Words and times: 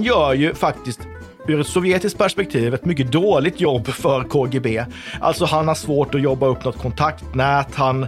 Han 0.00 0.04
gör 0.06 0.34
ju 0.34 0.54
faktiskt 0.54 1.00
ur 1.46 1.60
ett 1.60 1.66
sovjetiskt 1.66 2.18
perspektiv 2.18 2.74
ett 2.74 2.84
mycket 2.84 3.12
dåligt 3.12 3.60
jobb 3.60 3.86
för 3.86 4.24
KGB. 4.24 4.84
Alltså 5.20 5.44
han 5.44 5.68
har 5.68 5.74
svårt 5.74 6.14
att 6.14 6.20
jobba 6.20 6.46
upp 6.46 6.64
något 6.64 6.78
kontaktnät, 6.78 7.74
han, 7.74 8.06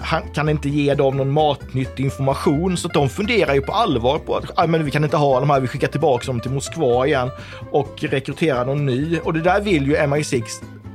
han 0.00 0.22
kan 0.34 0.48
inte 0.48 0.68
ge 0.68 0.94
dem 0.94 1.16
någon 1.16 1.30
matnyttig 1.30 2.04
information, 2.04 2.76
så 2.76 2.88
de 2.88 3.08
funderar 3.08 3.54
ju 3.54 3.60
på 3.60 3.72
allvar 3.72 4.18
på 4.18 4.36
att 4.36 4.44
ah, 4.54 4.66
men 4.66 4.84
vi 4.84 4.90
kan 4.90 5.04
inte 5.04 5.16
ha 5.16 5.40
de 5.40 5.50
här, 5.50 5.60
vi 5.60 5.66
skickar 5.66 5.88
tillbaka 5.88 6.26
dem 6.26 6.40
till 6.40 6.50
Moskva 6.50 7.06
igen 7.06 7.30
och 7.70 8.02
rekryterar 8.02 8.66
någon 8.66 8.86
ny. 8.86 9.18
Och 9.18 9.32
det 9.32 9.40
där 9.40 9.60
vill 9.60 9.86
ju 9.86 9.96
MI6 9.96 10.42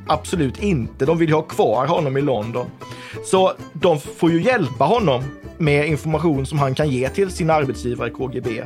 absolut 0.08 0.64
inte. 0.64 1.06
De 1.06 1.18
vill 1.18 1.30
ju 1.30 1.36
ha 1.36 1.42
kvar 1.42 1.88
honom 1.88 2.18
i 2.18 2.22
London. 2.22 2.66
Så 3.26 3.54
de 3.74 4.00
får 4.00 4.32
ju 4.32 4.42
hjälpa 4.42 4.84
honom 4.84 5.24
med 5.58 5.88
information 5.88 6.46
som 6.46 6.60
han 6.60 6.76
kan 6.76 6.90
ge 6.90 7.10
till 7.10 7.30
sin 7.30 7.50
arbetsgivare 7.50 8.10
KGB. 8.10 8.64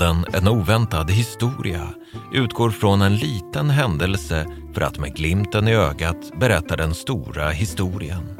Podden 0.00 0.24
En 0.32 0.48
oväntad 0.48 1.10
historia 1.10 1.88
utgår 2.32 2.70
från 2.70 3.02
en 3.02 3.16
liten 3.16 3.70
händelse 3.70 4.46
för 4.74 4.80
att 4.80 4.98
med 4.98 5.16
glimten 5.16 5.68
i 5.68 5.74
ögat 5.74 6.16
berätta 6.40 6.76
den 6.76 6.94
stora 6.94 7.50
historien. 7.50 8.38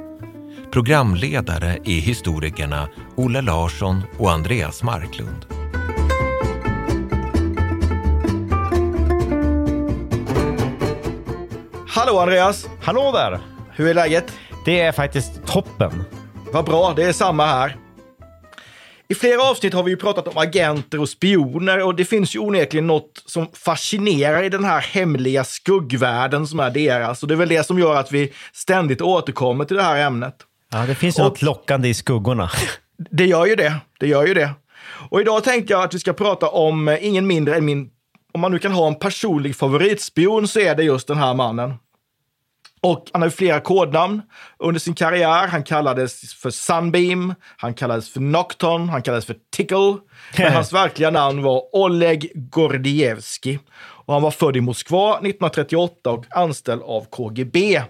Programledare 0.73 1.79
är 1.85 2.01
historikerna 2.01 2.89
Olle 3.17 3.41
Larsson 3.41 4.03
och 4.19 4.31
Andreas 4.31 4.83
Marklund. 4.83 5.47
Hallå 11.89 12.19
Andreas! 12.19 12.69
Hallå 12.83 13.13
där! 13.13 13.41
Hur 13.71 13.89
är 13.89 13.95
läget? 13.95 14.33
Det 14.65 14.81
är 14.81 14.93
faktiskt 14.93 15.47
toppen. 15.47 16.05
Vad 16.53 16.65
bra, 16.65 16.93
det 16.97 17.05
är 17.05 17.13
samma 17.13 17.47
här. 17.47 17.77
I 19.11 19.15
flera 19.15 19.43
avsnitt 19.43 19.75
har 19.75 19.83
vi 19.83 19.91
ju 19.91 19.97
pratat 19.97 20.29
om 20.29 20.39
agenter 20.39 21.01
och 21.01 21.09
spioner 21.09 21.83
och 21.85 21.95
det 21.95 22.05
finns 22.05 22.35
ju 22.35 22.39
onekligen 22.39 22.87
något 22.87 23.23
som 23.27 23.47
fascinerar 23.53 24.43
i 24.43 24.49
den 24.49 24.65
här 24.65 24.81
hemliga 24.81 25.45
skuggvärlden 25.45 26.47
som 26.47 26.61
är 26.61 26.71
deras. 26.71 27.23
Och 27.23 27.29
det 27.29 27.35
är 27.35 27.37
väl 27.37 27.49
det 27.49 27.67
som 27.67 27.79
gör 27.79 27.97
att 27.97 28.13
vi 28.13 28.33
ständigt 28.53 29.01
återkommer 29.01 29.65
till 29.65 29.77
det 29.77 29.83
här 29.83 30.07
ämnet. 30.07 30.35
Ja, 30.73 30.87
det 30.87 30.95
finns 30.95 31.19
Och- 31.19 31.25
något 31.25 31.43
lockande 31.43 31.89
i 31.89 31.95
skuggorna. 31.95 32.51
Det 33.11 33.27
gör 33.27 33.47
ju 33.47 33.57
det. 33.57 33.75
Det 34.01 34.07
gör 34.07 34.27
ju 34.27 34.35
det. 34.35 34.51
Och 35.11 35.21
idag 35.21 35.45
tänkte 35.45 35.73
jag 35.73 35.83
att 35.83 35.95
vi 35.95 35.99
ska 35.99 36.13
prata 36.13 36.49
om 36.49 36.89
eh, 36.89 37.07
ingen 37.07 37.27
mindre 37.27 37.57
än 37.57 37.65
min, 37.65 37.91
om 38.33 38.41
man 38.41 38.53
nu 38.53 38.59
kan 38.59 38.73
ha 38.73 38.87
en 38.89 38.95
personlig 38.95 39.57
favoritspion 39.57 40.49
så 40.49 40.61
är 40.61 40.75
det 40.75 40.83
just 40.83 41.09
den 41.09 41.17
här 41.19 41.35
mannen. 41.35 41.75
Och 42.83 43.07
han 43.13 43.23
har 43.23 43.29
ju 43.29 43.33
flera 43.33 43.61
kodnamn 43.61 44.23
under 44.59 44.81
sin 44.81 44.95
karriär. 44.95 45.47
Han 45.47 45.63
kallades 45.63 46.35
för 46.35 46.51
Sunbeam, 46.51 47.35
han 47.57 47.75
kallades 47.75 48.11
för 48.11 48.21
Nocton, 48.21 48.89
han 48.89 49.03
kallades 49.03 49.27
för 49.27 49.37
Tickle. 49.51 49.97
Men 50.39 50.53
hans 50.53 50.73
verkliga 50.73 51.11
namn 51.11 51.43
var 51.43 51.77
Oleg 51.77 52.33
Gordievski. 52.35 53.59
Och 53.79 54.15
han 54.15 54.23
var 54.23 54.31
född 54.31 54.57
i 54.57 54.61
Moskva 54.61 55.13
1938 55.13 56.11
och 56.11 56.25
anställd 56.31 56.83
av 56.83 57.05
KGB. 57.11 57.83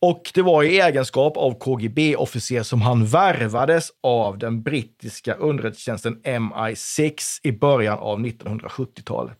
Och 0.00 0.30
det 0.34 0.42
var 0.42 0.62
i 0.62 0.80
egenskap 0.80 1.36
av 1.36 1.58
KGB-officer 1.58 2.62
som 2.62 2.82
han 2.82 3.06
värvades 3.06 3.88
av 4.02 4.38
den 4.38 4.62
brittiska 4.62 5.34
underrättelsetjänsten 5.34 6.20
MI6 6.24 7.40
i 7.42 7.52
början 7.52 7.98
av 7.98 8.20
1970-talet. 8.20 9.38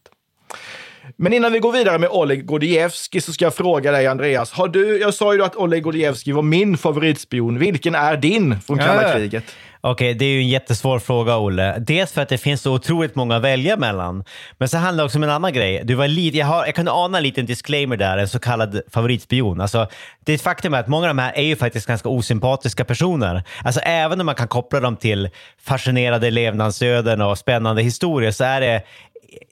Men 1.17 1.33
innan 1.33 1.53
vi 1.53 1.59
går 1.59 1.73
vidare 1.73 1.99
med 1.99 2.09
Oleg 2.09 2.47
Gordievski 2.47 3.21
så 3.21 3.33
ska 3.33 3.45
jag 3.45 3.55
fråga 3.55 3.93
dig, 3.93 4.07
Andreas. 4.07 4.53
Har 4.53 4.69
du, 4.69 5.01
jag 5.01 5.15
sa 5.15 5.35
ju 5.35 5.45
att 5.45 5.57
Oleg 5.57 5.83
Gordievski 5.83 6.33
var 6.33 6.43
min 6.43 6.77
favoritspion. 6.79 7.59
Vilken 7.59 7.95
är 7.95 8.17
din 8.17 8.61
från 8.61 8.79
kalla 8.79 9.03
Ja. 9.03 9.13
kriget? 9.13 9.45
Okej, 9.81 10.15
det 10.15 10.25
är 10.25 10.29
ju 10.29 10.39
en 10.41 10.49
jättesvår 10.49 10.99
fråga, 10.99 11.37
Olle. 11.39 11.79
Dels 11.79 12.13
för 12.13 12.23
att 12.23 12.29
det 12.29 12.39
finns 12.39 12.63
så 12.63 12.73
otroligt 12.75 13.15
många 13.15 13.37
att 13.37 13.43
välja 13.43 13.77
mellan. 13.77 14.25
Men 14.59 14.69
så 14.69 14.77
handlar 14.79 15.03
det 15.03 15.07
också 15.07 15.19
om 15.19 15.23
en 15.23 15.31
annan 15.31 15.53
grej. 15.53 15.81
Du 15.85 15.95
var 15.95 16.09
lite, 16.09 16.39
jag, 16.39 16.47
har, 16.47 16.67
jag 16.67 16.75
kunde 16.75 16.91
ana 16.93 17.19
en 17.19 17.25
liten 17.25 17.47
disclaimer 17.47 17.97
där, 17.97 18.19
en 18.19 18.29
så 18.29 18.39
kallad 18.39 18.81
favoritspion. 18.91 19.61
Alltså, 19.61 19.87
det 20.25 20.33
är 20.33 20.35
ett 20.35 20.43
faktum 20.43 20.75
att 20.75 20.89
många 20.89 21.03
av 21.11 21.17
de 21.17 21.23
här 21.23 21.33
är 21.37 21.43
ju 21.43 21.57
faktiskt 21.57 21.87
ganska 21.87 22.09
osympatiska 22.09 22.85
personer. 22.85 23.43
Alltså, 23.65 23.81
även 23.81 24.21
om 24.21 24.27
man 24.27 24.35
kan 24.35 24.49
koppla 24.49 24.81
dem 24.81 24.97
till 24.97 25.29
fascinerande 25.63 26.31
levnadsöden 26.31 27.21
och 27.23 27.39
spännande 27.39 27.83
historier 27.83 28.31
så 28.31 28.45
är 28.45 28.61
det 28.61 28.83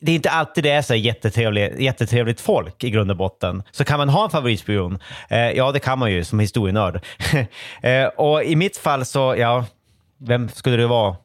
det 0.01 0.13
är 0.13 0.17
inte 0.17 0.31
alltid 0.31 0.65
det 0.65 0.71
är 0.71 0.83
så 0.83 0.95
jättetrevligt, 0.95 1.81
jättetrevligt 1.81 2.41
folk 2.41 2.85
i 2.85 2.91
grund 2.91 3.11
och 3.11 3.17
botten. 3.17 3.63
Så 3.71 3.85
kan 3.85 3.99
man 3.99 4.09
ha 4.09 4.25
en 4.25 4.31
favoritspion? 4.31 4.99
Eh, 5.29 5.51
ja, 5.51 5.73
det 5.73 5.81
kan 5.81 5.99
man 5.99 6.13
ju 6.13 6.25
som 6.25 6.41
historienörd. 6.41 7.05
eh, 7.83 8.05
och 8.05 8.45
i 8.45 8.57
mitt 8.57 8.77
fall 8.77 9.05
så, 9.05 9.35
ja, 9.39 9.65
vem 10.27 10.49
skulle 10.49 10.77
det 10.77 10.87
vara? 10.87 11.17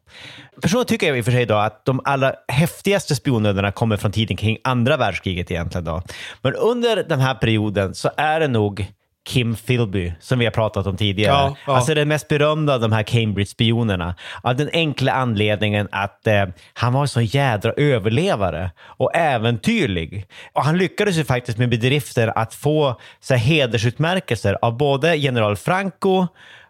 Personligen 0.62 0.88
tycker 0.88 1.08
jag 1.08 1.18
i 1.18 1.22
och 1.22 1.26
för 1.26 1.32
sig 1.32 1.46
då 1.46 1.56
att 1.56 1.86
de 1.86 2.02
allra 2.04 2.34
häftigaste 2.48 3.16
spionöderna 3.16 3.72
kommer 3.72 3.98
från 3.98 4.12
tiden 4.12 4.38
kring 4.38 4.58
andra 4.64 4.98
världskriget 4.98 5.52
egentligen. 5.52 5.86
Då. 5.86 6.02
Men 6.42 6.54
under 6.54 7.04
den 7.04 7.20
här 7.20 7.36
perioden 7.36 7.96
så 7.96 8.10
är 8.18 8.40
det 8.40 8.48
nog 8.48 8.88
Kim 9.28 9.56
Philby, 9.56 10.14
som 10.20 10.40
vi 10.40 10.46
har 10.46 10.52
pratat 10.52 10.88
om 10.88 10.98
tidigare. 10.98 11.34
Ja, 11.34 11.56
ja. 11.68 11.76
Alltså 11.76 11.94
den 11.94 12.08
mest 12.08 12.28
berömda 12.28 12.74
av 12.74 12.82
de 12.82 12.92
här 12.92 13.04
Cambridge-spionerna. 13.04 14.16
Av 14.42 14.56
den 14.56 14.70
enkla 14.74 15.12
anledningen 15.12 15.88
att 15.92 16.28
eh, 16.28 16.46
han 16.74 16.94
var 16.94 17.02
en 17.02 17.08
så 17.08 17.22
jädra 17.22 17.72
överlevare 17.72 18.72
och 18.80 19.16
äventyrlig. 19.16 20.26
Och 20.54 20.64
han 20.64 20.78
lyckades 20.78 21.16
ju 21.16 21.24
faktiskt 21.24 21.58
med 21.58 21.70
bedriften 21.70 22.32
att 22.36 22.54
få 22.54 23.00
så 23.20 23.34
här, 23.34 23.42
hedersutmärkelser 23.42 24.58
av 24.62 24.78
både 24.78 25.16
general 25.16 25.56
Franco, 25.56 26.28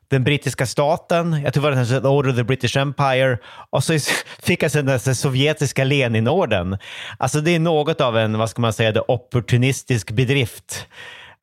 den 0.09 0.23
brittiska 0.23 0.65
staten, 0.65 1.41
jag 1.43 1.53
tror 1.53 1.63
det 1.63 1.69
var 1.69 1.83
den 1.83 1.85
här 1.85 2.07
Order 2.07 2.29
of 2.29 2.35
the 2.35 2.43
British 2.43 2.77
Empire 2.77 3.37
och 3.69 3.83
så 3.83 3.99
fick 4.39 4.61
han 4.61 4.69
sen 4.69 4.85
den 4.85 4.99
sovjetiska 4.99 5.83
Leninorden. 5.83 6.77
Alltså 7.17 7.41
det 7.41 7.55
är 7.55 7.59
något 7.59 8.01
av 8.01 8.17
en, 8.17 8.37
vad 8.37 8.49
ska 8.49 8.61
man 8.61 8.73
säga, 8.73 8.91
det 8.91 9.01
opportunistisk 9.07 10.11
bedrift. 10.11 10.87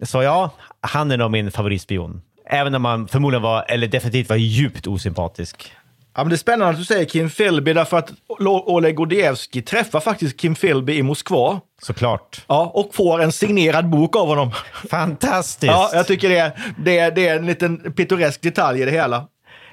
Så 0.02 0.22
ja, 0.22 0.50
han 0.86 1.10
är 1.10 1.16
nog 1.16 1.30
min 1.30 1.50
favoritspion. 1.50 2.22
Även 2.50 2.74
om 2.74 2.84
han 2.84 3.08
förmodligen 3.08 3.42
var, 3.42 3.64
eller 3.68 3.86
definitivt 3.86 4.28
var 4.28 4.36
djupt 4.36 4.86
osympatisk. 4.86 5.72
Ja, 6.16 6.22
men 6.24 6.28
det 6.28 6.34
är 6.34 6.38
spännande 6.38 6.72
att 6.72 6.78
du 6.78 6.84
säger 6.84 7.04
Kim 7.04 7.30
Philby 7.30 7.72
därför 7.72 7.96
att 7.98 8.10
Oleg 8.38 8.94
Gordievski 8.94 9.62
träffar 9.62 10.00
faktiskt 10.00 10.40
Kim 10.40 10.54
Philby 10.54 10.94
i 10.96 11.02
Moskva. 11.02 11.60
Såklart. 11.82 12.40
Ja, 12.46 12.70
och 12.74 12.94
får 12.94 13.22
en 13.22 13.32
signerad 13.32 13.88
bok 13.90 14.16
av 14.16 14.26
honom. 14.26 14.50
Fantastiskt! 14.90 15.72
Ja, 15.72 15.90
jag 15.92 16.06
tycker 16.06 16.28
det 16.28 16.38
är, 16.38 16.52
det, 16.78 16.98
är, 16.98 17.10
det 17.10 17.28
är 17.28 17.36
en 17.36 17.46
liten 17.46 17.92
pittoresk 17.92 18.42
detalj 18.42 18.82
i 18.82 18.84
det 18.84 18.90
hela. 18.90 19.16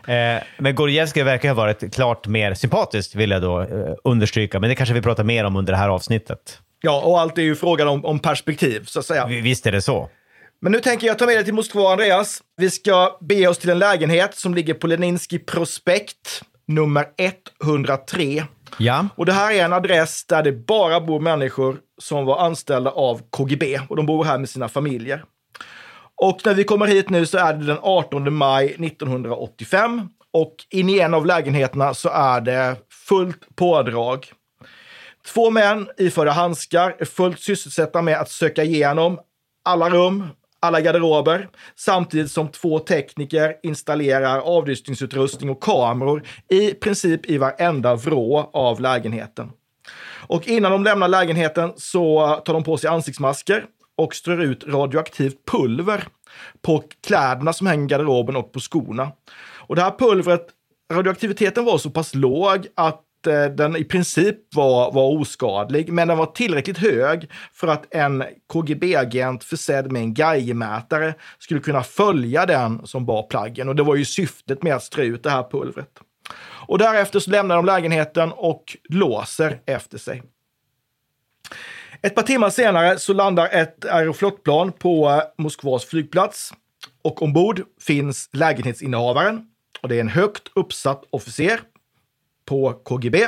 Eh, 0.07 0.43
men 0.57 0.75
Gordievskij 0.75 1.23
verkar 1.23 1.49
ha 1.49 1.55
varit 1.55 1.93
klart 1.95 2.28
mer 2.28 2.53
sympatisk, 2.53 3.16
vill 3.16 3.31
jag 3.31 3.41
då 3.41 3.61
eh, 3.61 3.67
understryka. 4.03 4.59
Men 4.59 4.69
det 4.69 4.75
kanske 4.75 4.93
vi 4.93 5.02
pratar 5.02 5.23
mer 5.23 5.43
om 5.46 5.55
under 5.55 5.73
det 5.73 5.78
här 5.79 5.90
avsnittet. 5.90 6.59
Ja, 6.81 7.02
och 7.02 7.19
allt 7.19 7.37
är 7.37 7.41
ju 7.41 7.55
frågan 7.55 7.87
om, 7.87 8.05
om 8.05 8.19
perspektiv, 8.19 8.85
så 8.85 8.99
att 8.99 9.05
säga. 9.05 9.25
Vi- 9.28 9.41
Visst 9.41 9.66
är 9.67 9.72
det 9.72 9.81
så. 9.81 10.09
Men 10.63 10.72
nu 10.72 10.79
tänker 10.79 11.08
jag 11.08 11.19
ta 11.19 11.25
med 11.25 11.35
dig 11.35 11.46
till 11.46 11.53
Moskva, 11.53 11.91
Andreas. 11.91 12.41
Vi 12.58 12.69
ska 12.69 13.17
bege 13.22 13.47
oss 13.47 13.58
till 13.58 13.69
en 13.69 13.79
lägenhet 13.79 14.35
som 14.35 14.53
ligger 14.53 14.73
på 14.73 14.87
Leninski 14.87 15.40
prospekt, 15.40 16.41
nummer 16.67 17.05
103. 17.63 18.43
Ja. 18.78 19.08
Och 19.16 19.25
det 19.25 19.34
här 19.34 19.53
är 19.53 19.66
en 19.66 19.73
adress 19.73 20.25
där 20.25 20.43
det 20.43 20.52
bara 20.52 21.02
bor 21.02 21.19
människor 21.19 21.78
som 22.02 22.25
var 22.25 22.46
anställda 22.46 22.91
av 22.91 23.22
KGB 23.29 23.79
och 23.90 23.96
de 23.96 24.05
bor 24.05 24.23
här 24.23 24.37
med 24.37 24.49
sina 24.49 24.69
familjer. 24.69 25.23
Och 26.22 26.41
när 26.46 26.53
vi 26.53 26.63
kommer 26.63 26.87
hit 26.87 27.09
nu 27.09 27.25
så 27.25 27.37
är 27.37 27.53
det 27.53 27.66
den 27.66 27.79
18 27.81 28.34
maj 28.34 28.66
1985 28.66 30.09
och 30.34 30.55
in 30.69 30.90
i 30.90 30.99
en 30.99 31.13
av 31.13 31.25
lägenheterna 31.25 31.93
så 31.93 32.09
är 32.09 32.41
det 32.41 32.75
fullt 33.08 33.55
pådrag. 33.55 34.31
Två 35.34 35.49
män 35.49 35.90
iförda 35.97 36.31
handskar 36.31 36.96
är 36.99 37.05
fullt 37.05 37.40
sysselsatta 37.40 38.02
med 38.02 38.19
att 38.19 38.29
söka 38.29 38.63
igenom 38.63 39.19
alla 39.66 39.90
rum, 39.90 40.28
alla 40.61 40.81
garderober, 40.81 41.49
samtidigt 41.75 42.31
som 42.31 42.47
två 42.47 42.79
tekniker 42.79 43.55
installerar 43.63 44.40
avlyssningsutrustning 44.40 45.49
och 45.49 45.63
kameror 45.63 46.23
i 46.49 46.73
princip 46.73 47.25
i 47.25 47.37
varenda 47.37 47.96
vrå 47.96 48.49
av 48.53 48.81
lägenheten. 48.81 49.52
Och 50.28 50.47
innan 50.47 50.72
de 50.72 50.84
lämnar 50.84 51.08
lägenheten 51.08 51.72
så 51.78 52.35
tar 52.46 52.53
de 52.53 52.63
på 52.63 52.78
sig 52.78 52.90
ansiktsmasker 52.90 53.66
och 53.97 54.16
strör 54.16 54.41
ut 54.41 54.63
radioaktivt 54.67 55.46
pulver 55.52 56.08
på 56.61 56.84
kläderna 57.08 57.53
som 57.53 57.67
hänger 57.67 57.85
i 57.85 57.87
garderoben 57.87 58.35
och 58.35 58.52
på 58.52 58.59
skorna. 58.59 59.11
Och 59.58 59.75
det 59.75 59.81
här 59.81 59.91
pulvret, 59.99 60.47
radioaktiviteten 60.93 61.66
var 61.66 61.78
så 61.78 61.90
pass 61.90 62.16
låg 62.16 62.67
att 62.75 63.02
Eh, 63.28 63.46
den 63.46 63.76
i 63.76 63.84
princip 63.84 64.56
var, 64.56 64.91
var 64.91 65.22
oskadlig, 65.22 65.94
men 65.94 66.08
den 66.08 66.18
var 66.18 66.26
tillräckligt 66.26 66.78
hög 66.78 67.32
för 67.53 67.68
att 67.68 67.96
en 67.96 68.23
KGB-agent 68.53 69.44
försedd 69.44 69.91
med 69.91 70.02
en 70.02 70.14
Geigermätare 70.14 71.14
skulle 71.40 71.59
kunna 71.59 71.84
följa 71.84 72.46
den 72.46 72.88
som 72.88 73.06
bar 73.06 73.23
plaggen. 73.23 73.70
Och 73.70 73.76
det 73.76 73.84
var 73.84 73.96
ju 73.96 74.06
syftet 74.06 74.64
med 74.64 74.76
att 74.76 74.84
strö 74.84 75.03
ut 75.03 75.23
det 75.23 75.29
här 75.29 75.44
pulvret. 75.52 76.00
Och 76.68 76.78
därefter 76.78 77.20
så 77.20 77.32
lämnar 77.32 77.56
de 77.56 77.66
lägenheten 77.66 78.32
och 78.32 78.78
låser 78.90 79.59
efter 79.66 79.97
sig. 79.97 80.23
Ett 82.02 82.16
par 82.16 82.23
timmar 82.23 82.50
senare 82.50 83.00
så 83.00 83.14
landar 83.14 83.50
ett 83.52 83.85
aeroflotplan 83.85 84.72
på 84.72 85.23
Moskvas 85.38 85.85
flygplats 85.85 86.53
och 87.02 87.22
ombord 87.22 87.62
finns 87.82 88.29
lägenhetsinnehavaren 88.34 89.47
och 89.82 89.90
det 89.90 89.96
är 89.96 90.00
en 90.00 90.09
högt 90.09 90.52
uppsatt 90.56 91.03
officer 91.09 91.59
på 92.46 92.73
KGB, 92.73 93.28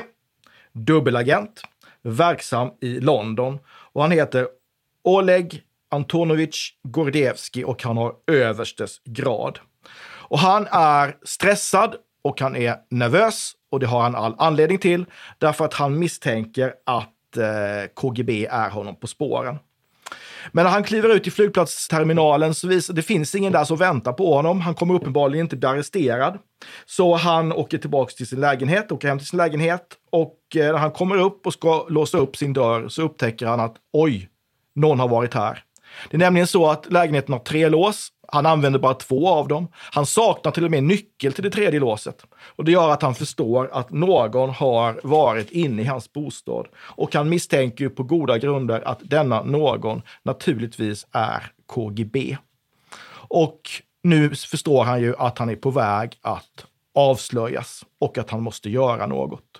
dubbelagent, 0.71 1.62
verksam 2.01 2.69
i 2.81 3.00
London 3.00 3.60
och 3.68 4.01
han 4.01 4.12
heter 4.12 4.48
Oleg 5.04 5.63
Antonovich 5.92 6.74
Gordievski 6.83 7.63
och 7.63 7.83
han 7.83 7.98
har 7.98 8.13
överstes 8.27 9.01
grad. 9.06 9.60
Och 10.06 10.39
han 10.39 10.68
är 10.71 11.18
stressad 11.24 11.95
och 12.21 12.42
han 12.42 12.56
är 12.56 12.75
nervös 12.89 13.51
och 13.71 13.80
det 13.80 13.86
har 13.86 14.01
han 14.01 14.15
all 14.15 14.36
anledning 14.38 14.77
till 14.77 15.06
därför 15.38 15.66
att 15.66 15.74
han 15.74 16.00
misstänker 16.00 16.74
att 16.86 17.38
eh, 17.38 17.89
KGB 17.94 18.45
är 18.45 18.69
honom 18.69 18.95
på 18.95 19.07
spåren. 19.07 19.57
Men 20.51 20.63
när 20.63 20.72
han 20.72 20.84
kliver 20.84 21.16
ut 21.16 21.28
i 21.28 21.31
flygplatsterminalen 21.31 22.54
så 22.54 22.68
visar 22.68 22.94
det 22.94 23.01
finns 23.01 23.36
ingen 23.36 23.54
där 23.54 23.63
som 23.63 23.78
väntar 23.78 24.13
på 24.13 24.36
honom. 24.36 24.62
Han 24.62 24.75
kommer 24.75 24.94
uppenbarligen 24.94 25.45
inte 25.45 25.56
bli 25.56 25.68
arresterad. 25.68 26.38
Så 26.86 27.16
han 27.16 27.51
åker 27.51 27.78
tillbaka 27.78 28.12
till 28.12 28.28
sin 28.28 28.40
lägenhet, 28.40 28.92
åker 28.92 29.07
hem 29.07 29.18
till 29.18 29.28
sin 29.28 29.38
lägenhet 29.38 29.88
och 30.12 30.38
eh, 30.56 30.72
när 30.72 30.80
han 30.80 30.92
kommer 30.92 31.18
upp 31.18 31.45
och 31.45 31.54
ska 31.54 31.88
låsa 31.90 32.18
upp 32.18 32.36
sin 32.36 32.54
dörr 32.54 32.88
så 32.88 33.01
upptäcker 33.01 33.45
han 33.45 33.60
att 33.60 33.75
oj, 33.94 34.30
någon 34.75 35.00
har 35.00 35.07
varit 35.07 35.34
här. 35.34 35.63
Det 36.10 36.18
är 36.18 36.19
nämligen 36.19 36.48
så 36.48 36.69
att 36.69 36.92
lägenheten 36.92 37.34
har 37.34 37.40
tre 37.40 37.69
lås. 37.69 38.10
Han 38.27 38.45
använder 38.45 38.79
bara 38.79 38.93
två 38.93 39.29
av 39.29 39.47
dem. 39.47 39.67
Han 39.73 40.05
saknar 40.05 40.51
till 40.51 40.65
och 40.65 40.71
med 40.71 40.83
nyckel 40.83 41.33
till 41.33 41.43
det 41.43 41.49
tredje 41.49 41.79
låset. 41.79 42.25
Och 42.55 42.65
det 42.65 42.71
gör 42.71 42.89
att 42.89 43.01
han 43.01 43.15
förstår 43.15 43.69
att 43.73 43.91
någon 43.91 44.49
har 44.49 44.99
varit 45.03 45.51
inne 45.51 45.81
i 45.81 45.85
hans 45.85 46.13
bostad. 46.13 46.67
Och 46.75 47.15
han 47.15 47.29
misstänker 47.29 47.89
på 47.89 48.03
goda 48.03 48.37
grunder 48.37 48.87
att 48.87 48.99
denna 49.03 49.43
någon 49.43 50.01
naturligtvis 50.23 51.07
är 51.11 51.51
KGB. 51.65 52.37
Och 53.27 53.61
nu 54.03 54.29
förstår 54.29 54.83
han 54.83 55.01
ju 55.01 55.15
att 55.17 55.37
han 55.37 55.49
är 55.49 55.55
på 55.55 55.71
väg 55.71 56.17
att 56.21 56.65
avslöjas 56.95 57.85
och 57.99 58.17
att 58.17 58.29
han 58.29 58.43
måste 58.43 58.69
göra 58.69 59.07
något. 59.07 59.59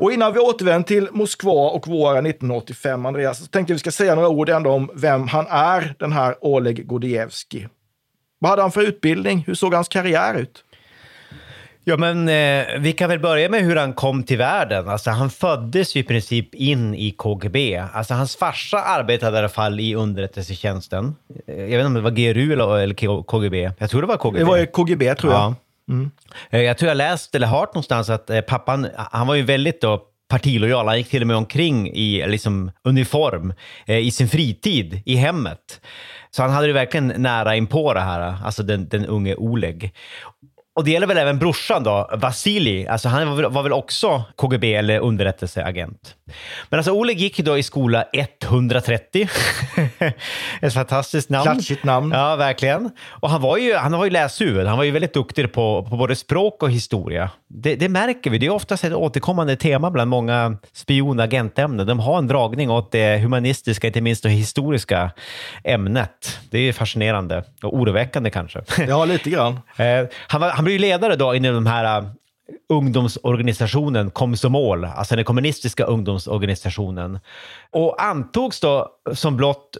Och 0.00 0.12
innan 0.12 0.32
vi 0.32 0.38
återvänder 0.38 0.86
till 0.88 1.08
Moskva 1.12 1.70
och 1.70 1.88
våren 1.88 2.26
1985, 2.26 3.06
Andreas, 3.06 3.38
så 3.38 3.46
tänkte 3.46 3.72
jag 3.72 3.74
vi 3.74 3.78
ska 3.80 3.90
säga 3.90 4.14
några 4.14 4.28
ord 4.28 4.48
ändå 4.48 4.70
om 4.70 4.90
vem 4.94 5.28
han 5.28 5.46
är, 5.50 5.94
den 5.98 6.12
här 6.12 6.34
Oleg 6.40 6.86
Gordievski. 6.86 7.66
Vad 8.38 8.50
hade 8.50 8.62
han 8.62 8.72
för 8.72 8.82
utbildning? 8.82 9.44
Hur 9.46 9.54
såg 9.54 9.74
hans 9.74 9.88
karriär 9.88 10.34
ut? 10.34 10.64
Ja, 11.84 11.96
men 11.96 12.28
eh, 12.28 12.66
vi 12.78 12.92
kan 12.92 13.08
väl 13.10 13.18
börja 13.20 13.48
med 13.48 13.62
hur 13.62 13.76
han 13.76 13.92
kom 13.92 14.22
till 14.22 14.38
världen. 14.38 14.88
Alltså, 14.88 15.10
han 15.10 15.30
föddes 15.30 15.96
ju 15.96 16.00
i 16.00 16.04
princip 16.04 16.54
in 16.54 16.94
i 16.94 17.10
KGB. 17.10 17.76
Alltså, 17.92 18.14
hans 18.14 18.36
farsa 18.36 18.78
arbetade 18.82 19.36
i 19.36 19.38
alla 19.38 19.48
fall 19.48 19.80
i 19.80 19.94
underrättelsetjänsten. 19.94 21.14
Eh, 21.46 21.54
Jag 21.56 21.66
vet 21.66 21.72
inte 21.74 21.86
om 21.86 21.94
det 21.94 22.00
var 22.00 22.10
GRU 22.10 22.52
eller, 22.52 22.78
eller 22.78 23.22
KGB. 23.22 23.70
Jag 23.78 23.90
tror 23.90 24.00
det 24.00 24.06
var 24.08 24.16
KGB. 24.16 24.38
Det 24.38 24.44
var 24.44 24.66
KGB 24.66 25.14
tror 25.14 25.32
jag. 25.32 25.40
Ja. 25.40 25.54
Mm. 25.88 26.10
Eh, 26.50 26.60
jag 26.60 26.78
tror 26.78 26.88
jag 26.88 26.96
läst 26.96 27.34
eller 27.34 27.46
hört 27.46 27.74
någonstans 27.74 28.10
att 28.10 28.30
eh, 28.30 28.40
pappan, 28.40 28.88
han 28.96 29.26
var 29.26 29.34
ju 29.34 29.42
väldigt 29.42 29.80
då 29.80 30.04
partilojal. 30.28 30.86
Han 30.86 30.98
gick 30.98 31.08
till 31.10 31.22
och 31.22 31.26
med 31.26 31.36
omkring 31.36 31.88
i 31.88 32.26
liksom, 32.26 32.70
uniform 32.84 33.54
eh, 33.86 33.98
i 33.98 34.10
sin 34.10 34.28
fritid 34.28 35.02
i 35.06 35.14
hemmet. 35.16 35.80
Så 36.30 36.42
han 36.42 36.50
hade 36.50 36.66
det 36.66 36.72
verkligen 36.72 37.12
nära 37.16 37.56
in 37.56 37.66
på 37.66 37.94
det 37.94 38.00
här, 38.00 38.36
alltså 38.44 38.62
den, 38.62 38.88
den 38.88 39.06
unge 39.06 39.34
Oleg. 39.34 39.92
Och 40.74 40.84
det 40.84 40.90
gäller 40.90 41.06
väl 41.06 41.18
även 41.18 41.38
brorsan 41.38 41.82
då, 41.84 42.10
Vasili. 42.12 42.86
Alltså 42.86 43.08
han 43.08 43.28
var 43.28 43.36
väl, 43.36 43.50
var 43.50 43.62
väl 43.62 43.72
också 43.72 44.22
KGB 44.36 44.74
eller 44.74 44.98
underrättelseagent. 44.98 46.14
Men 46.68 46.78
alltså 46.78 46.92
Oleg 46.92 47.18
gick 47.18 47.38
ju 47.38 47.44
då 47.44 47.58
i 47.58 47.62
skola 47.62 48.02
1 48.02 48.37
130. 48.48 49.28
Ett 50.60 50.74
fantastiskt 50.74 51.30
namn. 51.30 51.44
Klatschigt 51.44 51.84
namn. 51.84 52.12
Ja, 52.14 52.36
verkligen. 52.36 52.90
Och 53.10 53.30
han 53.30 53.40
var 53.40 53.56
ju, 53.56 53.74
han 53.74 53.92
var 53.92 54.04
ju 54.04 54.10
läshuvud. 54.10 54.66
Han 54.66 54.76
var 54.76 54.84
ju 54.84 54.90
väldigt 54.90 55.14
duktig 55.14 55.52
på, 55.52 55.86
på 55.90 55.96
både 55.96 56.16
språk 56.16 56.62
och 56.62 56.70
historia. 56.70 57.30
Det, 57.48 57.74
det 57.74 57.88
märker 57.88 58.30
vi. 58.30 58.38
Det 58.38 58.46
är 58.46 58.50
oftast 58.50 58.84
ett 58.84 58.92
återkommande 58.92 59.56
tema 59.56 59.90
bland 59.90 60.10
många 60.10 60.56
spion 60.72 61.18
och 61.18 61.24
agentämnen. 61.24 61.86
De 61.86 62.00
har 62.00 62.18
en 62.18 62.26
dragning 62.26 62.70
åt 62.70 62.92
det 62.92 63.18
humanistiska, 63.18 63.86
inte 63.86 64.00
minst 64.00 64.22
det 64.22 64.28
historiska 64.28 65.10
ämnet. 65.64 66.38
Det 66.50 66.58
är 66.58 66.72
fascinerande 66.72 67.44
och 67.62 67.74
oroväckande 67.74 68.30
kanske. 68.30 68.60
Ja, 68.88 69.04
lite 69.04 69.30
grann. 69.30 69.60
Eh, 69.78 70.06
han, 70.26 70.40
var, 70.40 70.50
han 70.50 70.64
blev 70.64 70.72
ju 70.72 70.78
ledare 70.78 71.16
då 71.16 71.34
inom 71.34 71.54
de 71.54 71.66
här 71.66 72.10
ungdomsorganisationen 72.68 74.10
Komsomol, 74.10 74.84
alltså 74.84 75.16
den 75.16 75.24
kommunistiska 75.24 75.84
ungdomsorganisationen. 75.84 77.18
Och 77.70 78.02
antogs 78.02 78.60
då 78.60 78.88
som 79.14 79.36
blott 79.36 79.76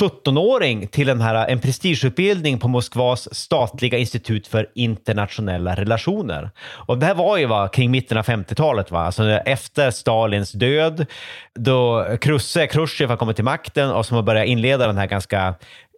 17-åring 0.00 0.88
till 0.88 1.06
den 1.06 1.20
här, 1.20 1.48
en 1.48 1.60
prestigeutbildning 1.60 2.58
på 2.58 2.68
Moskvas 2.68 3.34
statliga 3.34 3.98
institut 3.98 4.46
för 4.46 4.70
internationella 4.74 5.74
relationer. 5.74 6.50
Och 6.72 6.98
det 6.98 7.06
här 7.06 7.14
var 7.14 7.36
ju 7.36 7.46
va, 7.46 7.68
kring 7.68 7.90
mitten 7.90 8.18
av 8.18 8.24
50-talet, 8.24 8.90
va? 8.90 9.00
Alltså 9.00 9.30
efter 9.30 9.90
Stalins 9.90 10.52
död, 10.52 11.06
då 11.54 12.06
Krusse, 12.20 12.66
Khrushchev 12.66 13.10
har 13.10 13.16
kommit 13.16 13.36
till 13.36 13.44
makten 13.44 13.90
och 13.90 14.06
som 14.06 14.14
har 14.14 14.22
börjat 14.22 14.46
inleda 14.46 14.86
den 14.86 14.98
här 14.98 15.06
ganska 15.06 15.54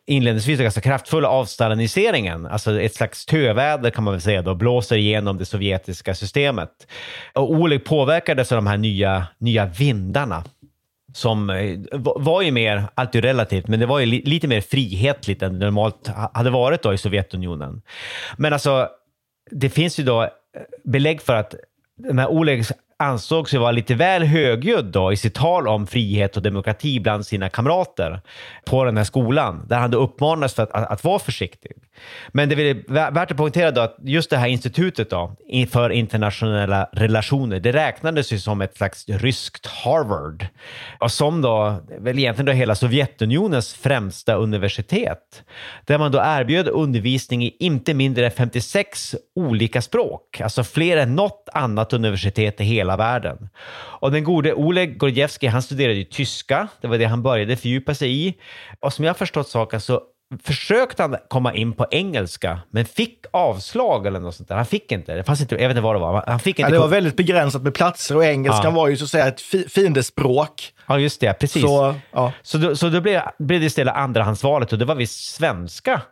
inledningsvis 0.09 0.61
ganska 0.61 0.81
kraftfulla 0.81 1.29
avstaliniseringen, 1.29 2.47
alltså 2.47 2.81
ett 2.81 2.95
slags 2.95 3.27
töväder 3.27 3.91
kan 3.91 4.05
man 4.05 4.15
väl 4.15 4.21
säga 4.21 4.43
då, 4.43 4.55
blåser 4.55 4.97
igenom 4.97 5.39
det 5.39 5.45
sovjetiska 5.45 6.15
systemet. 6.15 6.71
Och 7.35 7.51
Oleg 7.51 7.85
påverkades 7.85 8.53
av 8.53 8.57
de 8.57 8.67
här 8.67 8.77
nya, 8.77 9.27
nya 9.39 9.67
vindarna 9.67 10.45
som 11.13 11.51
eh, 11.51 11.79
var 12.17 12.43
ju 12.43 12.51
mer, 12.51 12.85
allt 12.95 13.15
är 13.15 13.23
relativt, 13.23 13.69
men 13.69 13.81
det 13.81 13.87
var 13.87 13.99
ju 13.99 14.07
lite 14.07 14.49
mer 14.49 14.61
frihetligt 14.61 15.43
än 15.43 15.59
det 15.59 15.67
normalt 15.67 16.11
hade 16.35 16.51
varit 16.51 16.83
då 16.83 16.95
i 16.95 16.99
Sovjetunionen. 16.99 17.83
Men 18.37 18.53
alltså, 18.53 18.89
det 19.51 19.71
finns 19.71 20.01
ju 20.01 20.05
då 20.05 20.23
eh, 20.23 20.29
belägg 20.85 21.23
för 21.23 21.35
att 21.35 21.55
de 22.09 22.19
här 22.19 22.31
Olegs 22.31 22.73
ansåg 22.99 23.49
sig 23.49 23.59
vara 23.59 23.71
lite 23.71 23.95
väl 23.95 24.23
högljudd 24.23 24.85
då 24.85 25.13
i 25.13 25.17
sitt 25.17 25.35
tal 25.35 25.69
om 25.69 25.87
frihet 25.87 26.37
och 26.37 26.43
demokrati 26.43 27.01
bland 27.01 27.27
sina 27.27 27.49
kamrater 27.49 28.21
på 28.65 28.85
den 28.85 28.97
här 28.97 29.05
skolan, 29.05 29.67
där 29.69 29.79
han 29.79 29.91
då 29.91 29.99
uppmanades 29.99 30.55
för 30.55 30.63
att, 30.63 30.73
att, 30.73 30.91
att 30.91 31.05
vara 31.05 31.19
försiktig. 31.19 31.73
Men 32.29 32.49
det 32.49 32.55
är 32.55 33.11
värt 33.11 33.31
att 33.31 33.37
poängtera 33.37 33.71
då 33.71 33.81
att 33.81 33.97
just 34.03 34.31
det 34.31 34.37
här 34.37 34.49
institutet 34.49 35.11
då, 35.11 35.37
för 35.71 35.91
internationella 35.91 36.89
relationer, 36.93 37.61
det 37.61 37.73
räknades 37.73 38.33
ju 38.33 38.39
som 38.39 38.61
ett 38.61 38.77
slags 38.77 39.09
ryskt 39.09 39.67
Harvard, 39.67 40.47
och 40.99 41.13
som 41.13 41.43
då 41.43 41.77
väl 42.01 42.19
egentligen 42.19 42.47
då 42.47 42.53
hela 42.53 42.75
Sovjetunionens 42.75 43.75
främsta 43.75 44.35
universitet, 44.35 45.43
där 45.85 45.99
man 45.99 46.13
då 46.13 46.19
erbjöd 46.25 46.69
undervisning 46.69 47.45
i 47.45 47.57
inte 47.59 47.95
mindre 47.95 48.25
än 48.25 48.31
56 48.31 49.15
olika 49.35 49.83
språk, 49.83 50.41
alltså 50.41 50.65
fler 50.65 50.97
än 50.97 51.17
något 51.17 51.49
annat 51.53 51.93
universitet 51.93 52.61
i 52.61 52.65
hela 52.65 52.88
hela 52.89 52.97
världen. 52.97 53.49
Och 54.01 54.13
den 54.13 54.25
gode 54.25 54.55
Oleg 54.55 54.99
Gordievsky, 54.99 55.47
han 55.47 55.63
studerade 55.63 55.95
ju 55.95 56.05
tyska. 56.05 56.69
Det 56.81 56.89
var 56.89 56.99
det 56.99 57.05
han 57.05 57.23
började 57.23 57.57
fördjupa 57.57 57.95
sig 57.95 58.27
i. 58.27 58.35
Och 58.81 58.93
som 58.93 59.05
jag 59.05 59.11
har 59.11 59.19
förstått 59.19 59.49
saken 59.49 59.81
så 59.81 60.03
försökte 60.43 61.03
han 61.03 61.17
komma 61.29 61.55
in 61.55 61.73
på 61.73 61.87
engelska, 61.91 62.61
men 62.71 62.85
fick 62.85 63.25
avslag 63.31 64.07
eller 64.07 64.21
något 64.21 64.35
sånt 64.35 64.49
där. 64.49 64.57
Han 64.57 64.67
fick 64.67 64.93
inte. 64.93 65.15
Det 65.15 65.25
fanns 65.25 65.41
inte, 65.41 65.55
jag 65.55 65.69
vet 65.69 65.71
inte 65.71 65.81
vad 65.81 65.95
det 65.95 65.99
var. 65.99 66.25
Han 66.27 66.41
fick 66.41 66.59
inte. 66.59 66.71
Ja, 66.71 66.75
det 66.75 66.79
var 66.79 66.89
väldigt 66.89 67.17
begränsat 67.17 67.63
med 67.63 67.75
platser 67.75 68.17
och 68.17 68.25
engelskan 68.25 68.65
ja. 68.65 68.71
var 68.71 68.89
ju 68.89 68.97
så 68.97 69.05
att 69.05 69.11
säga 69.11 69.29
ett 69.29 69.41
fiendespråk. 69.73 70.73
Ja, 70.87 70.99
just 70.99 71.21
det. 71.21 71.33
Precis. 71.33 71.63
Så, 71.63 71.95
ja. 72.13 72.33
så, 72.43 72.59
då, 72.59 72.77
så 72.77 72.89
då 72.89 73.01
blev, 73.01 73.23
blev 73.39 73.61
det 73.61 73.67
istället 73.67 73.95
andrahandsvalet 73.95 74.73
och 74.73 74.79
det 74.79 74.85
var 74.85 74.95
vi 74.95 75.07
svenska, 75.07 76.03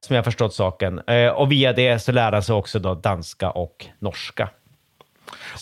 som 0.00 0.16
jag 0.16 0.24
förstått 0.24 0.54
saken. 0.54 1.00
Eh, 1.06 1.28
och 1.28 1.52
via 1.52 1.72
det 1.72 1.98
så 1.98 2.12
lärde 2.12 2.36
han 2.36 2.42
sig 2.42 2.54
också 2.54 2.78
då 2.78 2.94
danska 2.94 3.50
och 3.50 3.86
norska. 3.98 4.48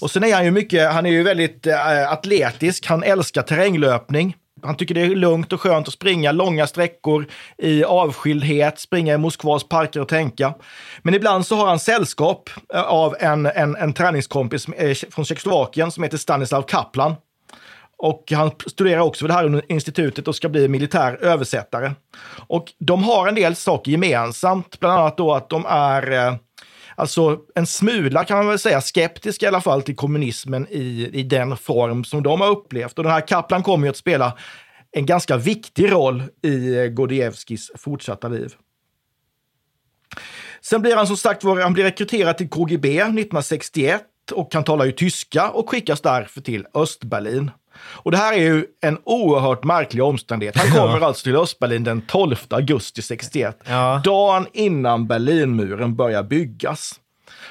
Och 0.01 0.11
sen 0.11 0.25
är 0.25 0.35
han 0.35 0.45
ju 0.45 0.51
mycket, 0.51 0.93
han 0.93 1.07
är 1.07 1.11
ju 1.11 1.23
väldigt 1.23 1.67
äh, 1.67 2.13
atletisk, 2.13 2.87
han 2.87 3.03
älskar 3.03 3.43
terränglöpning. 3.43 4.37
Han 4.63 4.77
tycker 4.77 4.95
det 4.95 5.01
är 5.01 5.09
lugnt 5.09 5.53
och 5.53 5.61
skönt 5.61 5.89
att 5.89 5.95
springa 5.95 6.33
långa 6.33 6.67
sträckor 6.67 7.27
i 7.59 7.85
avskildhet, 7.85 8.79
springa 8.79 9.15
i 9.15 9.19
Moskvas 9.19 9.69
parker 9.69 10.01
och 10.01 10.09
tänka. 10.09 10.55
Men 11.03 11.15
ibland 11.15 11.47
så 11.47 11.57
har 11.57 11.67
han 11.67 11.79
sällskap 11.79 12.51
eh, 12.75 12.83
av 12.83 13.17
en, 13.21 13.47
en, 13.47 13.77
en 13.77 13.93
träningskompis 13.93 14.69
eh, 14.69 14.95
från 15.11 15.25
Tjeckoslovakien 15.25 15.91
som 15.91 16.03
heter 16.03 16.19
Stanislav 16.19 16.63
Kaplan. 16.63 17.15
Och 18.03 18.33
han 18.33 18.51
studerar 18.67 19.01
också 19.01 19.25
vid 19.25 19.31
det 19.31 19.35
här 19.35 19.73
institutet 19.73 20.29
och 20.29 20.37
ska 20.37 20.49
bli 20.49 20.69
militär 20.69 21.19
översättare. 21.25 21.93
Och 22.47 22.73
de 22.79 23.05
har 23.05 23.29
en 23.29 23.35
del 23.35 23.57
saker 23.57 23.91
gemensamt, 23.91 24.81
bland 24.81 25.01
annat 25.01 25.17
då 25.17 25.35
att 25.35 25.49
de 25.49 25.67
är 25.69 26.39
alltså 27.01 27.39
en 27.55 27.67
smula 27.67 28.25
kan 28.25 28.37
man 28.37 28.49
väl 28.49 28.59
säga 28.59 28.81
skeptisk 28.81 29.43
i 29.43 29.47
alla 29.47 29.61
fall 29.61 29.83
till 29.83 29.97
kommunismen 29.97 30.67
i, 30.71 31.11
i 31.13 31.23
den 31.23 31.57
form 31.57 32.05
som 32.05 32.23
de 32.23 32.41
har 32.41 32.49
upplevt. 32.49 32.99
Och 32.99 33.05
den 33.05 33.13
här 33.13 33.27
Kaplan 33.27 33.63
kommer 33.63 33.87
ju 33.87 33.91
att 33.91 33.97
spela 33.97 34.39
en 34.93 35.07
ganska 35.07 35.37
viktig 35.37 35.93
roll 35.93 36.23
i 36.43 36.77
eh, 36.77 36.85
Gordievskis 36.85 37.71
fortsatta 37.75 38.29
liv. 38.29 38.55
Sen 40.61 40.83
blir 40.83 40.97
han 40.97 41.07
som 41.07 41.17
sagt 41.17 41.43
han 41.43 41.73
blir 41.73 41.85
rekryterad 41.85 42.39
till 42.39 42.49
KGB 42.49 42.99
1961 42.99 44.03
och 44.33 44.53
kan 44.53 44.65
tala 44.65 44.87
ju 44.87 44.93
tyska 44.93 45.51
och 45.51 45.71
skickas 45.71 46.01
därför 46.01 46.41
till 46.41 46.67
Östberlin. 46.75 47.51
Och 47.77 48.11
det 48.11 48.17
här 48.17 48.33
är 48.33 48.43
ju 48.43 48.65
en 48.81 48.99
oerhört 49.05 49.65
märklig 49.65 50.05
omständighet. 50.05 50.57
Han 50.57 50.71
kommer 50.71 51.07
alltså 51.07 51.25
till 51.25 51.37
Östberlin 51.37 51.85
den 51.85 52.03
12 52.03 52.37
augusti 52.51 53.03
61, 53.03 53.63
ja. 53.65 54.01
dagen 54.05 54.47
innan 54.53 55.07
Berlinmuren 55.07 55.97
börjar 55.97 56.23
byggas. 56.23 57.01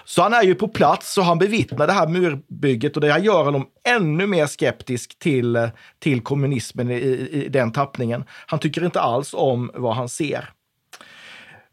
Så 0.06 0.22
han 0.22 0.34
är 0.34 0.44
ju 0.44 0.56
på 0.56 0.68
plats 0.68 1.18
och 1.18 1.24
han 1.24 1.38
bevittnar 1.38 1.88
det 1.88 1.94
här 1.94 2.08
murbygget 2.08 2.96
och 2.96 3.02
det 3.02 3.12
här 3.12 3.20
gör 3.20 3.44
honom 3.44 3.68
ännu 3.88 4.28
mer 4.28 4.48
skeptisk 4.48 5.20
till, 5.20 5.70
till 6.00 6.22
kommunismen 6.22 6.92
i, 6.92 6.94
i, 6.94 7.46
i 7.46 7.50
den 7.50 7.72
tappningen. 7.72 8.24
Han 8.46 8.60
tycker 8.60 8.86
inte 8.86 9.02
alls 9.02 9.34
om 9.34 9.72
vad 9.74 9.96
han 9.96 10.10
ser. 10.10 10.50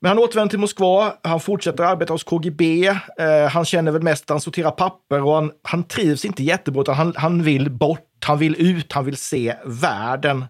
Men 0.00 0.08
han 0.08 0.18
återvänder 0.18 0.50
till 0.50 0.58
Moskva, 0.58 1.12
han 1.22 1.40
fortsätter 1.40 1.84
arbeta 1.84 2.12
hos 2.12 2.24
KGB, 2.24 2.86
eh, 2.86 3.48
han 3.50 3.64
känner 3.64 3.92
väl 3.92 4.02
mest 4.02 4.24
att 4.24 4.30
han 4.30 4.40
sorterar 4.40 4.70
papper 4.70 5.22
och 5.22 5.34
han, 5.34 5.52
han 5.62 5.84
trivs 5.84 6.24
inte 6.24 6.42
jättebra, 6.42 6.82
utan 6.82 6.94
han, 6.94 7.12
han 7.16 7.42
vill 7.42 7.70
bort, 7.70 8.05
han 8.24 8.38
vill 8.38 8.56
ut, 8.58 8.92
han 8.92 9.04
vill 9.04 9.16
se 9.16 9.54
världen. 9.64 10.44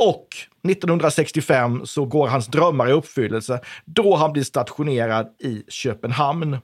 Och 0.00 0.26
1965 0.68 1.86
så 1.86 2.04
går 2.04 2.28
hans 2.28 2.46
drömmar 2.46 2.88
i 2.88 2.92
uppfyllelse 2.92 3.60
då 3.84 4.16
han 4.16 4.32
blir 4.32 4.42
stationerad 4.42 5.26
i 5.38 5.62
Köpenhamn 5.68 6.58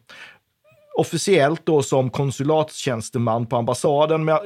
officiellt 0.94 1.66
då 1.66 1.82
som 1.82 2.10
konsulatstjänsteman 2.10 3.46
på 3.46 3.56
ambassaden 3.56 4.24
med 4.24 4.38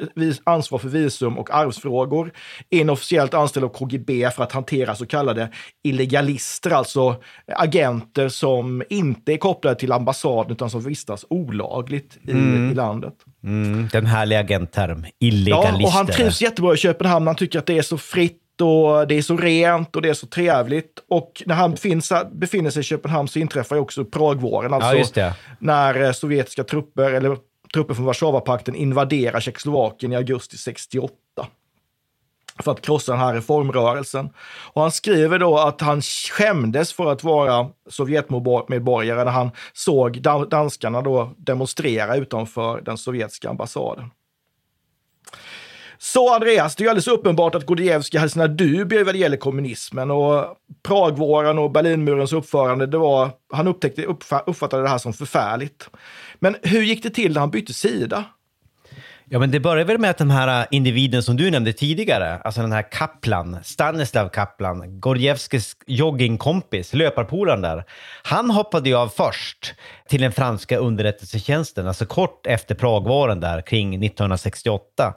ansvar 0.45 0.79
för 0.79 0.89
visum 0.89 1.39
och 1.39 1.55
arvsfrågor. 1.55 2.33
Inofficiellt 2.71 3.35
anställd 3.35 3.65
av 3.65 3.69
KGB 3.69 4.31
för 4.31 4.43
att 4.43 4.53
hantera 4.53 4.95
så 4.95 5.07
kallade 5.07 5.51
illegalister, 5.85 6.71
alltså 6.71 7.17
agenter 7.47 8.29
som 8.29 8.83
inte 8.91 9.33
är 9.33 9.37
kopplade 9.37 9.77
till 9.77 9.93
ambassaden 9.93 10.53
utan 10.53 10.71
som 10.71 10.81
vistas 10.81 11.25
olagligt 11.31 12.19
i, 12.29 12.31
mm. 12.31 12.73
i 12.73 12.75
landet. 12.75 13.15
Mm, 13.45 13.89
den 13.93 14.07
härliga 14.07 14.41
agentterm, 14.41 15.07
illegalister. 15.19 15.81
Ja, 15.81 15.87
och 15.87 15.93
han 15.93 16.07
trivs 16.07 16.43
jättebra 16.43 16.75
i 16.75 16.77
Köpenhamn. 16.77 17.27
Han 17.27 17.37
tycker 17.37 17.59
att 17.59 17.67
det 17.67 17.79
är 17.79 17.83
så 17.83 17.99
fritt 17.99 18.43
och 18.61 19.09
det 19.09 19.15
är 19.15 19.23
så 19.23 19.37
rent 19.37 19.97
och 19.97 20.03
det 20.03 20.09
är 20.09 20.15
så 20.15 20.27
trevligt. 20.27 21.05
Och 21.09 21.43
när 21.47 21.55
han 21.55 21.71
befinner, 21.71 22.35
befinner 22.35 22.71
sig 22.71 22.81
i 22.81 22.85
Köpenhamn 22.85 23.29
så 23.29 23.39
inträffar 23.39 23.77
ju 23.77 23.83
också 23.83 24.05
Pragvåren, 24.05 24.75
alltså 24.75 25.21
ja, 25.21 25.33
när 25.59 26.03
eh, 26.03 26.13
sovjetiska 26.13 26.65
trupper, 26.65 27.13
eller 27.13 27.37
trupper 27.75 27.95
från 27.95 28.05
Warszawapakten 28.05 28.75
invaderar 28.75 29.41
Tjeckoslovakien 29.41 30.13
i 30.13 30.17
augusti 30.17 30.57
68 30.57 31.15
för 32.63 32.73
att 32.73 32.81
krossa 32.81 33.13
den 33.13 33.21
här 33.21 33.35
reformrörelsen. 33.35 34.31
Och 34.73 34.83
han 34.83 34.91
skriver 34.91 35.39
då 35.39 35.59
att 35.59 35.81
han 35.81 36.03
skämdes 36.03 36.93
för 36.93 37.13
att 37.13 37.25
vara 37.25 37.69
Sovjetmedborgare 37.89 39.25
när 39.25 39.33
han 39.33 39.51
såg 39.73 40.23
danskarna 40.51 41.03
då 41.03 41.35
demonstrera 41.37 42.17
utanför 42.17 42.81
den 42.81 42.99
sovjetiska 42.99 43.51
ambassaden. 43.51 44.11
Så 45.99 46.35
Andreas, 46.35 46.77
det 46.77 46.85
är 46.85 46.89
alldeles 46.89 47.09
uppenbart 47.09 47.55
att 47.55 47.67
Gordievskij 47.67 48.19
hade 48.19 48.31
sina 48.31 48.47
dubier 48.47 49.05
vad 49.05 49.15
det 49.15 49.19
gäller 49.19 49.37
kommunismen 49.37 50.11
och 50.11 50.45
Pragvåren 50.83 51.59
och 51.59 51.71
Berlinmurens 51.71 52.33
uppförande, 52.33 52.87
det 52.87 52.99
var, 52.99 53.31
han 53.53 53.69
upptäckte, 53.69 54.03
uppfattade 54.47 54.83
det 54.83 54.89
här 54.89 54.99
som 54.99 55.13
förfärligt. 55.13 55.89
Men 56.39 56.57
hur 56.63 56.83
gick 56.83 57.03
det 57.03 57.11
till 57.11 57.33
när 57.33 57.41
han 57.41 57.51
bytte 57.51 57.75
sida? 57.75 58.25
Ja, 59.31 59.39
men 59.39 59.51
det 59.51 59.61
började 59.61 59.85
väl 59.85 59.99
med 59.99 60.11
att 60.11 60.19
den 60.19 60.31
här 60.31 60.67
individen 60.71 61.23
som 61.23 61.37
du 61.37 61.51
nämnde 61.51 61.73
tidigare, 61.73 62.39
alltså 62.39 62.61
den 62.61 62.73
här 62.73 62.93
Kaplan, 62.93 63.59
Stanislav 63.63 64.29
Kaplan, 64.29 65.01
Gordievskis 65.01 65.77
joggingkompis, 65.87 66.95
löparpolaren 66.95 67.63
där, 67.63 67.85
han 68.23 68.51
hoppade 68.51 68.89
ju 68.89 68.97
av 68.97 69.09
först 69.09 69.75
till 70.09 70.21
den 70.21 70.33
franska 70.33 70.77
underrättelsetjänsten, 70.79 71.89
alltså 71.89 72.07
kort 72.07 72.47
efter 72.47 72.75
Pragvåren 72.75 73.41
där 73.41 73.61
kring 73.61 74.05
1968. 74.05 75.15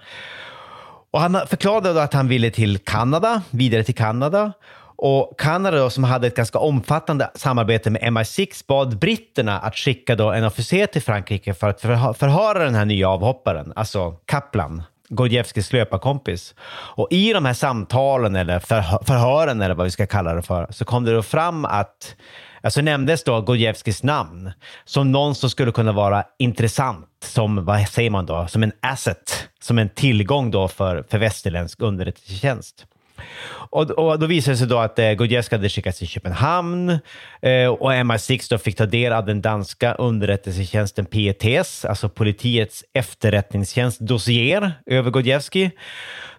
Och 1.11 1.21
han 1.21 1.47
förklarade 1.47 1.93
då 1.93 1.99
att 1.99 2.13
han 2.13 2.27
ville 2.27 2.51
till 2.51 2.77
Kanada, 2.77 3.41
vidare 3.49 3.83
till 3.83 3.95
Kanada. 3.95 4.53
Och 4.95 5.39
Kanada 5.39 5.77
då, 5.77 5.89
som 5.89 6.03
hade 6.03 6.27
ett 6.27 6.35
ganska 6.35 6.59
omfattande 6.59 7.31
samarbete 7.35 7.89
med 7.89 8.01
MI6 8.01 8.63
bad 8.67 8.97
britterna 8.97 9.59
att 9.59 9.75
skicka 9.75 10.15
då 10.15 10.31
en 10.31 10.43
officer 10.43 10.85
till 10.85 11.01
Frankrike 11.01 11.53
för 11.53 11.69
att 11.69 11.81
förha 11.81 12.13
förhöra 12.13 12.63
den 12.63 12.75
här 12.75 12.85
nya 12.85 13.09
avhopparen, 13.09 13.73
alltså 13.75 14.11
Kaplan. 14.25 14.83
Gordievskis 15.09 15.73
löparkompis. 15.73 16.55
Och 16.95 17.07
i 17.11 17.33
de 17.33 17.45
här 17.45 17.53
samtalen, 17.53 18.35
eller 18.35 18.59
förhören 19.05 19.61
eller 19.61 19.75
vad 19.75 19.83
vi 19.83 19.91
ska 19.91 20.07
kalla 20.07 20.33
det 20.33 20.41
för, 20.41 20.67
så 20.69 20.85
kom 20.85 21.05
det 21.05 21.13
då 21.13 21.23
fram 21.23 21.65
att 21.65 22.15
Alltså 22.63 22.81
nämndes 22.81 23.23
då 23.23 23.41
Gojevskis 23.41 24.03
namn 24.03 24.51
som 24.85 25.11
någon 25.11 25.35
som 25.35 25.49
skulle 25.49 25.71
kunna 25.71 25.91
vara 25.91 26.23
intressant 26.39 27.07
som, 27.23 27.65
vad 27.65 27.87
säger 27.87 28.09
man 28.09 28.25
då, 28.25 28.47
som 28.47 28.63
en 28.63 28.71
asset, 28.79 29.47
som 29.61 29.79
en 29.79 29.89
tillgång 29.89 30.51
då 30.51 30.67
för, 30.67 31.05
för 31.09 31.17
västerländsk 31.17 31.81
underrättelsetjänst. 31.81 32.85
Och, 33.71 33.91
och 33.91 34.19
då 34.19 34.25
visade 34.25 34.53
det 34.53 34.57
sig 34.57 34.67
då 34.67 34.77
att 34.77 34.99
eh, 34.99 35.13
Godjevskij 35.13 35.57
hade 35.57 35.69
skickats 35.69 35.97
till 35.97 36.07
Köpenhamn 36.07 36.89
eh, 37.41 37.67
och 37.67 37.91
MI6 37.91 38.49
då 38.49 38.57
fick 38.57 38.77
ta 38.77 38.85
del 38.85 39.13
av 39.13 39.25
den 39.25 39.41
danska 39.41 39.93
underrättelsetjänsten 39.93 41.05
PETs, 41.05 41.85
alltså 41.85 42.09
politiets 42.09 42.83
efterrättningstjänst, 42.93 43.99
dossier 43.99 44.71
över 44.85 45.11
Godjevskij. 45.11 45.71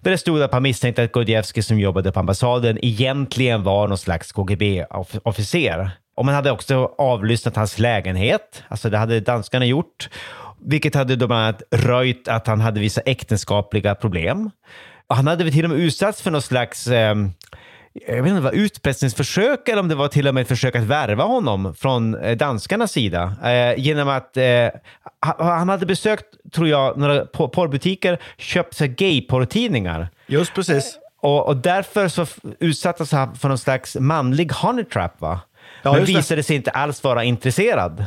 Där 0.01 0.11
det 0.11 0.19
stod 0.19 0.43
att 0.43 0.53
man 0.53 0.63
misstänkte 0.63 1.03
att 1.03 1.13
Godjevskij 1.13 1.63
som 1.63 1.79
jobbade 1.79 2.13
på 2.13 2.21
ambassaden 2.21 2.79
egentligen 2.83 3.63
var 3.63 3.89
någon 3.89 3.99
slags 3.99 4.33
KGB-officer. 4.33 5.91
Och 6.15 6.25
man 6.25 6.35
hade 6.35 6.51
också 6.51 6.95
avlyssnat 6.99 7.57
hans 7.57 7.79
lägenhet, 7.79 8.63
alltså 8.69 8.91
det 8.91 8.99
hade 8.99 9.21
danskarna 9.21 9.65
gjort, 9.65 10.09
vilket 10.65 10.95
hade 10.95 11.17
då 11.17 11.27
bland 11.27 11.43
annat 11.43 11.63
röjt 11.71 12.29
att 12.29 12.47
han 12.47 12.61
hade 12.61 12.81
vissa 12.81 13.01
äktenskapliga 13.01 13.95
problem. 13.95 14.51
Och 15.07 15.17
han 15.17 15.27
hade 15.27 15.45
väl 15.45 15.53
till 15.53 15.65
och 15.65 15.71
med 15.71 15.79
utsatts 15.79 16.23
för 16.23 16.31
någon 16.31 16.43
slags 16.43 16.87
eh, 16.87 17.15
jag 17.95 18.17
vet 18.17 18.19
inte 18.19 18.31
om 18.31 18.37
det 18.37 18.41
var 18.41 18.53
utpressningsförsök 18.53 19.69
eller 19.69 19.81
om 19.81 19.89
det 19.89 19.95
var 19.95 20.09
till 20.09 20.29
och 20.29 20.35
med 20.35 20.43
ett 20.43 20.49
försök 20.49 20.77
att 20.77 20.83
värva 20.83 21.25
honom 21.25 21.75
från 21.75 22.15
eh, 22.15 22.37
danskarnas 22.37 22.93
sida. 22.93 23.37
Eh, 23.45 23.79
genom 23.79 24.09
att 24.09 24.37
eh, 24.37 24.69
han 25.21 25.69
hade 25.69 25.87
besökt, 25.87 26.25
tror 26.53 26.69
jag, 26.69 26.99
några 26.99 27.27
porrbutiker, 27.27 28.19
köpt 28.39 28.75
sig 28.75 28.89
gayporrtidningar. 28.89 30.09
Just 30.27 30.55
precis. 30.55 30.99
Och, 31.21 31.47
och 31.47 31.57
därför 31.57 32.09
så 32.09 32.27
utsattes 32.59 33.13
han 33.13 33.35
för 33.37 33.49
någon 33.49 33.59
slags 33.59 33.97
manlig 34.01 34.53
honey 34.53 34.85
trap, 34.85 35.21
va? 35.21 35.41
Ja, 35.83 35.93
Men 35.93 36.05
visade 36.05 36.39
det. 36.39 36.43
sig 36.43 36.57
inte 36.57 36.71
alls 36.71 37.05
vara 37.05 37.25
intresserad. 37.25 38.07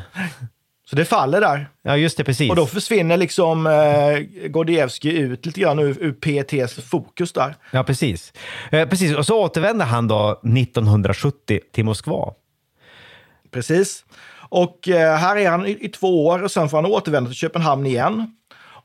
Så 0.89 0.96
det 0.96 1.05
faller 1.05 1.41
där. 1.41 1.70
Ja, 1.82 1.98
just 1.98 2.17
det, 2.17 2.24
precis. 2.24 2.50
Och 2.50 2.55
då 2.55 2.65
försvinner 2.65 3.17
liksom 3.17 3.67
eh, 3.67 4.48
Gordievsky 4.50 5.12
ut 5.12 5.46
lite 5.46 5.60
grann 5.60 5.79
ur, 5.79 5.98
ur 6.00 6.12
PTs 6.12 6.74
fokus 6.74 7.34
där. 7.34 7.55
Ja, 7.72 7.84
precis. 7.84 8.34
Eh, 8.72 8.89
precis. 8.89 9.15
Och 9.15 9.25
så 9.25 9.41
återvänder 9.44 9.86
han 9.86 10.08
då 10.08 10.32
1970 10.32 11.60
till 11.74 11.86
Moskva. 11.86 12.34
Precis. 13.51 14.05
Och 14.50 14.89
eh, 14.89 15.17
här 15.17 15.38
är 15.38 15.50
han 15.50 15.65
i, 15.65 15.77
i, 15.82 15.89
två 15.89 16.25
år 16.25 16.44
och 16.44 16.51
sen 16.51 16.70
får 16.70 16.77
han 16.77 16.86
återvända 16.86 17.29
till 17.29 17.38
Köpenhamn 17.38 17.86
igen. 17.86 18.36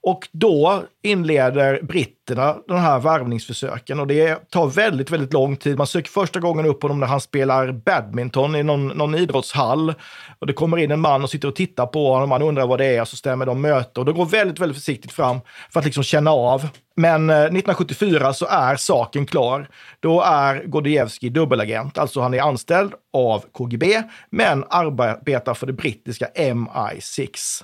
Och 0.02 0.28
då 0.32 0.82
inleder 1.02 1.82
britterna 1.82 2.56
de 2.68 2.78
här 2.78 2.98
värvningsförsöken 2.98 4.00
och 4.00 4.06
det 4.06 4.50
tar 4.50 4.66
väldigt, 4.66 5.10
väldigt 5.10 5.32
lång 5.32 5.56
tid. 5.56 5.78
Man 5.78 5.86
söker 5.86 6.10
första 6.10 6.40
gången 6.40 6.66
upp 6.66 6.82
honom 6.82 7.00
när 7.00 7.06
han 7.06 7.20
spelar 7.20 7.72
badminton 7.72 8.56
i 8.56 8.62
någon, 8.62 8.88
någon 8.88 9.14
idrottshall. 9.14 9.94
Och 10.38 10.46
det 10.46 10.52
kommer 10.52 10.76
in 10.76 10.90
en 10.90 11.00
man 11.00 11.22
och 11.22 11.30
sitter 11.30 11.48
och 11.48 11.56
tittar 11.56 11.86
på 11.86 12.12
honom. 12.12 12.28
Man 12.28 12.42
undrar 12.42 12.66
vad 12.66 12.78
det 12.78 12.86
är 12.86 13.00
och 13.00 13.08
så 13.08 13.16
stämmer 13.16 13.46
de 13.46 13.60
möte. 13.60 14.00
Och 14.00 14.06
det 14.06 14.12
går 14.12 14.26
väldigt, 14.26 14.60
väldigt 14.60 14.78
försiktigt 14.78 15.12
fram 15.12 15.40
för 15.72 15.80
att 15.80 15.84
liksom 15.84 16.02
känna 16.02 16.30
av. 16.30 16.68
Men 16.96 17.30
eh, 17.30 17.36
1974 17.36 18.32
så 18.32 18.46
är 18.46 18.76
saken 18.76 19.26
klar. 19.26 19.68
Då 20.00 20.22
är 20.22 20.64
Gordievski 20.64 21.28
dubbelagent, 21.28 21.98
alltså 21.98 22.20
han 22.20 22.34
är 22.34 22.40
anställd 22.40 22.92
av 23.12 23.44
KGB 23.52 24.02
men 24.30 24.64
arbetar 24.70 25.54
för 25.54 25.66
det 25.66 25.72
brittiska 25.72 26.26
MI6. 26.36 27.62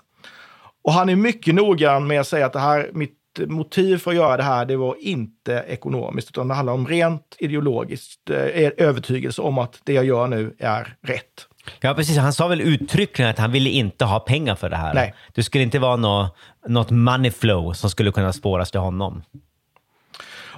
Och 0.87 0.93
han 0.93 1.09
är 1.09 1.17
mycket 1.17 1.55
noggrann 1.55 2.07
med 2.07 2.21
att 2.21 2.27
säga 2.27 2.47
att 2.47 2.53
det 2.53 2.59
här, 2.59 2.91
mitt 2.93 3.13
motiv 3.47 3.99
för 3.99 4.11
att 4.11 4.17
göra 4.17 4.37
det 4.37 4.43
här, 4.43 4.65
det 4.65 4.77
var 4.77 4.97
inte 5.01 5.65
ekonomiskt, 5.69 6.29
utan 6.29 6.49
det 6.49 6.55
handlar 6.55 6.73
om 6.73 6.87
rent 6.87 7.37
ideologiskt 7.39 8.31
eh, 8.31 8.71
övertygelse 8.77 9.43
om 9.43 9.59
att 9.59 9.81
det 9.85 9.93
jag 9.93 10.05
gör 10.05 10.27
nu 10.27 10.55
är 10.59 10.97
rätt. 11.03 11.47
Ja, 11.81 11.95
precis. 11.95 12.19
Han 12.19 12.33
sa 12.33 12.49
väl 12.49 12.61
uttryckligen 12.61 13.31
att 13.31 13.39
han 13.39 13.53
ville 13.53 13.71
inte 13.71 14.05
ha 14.05 14.21
pengar 14.21 14.55
för 14.55 14.71
det 14.71 14.77
här. 14.77 14.95
Nej. 14.95 15.15
Det 15.35 15.43
skulle 15.43 15.65
inte 15.65 15.79
vara 15.79 15.97
något, 15.97 16.37
något 16.67 16.91
money 16.91 17.31
flow 17.31 17.73
som 17.73 17.91
skulle 17.91 18.13
kunna 18.13 18.33
spåras 18.33 18.71
till 18.71 18.81
honom. 18.81 19.23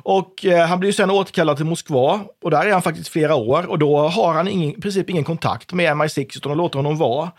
Och 0.02 0.44
eh, 0.44 0.66
han 0.66 0.80
blir 0.80 0.92
sen 0.92 1.10
återkallad 1.10 1.56
till 1.56 1.66
Moskva 1.66 2.20
och 2.42 2.50
där 2.50 2.66
är 2.66 2.72
han 2.72 2.82
faktiskt 2.82 3.08
flera 3.08 3.34
år 3.34 3.66
och 3.66 3.78
då 3.78 4.08
har 4.08 4.34
han 4.34 4.48
ingen, 4.48 4.70
i 4.70 4.80
princip 4.80 5.10
ingen 5.10 5.24
kontakt 5.24 5.72
med 5.72 5.92
MI6 5.92 6.36
utan 6.36 6.50
de 6.50 6.58
låter 6.58 6.78
honom 6.78 6.96
vara. 6.96 7.30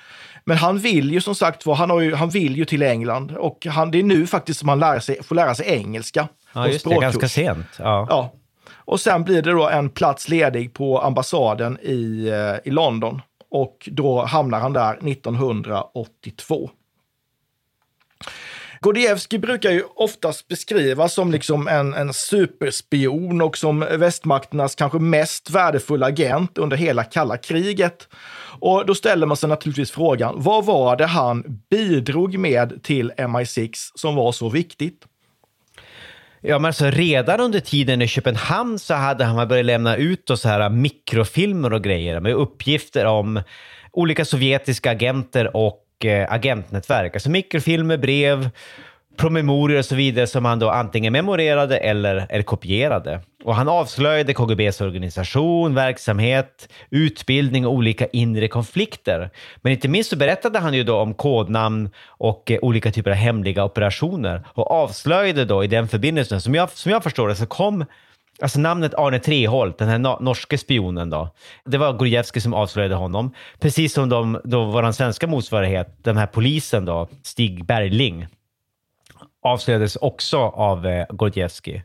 Men 0.46 0.58
han 0.58 0.78
vill 0.78 1.12
ju 1.12 1.22
som 1.22 1.36
sagt 1.36 1.66
han, 1.66 2.04
ju, 2.04 2.16
han 2.16 2.30
vill 2.30 2.58
ju 2.58 2.66
till 2.66 2.82
England 2.82 3.32
och 3.32 3.66
han, 3.66 3.92
det 3.92 4.00
är 4.00 4.04
nu 4.04 4.28
faktiskt 4.28 4.60
som 4.60 4.70
han 4.70 4.80
lär 4.80 5.00
sig, 5.00 5.24
får 5.24 5.36
lära 5.36 5.56
sig 5.56 5.66
engelska. 5.68 6.28
Ja, 6.54 6.68
just 6.68 6.90
det, 6.90 6.96
ganska 6.96 7.28
sent. 7.28 7.68
Ja. 7.78 8.08
ja. 8.10 8.34
Och 8.72 9.00
sen 9.00 9.24
blir 9.24 9.42
det 9.42 9.52
då 9.52 9.70
en 9.70 9.90
plats 9.90 10.30
ledig 10.30 10.74
på 10.74 11.02
ambassaden 11.02 11.78
i, 11.82 12.28
eh, 12.28 12.70
i 12.70 12.72
London 12.72 13.22
och 13.52 13.90
då 13.92 14.26
hamnar 14.26 14.60
han 14.60 14.74
där 14.74 15.10
1982. 15.10 16.70
Gordievsky 18.82 19.38
brukar 19.38 19.72
ju 19.72 19.84
oftast 19.96 20.48
beskrivas 20.48 21.14
som 21.14 21.32
liksom 21.32 21.68
en, 21.68 21.94
en 21.94 22.14
superspion 22.14 23.42
och 23.42 23.58
som 23.58 23.80
västmakternas 23.80 24.76
kanske 24.76 25.00
mest 25.00 25.50
värdefulla 25.50 26.06
agent 26.06 26.58
under 26.58 26.78
hela 26.78 27.04
kalla 27.04 27.38
kriget. 27.38 28.08
Och 28.60 28.86
då 28.86 28.96
ställer 28.96 29.26
man 29.26 29.38
sig 29.38 29.50
naturligtvis 29.50 29.92
frågan, 29.92 30.36
vad 30.38 30.66
var 30.66 30.96
det 30.96 31.06
han 31.06 31.44
bidrog 31.70 32.38
med 32.38 32.84
till 32.84 33.12
MI6 33.18 33.72
som 33.96 34.16
var 34.16 34.32
så 34.32 34.50
viktigt? 34.50 35.06
Ja, 36.42 36.60
men 36.60 36.66
alltså 36.66 36.86
redan 36.86 37.40
under 37.40 37.60
tiden 37.60 38.02
i 38.02 38.08
Köpenhamn 38.08 38.80
så 38.80 38.94
hade 38.94 39.24
han 39.24 39.48
börjat 39.48 39.66
lämna 39.66 39.96
ut 39.96 40.32
så 40.36 40.50
här 40.50 40.70
mikrofilmer 40.70 41.74
och 41.74 41.84
grejer 41.84 42.20
med 42.20 42.34
uppgifter 42.34 43.06
om 43.06 43.42
olika 43.92 44.26
sovjetiska 44.26 44.92
agenter 44.92 45.56
och 45.56 45.86
Eh, 46.06 46.34
agentnätverk. 46.34 47.16
Alltså 47.16 47.30
mikrofilmer, 47.30 47.98
brev, 47.98 48.50
promemorior 49.18 49.80
och 49.80 49.86
så 49.86 49.96
vidare 49.96 50.28
som 50.28 50.46
han 50.46 50.60
då 50.60 50.70
antingen 50.70 51.14
memorerade 51.14 51.78
eller, 51.78 52.28
eller 52.30 52.44
kopierade. 52.44 53.22
Och 53.44 53.56
han 53.56 53.70
avslöjade 53.70 54.34
KGBs 54.34 54.82
organisation, 54.82 55.76
verksamhet, 55.76 56.70
utbildning 56.90 57.68
och 57.68 57.74
olika 57.74 58.06
inre 58.06 58.48
konflikter. 58.48 59.30
Men 59.62 59.72
inte 59.72 59.88
minst 59.88 60.10
så 60.10 60.16
berättade 60.16 60.60
han 60.60 60.74
ju 60.74 60.84
då 60.84 60.98
om 60.98 61.14
kodnamn 61.14 61.90
och 62.08 62.52
eh, 62.52 62.60
olika 62.62 62.92
typer 62.92 63.12
av 63.12 63.18
hemliga 63.18 63.64
operationer 63.64 64.44
och 64.48 64.72
avslöjade 64.72 65.46
då 65.46 65.64
i 65.64 65.68
den 65.68 65.88
förbindelsen, 65.88 66.42
som 66.42 66.56
jag, 66.56 66.70
som 66.70 66.92
jag 66.92 67.04
förstår 67.04 67.28
det, 67.28 67.36
så 67.36 67.46
kom 67.46 67.86
Alltså 68.42 68.60
namnet 68.60 68.94
Arne 68.94 69.20
Treholt, 69.20 69.78
den 69.78 69.88
här 69.88 70.22
norske 70.24 70.58
spionen 70.58 71.10
då, 71.10 71.30
det 71.66 71.78
var 71.78 71.94
Gordievsky 71.94 72.42
som 72.42 72.54
avslöjade 72.54 72.96
honom. 72.96 73.34
Precis 73.60 73.94
som 73.94 74.10
de, 74.10 74.42
då 74.44 74.66
vår 74.66 74.92
svenska 74.92 75.28
motsvarighet, 75.28 76.04
den 76.04 76.18
här 76.18 76.28
polisen 76.28 76.86
då, 76.86 77.08
Stig 77.24 77.66
Bergling, 77.66 78.28
avslöjades 79.42 79.96
också 79.96 80.38
av 80.40 80.88
eh, 80.88 81.06
Gordievsky. 81.10 81.82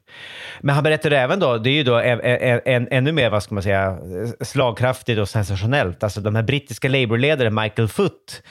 Men 0.61 0.75
han 0.75 0.85
berättade 0.85 1.19
även 1.19 1.41
då, 1.41 1.59
det 1.59 1.71
är 1.71 1.75
ju 1.75 1.83
då 1.83 1.95
en, 1.95 2.21
en, 2.21 2.61
en, 2.65 2.89
ännu 2.91 3.13
mer, 3.13 3.31
vad 3.31 3.43
ska 3.43 3.55
man 3.55 3.63
säga, 3.63 3.85
eh, 3.87 4.45
slagkraftigt 4.45 5.21
och 5.21 5.29
sensationellt. 5.29 6.05
Alltså 6.05 6.21
de 6.21 6.35
här 6.35 6.43
brittiska 6.43 6.89
Labourledaren 6.89 7.55
Michael 7.55 7.89
Foot, 7.89 8.43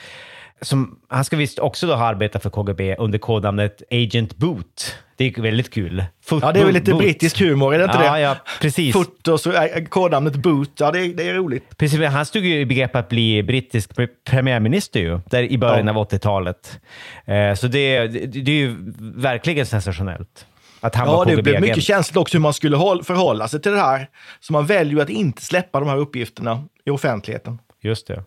som, 0.60 0.98
han 1.08 1.24
ska 1.24 1.36
visst 1.36 1.58
också 1.58 1.86
då 1.86 1.94
ha 1.94 2.06
arbetat 2.06 2.42
för 2.42 2.50
KGB 2.50 2.96
under 2.96 3.18
kodnamnet 3.18 3.82
Agent 3.90 4.36
Boot. 4.36 4.96
Det 5.16 5.24
är 5.24 5.42
väldigt 5.42 5.74
kul. 5.74 6.04
Foot, 6.24 6.42
ja, 6.42 6.52
det 6.52 6.60
är 6.60 6.64
väl 6.64 6.74
lite 6.74 6.90
boot. 6.90 7.00
brittisk 7.00 7.40
humor, 7.40 7.74
är 7.74 7.78
det 7.78 7.84
inte 7.84 7.96
ja, 7.96 8.12
det? 8.12 8.20
Ja, 8.20 8.36
precis. 8.60 8.92
Foot 8.92 9.28
och 9.28 9.40
så 9.40 9.68
kodnamnet 9.88 10.36
Boot, 10.36 10.70
ja 10.78 10.90
det 10.90 11.00
är, 11.00 11.08
det 11.08 11.28
är 11.28 11.34
roligt. 11.34 11.76
Precis, 11.76 12.00
han 12.00 12.26
stod 12.26 12.44
ju 12.44 12.60
i 12.60 12.66
begrepp 12.66 12.96
att 12.96 13.08
bli 13.08 13.42
brittisk 13.42 13.90
premiärminister 14.24 15.00
ju, 15.00 15.20
där 15.30 15.42
i 15.42 15.58
början 15.58 15.86
ja. 15.86 15.92
av 15.92 16.10
80-talet. 16.10 16.80
Eh, 17.24 17.54
så 17.54 17.66
det, 17.66 18.06
det, 18.06 18.26
det 18.26 18.50
är 18.50 18.56
ju 18.56 18.76
verkligen 19.00 19.66
sensationellt. 19.66 20.46
Att 20.80 20.94
han 20.94 21.08
ja, 21.08 21.24
det 21.24 21.42
blev 21.42 21.60
mycket 21.60 21.82
känsligt 21.82 22.16
också 22.16 22.36
hur 22.36 22.42
man 22.42 22.54
skulle 22.54 22.76
förhålla 22.76 23.48
sig 23.48 23.62
till 23.62 23.72
det 23.72 23.80
här. 23.80 24.08
Så 24.40 24.52
man 24.52 24.66
väljer 24.66 24.94
ju 24.94 25.00
att 25.00 25.08
inte 25.08 25.42
släppa 25.42 25.80
de 25.80 25.88
här 25.88 25.96
uppgifterna 25.96 26.64
i 26.84 26.90
offentligheten. 26.90 27.58
Just 27.82 28.06
det. 28.06 28.24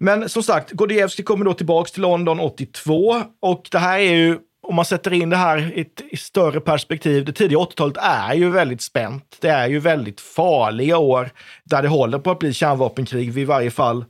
Men 0.00 0.28
som 0.28 0.42
sagt, 0.42 0.70
Gordievsky 0.70 1.22
kommer 1.22 1.44
då 1.44 1.54
tillbaks 1.54 1.92
till 1.92 2.02
London 2.02 2.40
82 2.40 3.22
och 3.40 3.68
det 3.70 3.78
här 3.78 3.98
är 3.98 4.12
ju 4.12 4.38
om 4.62 4.76
man 4.76 4.84
sätter 4.84 5.12
in 5.12 5.30
det 5.30 5.36
här 5.36 5.72
i 5.78 5.80
ett 5.80 6.20
större 6.20 6.60
perspektiv, 6.60 7.24
det 7.24 7.32
tidiga 7.32 7.58
80-talet 7.58 7.96
är 8.00 8.34
ju 8.34 8.50
väldigt 8.50 8.82
spänt. 8.82 9.36
Det 9.40 9.48
är 9.48 9.68
ju 9.68 9.78
väldigt 9.78 10.20
farliga 10.20 10.98
år 10.98 11.30
där 11.64 11.82
det 11.82 11.88
håller 11.88 12.18
på 12.18 12.30
att 12.30 12.38
bli 12.38 12.52
kärnvapenkrig 12.52 13.32
vid 13.32 13.46
varje 13.46 13.70
fall 13.70 14.04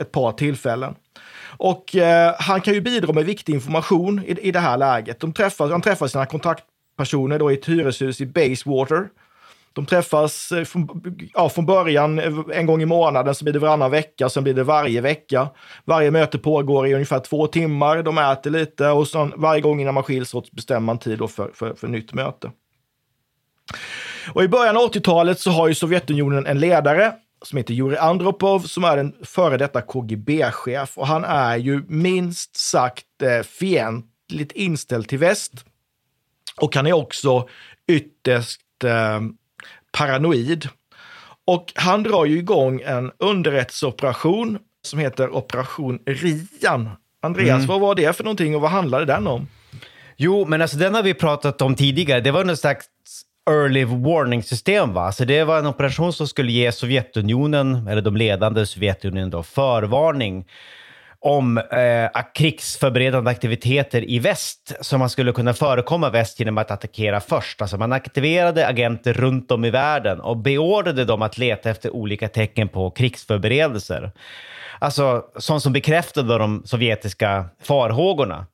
ett 0.00 0.12
par 0.12 0.32
tillfällen. 0.32 0.94
Och 1.56 1.96
eh, 1.96 2.34
han 2.38 2.60
kan 2.60 2.74
ju 2.74 2.80
bidra 2.80 3.12
med 3.12 3.24
viktig 3.24 3.54
information 3.54 4.22
i, 4.26 4.48
i 4.48 4.52
det 4.52 4.60
här 4.60 4.78
läget. 4.78 5.20
De 5.20 5.32
träffar, 5.32 5.70
han 5.70 5.82
träffar 5.82 6.06
sina 6.06 6.26
kontaktpersoner 6.26 7.38
då 7.38 7.50
i 7.50 7.54
ett 7.54 7.68
hyreshus 7.68 8.20
i 8.20 8.26
Bayswater 8.26 9.08
de 9.74 9.86
träffas 9.86 10.52
eh, 10.52 10.64
från, 10.64 10.88
ja, 11.34 11.48
från 11.48 11.66
början 11.66 12.18
eh, 12.18 12.32
en 12.52 12.66
gång 12.66 12.82
i 12.82 12.86
månaden, 12.86 13.34
så 13.34 13.44
blir 13.44 13.52
det 13.52 13.58
varannan 13.58 13.90
vecka, 13.90 14.28
sen 14.28 14.44
blir 14.44 14.54
det 14.54 14.64
varje 14.64 15.00
vecka. 15.00 15.48
Varje 15.84 16.10
möte 16.10 16.38
pågår 16.38 16.86
i 16.86 16.94
ungefär 16.94 17.20
två 17.20 17.46
timmar, 17.46 18.02
de 18.02 18.18
äter 18.18 18.50
lite 18.50 18.88
och 18.88 19.08
sen 19.08 19.32
varje 19.36 19.60
gång 19.60 19.80
innan 19.80 19.94
man 19.94 20.02
skiljs 20.02 20.34
åt 20.34 20.52
bestämmer 20.52 20.80
man 20.80 20.98
tid 20.98 21.18
för, 21.18 21.50
för, 21.54 21.74
för 21.74 21.88
nytt 21.88 22.12
möte. 22.12 22.50
Och 24.34 24.44
I 24.44 24.48
början 24.48 24.76
av 24.76 24.82
80-talet 24.82 25.40
så 25.40 25.50
har 25.50 25.68
ju 25.68 25.74
Sovjetunionen 25.74 26.46
en 26.46 26.60
ledare 26.60 27.12
som 27.42 27.56
heter 27.56 27.74
Jurij 27.74 27.98
Andropov 27.98 28.60
som 28.60 28.84
är 28.84 28.96
en 28.96 29.14
före 29.22 29.56
detta 29.56 29.82
KGB-chef 29.82 30.98
och 30.98 31.06
han 31.06 31.24
är 31.24 31.56
ju 31.56 31.82
minst 31.88 32.56
sagt 32.56 33.22
eh, 33.22 33.42
fientligt 33.42 34.52
inställd 34.52 35.08
till 35.08 35.18
väst. 35.18 35.52
Och 36.60 36.76
han 36.76 36.86
är 36.86 36.92
också 36.92 37.48
ytterst 37.88 38.84
eh, 38.84 39.20
paranoid. 39.98 40.68
Och 41.46 41.72
han 41.74 42.02
drar 42.02 42.24
ju 42.24 42.38
igång 42.38 42.80
en 42.86 43.10
underrättelseoperation 43.18 44.58
som 44.82 44.98
heter 44.98 45.36
Operation 45.36 45.98
Rian. 46.06 46.90
Andreas, 47.22 47.56
Mm. 47.56 47.66
vad 47.66 47.80
var 47.80 47.94
det 47.94 48.16
för 48.16 48.24
någonting 48.24 48.54
och 48.54 48.60
vad 48.60 48.70
handlade 48.70 49.04
den 49.04 49.26
om? 49.26 49.48
Jo, 50.16 50.44
men 50.46 50.62
alltså 50.62 50.76
den 50.76 50.94
har 50.94 51.02
vi 51.02 51.14
pratat 51.14 51.62
om 51.62 51.74
tidigare. 51.74 52.20
Det 52.20 52.30
var 52.30 52.44
något 52.44 52.58
slags 52.58 52.86
early 53.50 53.84
warning-system. 53.84 54.92
Va? 54.92 55.12
Så 55.12 55.24
det 55.24 55.44
var 55.44 55.58
en 55.58 55.66
operation 55.66 56.12
som 56.12 56.28
skulle 56.28 56.52
ge 56.52 56.72
Sovjetunionen, 56.72 57.88
eller 57.88 58.02
de 58.02 58.16
ledande 58.16 58.66
Sovjetunionen, 58.66 59.30
då, 59.30 59.42
förvarning 59.42 60.44
om 61.24 61.58
eh, 61.58 62.22
krigsförberedande 62.34 63.30
aktiviteter 63.30 64.10
i 64.10 64.18
väst 64.18 64.72
som 64.80 64.98
man 64.98 65.10
skulle 65.10 65.32
kunna 65.32 65.54
förekomma 65.54 66.10
väst 66.10 66.38
genom 66.38 66.58
att 66.58 66.70
attackera 66.70 67.20
först. 67.20 67.62
Alltså 67.62 67.76
man 67.76 67.92
aktiverade 67.92 68.66
agenter 68.66 69.12
runt 69.12 69.50
om 69.50 69.64
i 69.64 69.70
världen 69.70 70.20
och 70.20 70.36
beordrade 70.36 71.04
dem 71.04 71.22
att 71.22 71.38
leta 71.38 71.70
efter 71.70 71.94
olika 71.94 72.28
tecken 72.28 72.68
på 72.68 72.90
krigsförberedelser. 72.90 74.12
Alltså 74.78 75.24
sånt 75.36 75.62
som 75.62 75.72
bekräftade 75.72 76.38
de 76.38 76.62
sovjetiska 76.64 77.44
farhågorna. 77.62 78.46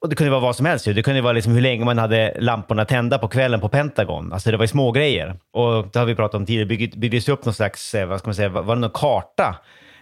Och 0.00 0.08
det 0.08 0.16
kunde 0.16 0.30
vara 0.30 0.40
vad 0.40 0.56
som 0.56 0.66
helst. 0.66 0.84
Det 0.84 1.02
kunde 1.02 1.20
vara 1.20 1.32
liksom 1.32 1.52
hur 1.52 1.60
länge 1.60 1.84
man 1.84 1.98
hade 1.98 2.36
lamporna 2.40 2.84
tända 2.84 3.18
på 3.18 3.28
kvällen 3.28 3.60
på 3.60 3.68
Pentagon. 3.68 4.32
Alltså 4.32 4.50
det 4.50 4.56
var 4.56 4.64
ju 4.64 4.68
små 4.68 4.92
grejer. 4.92 5.36
Och 5.52 5.88
det 5.92 5.98
har 5.98 6.06
vi 6.06 6.14
pratat 6.14 6.34
om 6.34 6.46
tidigare. 6.46 6.86
Det 6.86 6.96
byggdes 6.96 7.28
upp 7.28 7.44
någon 7.44 7.54
slags, 7.54 7.94
eh, 7.94 8.06
vad 8.06 8.18
ska 8.18 8.28
man 8.28 8.34
säga, 8.34 8.48
var 8.48 8.74
det 8.74 8.80
någon 8.80 8.90
karta? 8.90 9.56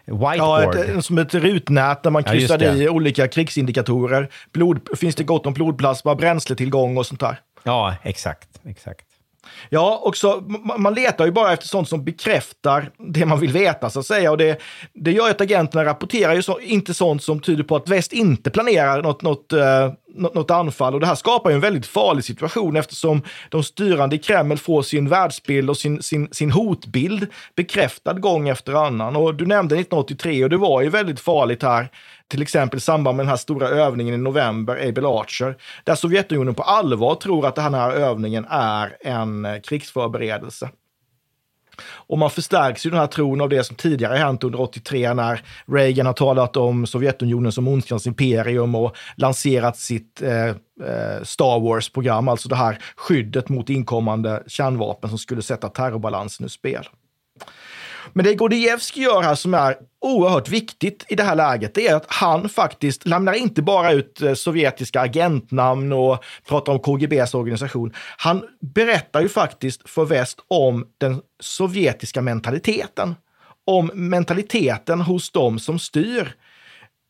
Ja, 0.06 0.14
Whiteboard? 0.30 0.76
ett, 0.98 1.04
som 1.04 1.18
ett 1.18 1.34
rutnät 1.34 2.02
där 2.02 2.10
man 2.10 2.22
Ja, 2.26 2.32
kryssade 2.32 2.70
det. 2.72 2.78
i 2.78 2.88
olika 2.88 3.28
krigsindikatorer. 3.28 4.28
Blod, 4.52 4.88
finns 4.98 5.14
det 5.14 5.24
gott 5.24 5.46
om 5.46 5.52
blodplasma, 5.54 6.14
bränsletillgång 6.14 6.96
och 6.96 7.06
sånt 7.06 7.20
där. 7.20 7.40
Ja, 7.62 7.94
exakt. 8.02 8.48
exakt. 8.64 9.06
Ja, 9.68 10.00
och 10.04 10.16
så, 10.16 10.40
man 10.78 10.94
letar 10.94 11.24
ju 11.24 11.30
bara 11.30 11.52
efter 11.52 11.66
sånt 11.66 11.88
som 11.88 12.04
bekräftar 12.04 12.90
det 12.98 13.26
man 13.26 13.40
vill 13.40 13.52
veta, 13.52 13.90
så 13.90 14.00
att 14.00 14.06
säga. 14.06 14.30
Och 14.30 14.38
det, 14.38 14.60
det 14.92 15.12
gör 15.12 15.30
att 15.30 15.40
agenterna 15.40 15.84
rapporterar 15.84 16.34
ju 16.34 16.42
så, 16.42 16.60
inte 16.60 16.94
sånt 16.94 17.22
som 17.22 17.40
tyder 17.40 17.64
på 17.64 17.76
att 17.76 17.88
väst 17.88 18.12
inte 18.12 18.50
planerar 18.50 19.02
något, 19.02 19.22
något, 19.22 19.52
eh, 19.52 19.58
något, 19.88 19.94
något 20.16 20.50
anfall. 20.50 20.94
Och 20.94 21.00
det 21.00 21.06
här 21.06 21.14
skapar 21.14 21.50
ju 21.50 21.54
en 21.54 21.60
väldigt 21.60 21.86
farlig 21.86 22.24
situation 22.24 22.76
eftersom 22.76 23.22
de 23.48 23.62
styrande 23.62 24.16
i 24.16 24.18
Kreml 24.18 24.58
får 24.58 24.82
sin 24.82 25.08
världsbild 25.08 25.70
och 25.70 25.76
sin, 25.76 26.02
sin, 26.02 26.28
sin 26.32 26.50
hotbild 26.50 27.26
bekräftad 27.56 28.12
gång 28.12 28.48
efter 28.48 28.86
annan. 28.86 29.16
Och 29.16 29.34
du 29.34 29.46
nämnde 29.46 29.74
1983 29.74 30.44
och 30.44 30.50
det 30.50 30.56
var 30.56 30.82
ju 30.82 30.88
väldigt 30.88 31.20
farligt 31.20 31.62
här 31.62 31.88
till 32.28 32.42
exempel 32.42 32.76
i 32.76 32.80
samband 32.80 33.16
med 33.16 33.26
den 33.26 33.30
här 33.30 33.36
stora 33.36 33.68
övningen 33.68 34.14
i 34.14 34.18
november, 34.18 34.88
Abel 34.88 35.06
Archer, 35.06 35.56
där 35.84 35.94
Sovjetunionen 35.94 36.54
på 36.54 36.62
allvar 36.62 37.14
tror 37.14 37.46
att 37.46 37.54
den 37.54 37.74
här 37.74 37.90
övningen 37.90 38.46
är 38.50 38.96
en 39.00 39.44
eh, 39.44 39.60
krigsförberedelse. 39.60 40.70
Och 41.82 42.18
man 42.18 42.30
förstärks 42.30 42.86
ju 42.86 42.90
den 42.90 43.00
här 43.00 43.06
tron 43.06 43.40
av 43.40 43.48
det 43.48 43.64
som 43.64 43.76
tidigare 43.76 44.16
hänt 44.16 44.44
under 44.44 44.60
83 44.60 45.14
när 45.14 45.42
Reagan 45.66 46.06
har 46.06 46.12
talat 46.12 46.56
om 46.56 46.86
Sovjetunionen 46.86 47.52
som 47.52 47.68
ondskans 47.68 48.06
imperium 48.06 48.74
och 48.74 48.96
lanserat 49.16 49.76
sitt 49.76 50.22
eh, 50.22 50.46
eh, 50.46 51.22
Star 51.22 51.60
Wars-program, 51.60 52.28
alltså 52.28 52.48
det 52.48 52.56
här 52.56 52.78
skyddet 52.96 53.48
mot 53.48 53.70
inkommande 53.70 54.42
kärnvapen 54.46 55.10
som 55.10 55.18
skulle 55.18 55.42
sätta 55.42 55.68
terrorbalansen 55.68 56.44
ur 56.44 56.48
spel. 56.48 56.88
Men 58.12 58.24
det 58.24 58.34
Gordievski 58.34 59.02
gör 59.02 59.22
här 59.22 59.34
som 59.34 59.54
är 59.54 59.76
oerhört 60.00 60.48
viktigt 60.48 61.04
i 61.08 61.14
det 61.14 61.22
här 61.22 61.34
läget, 61.34 61.74
det 61.74 61.88
är 61.88 61.96
att 61.96 62.04
han 62.08 62.48
faktiskt 62.48 63.06
lämnar 63.06 63.32
inte 63.32 63.62
bara 63.62 63.92
ut 63.92 64.22
eh, 64.22 64.34
sovjetiska 64.34 65.00
agentnamn 65.00 65.92
och 65.92 66.24
pratar 66.48 66.72
om 66.72 66.78
KGBs 66.78 67.34
organisation. 67.34 67.92
Han 68.16 68.42
berättar 68.74 69.20
ju 69.20 69.28
faktiskt 69.28 69.88
för 69.88 70.04
väst 70.04 70.38
om 70.48 70.86
den 70.98 71.20
sovjetiska 71.40 72.22
mentaliteten. 72.22 73.14
Om 73.64 73.90
mentaliteten 73.94 75.00
hos 75.00 75.30
dem 75.30 75.58
som 75.58 75.78
styr. 75.78 76.34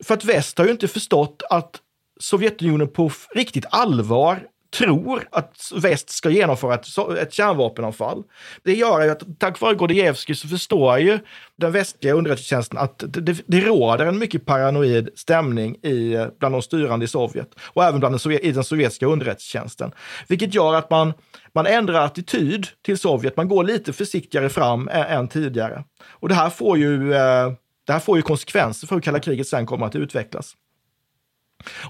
För 0.05 0.15
att 0.15 0.25
väst 0.25 0.59
har 0.59 0.65
ju 0.65 0.71
inte 0.71 0.89
förstått 0.89 1.43
att 1.51 1.81
Sovjetunionen 2.21 2.89
på 2.89 3.11
riktigt 3.35 3.67
allvar 3.71 4.43
tror 4.71 5.29
att 5.33 5.73
väst 5.75 6.11
ska 6.11 6.31
genomföra 6.31 6.75
ett, 6.75 6.87
ett 7.21 7.33
kärnvapenanfall. 7.33 8.23
Det 8.63 8.75
gör 8.75 9.03
ju 9.03 9.11
att 9.11 9.23
tack 9.39 9.61
vare 9.61 9.75
Gordievsky 9.75 10.35
så 10.35 10.49
förstår 10.49 10.99
ju 10.99 11.19
den 11.57 11.73
västliga 11.73 12.15
underrättelsetjänsten 12.15 12.79
att 12.79 13.05
det, 13.07 13.37
det, 13.47 13.61
råder 13.61 14.07
en 14.07 14.19
mycket 14.19 14.47
paranoid 14.47 15.09
stämning 15.15 15.75
i, 15.75 16.27
bland 16.39 16.55
de 16.55 16.63
styrande 16.63 17.05
i 17.05 17.09
Sovjet 17.09 17.49
och 17.63 17.85
även 17.85 18.01
bland 18.01 18.21
den, 18.25 18.33
i 18.33 18.53
den 18.53 18.65
sovjetiska 18.65 19.07
underrättelsetjänsten. 19.07 19.93
Vilket 20.29 20.55
gör 20.55 20.75
att 20.75 20.91
man, 20.91 21.13
man 21.55 21.67
ändrar 21.67 22.05
attityd 22.05 22.67
till 22.85 22.99
Sovjet. 22.99 23.37
Man 23.37 23.49
går 23.49 23.65
lite 23.65 23.93
försiktigare 23.93 24.49
fram 24.49 24.89
ä, 24.89 25.05
än 25.05 25.29
tidigare. 25.29 25.85
Och 26.11 26.29
det 26.29 26.35
här 26.35 26.51
får 26.51 26.79
ju, 26.79 27.15
eh, 27.15 27.53
det 27.87 27.93
här 27.93 28.01
får 28.01 28.17
ju 28.17 28.23
konsekvenser 28.23 28.87
för 28.87 28.95
hur 28.95 29.03
kalla 29.03 29.21
kriget 29.21 29.49
sen 29.49 29.67
kommer 29.67 29.87
att 29.87 29.97
utvecklas. 29.97 30.55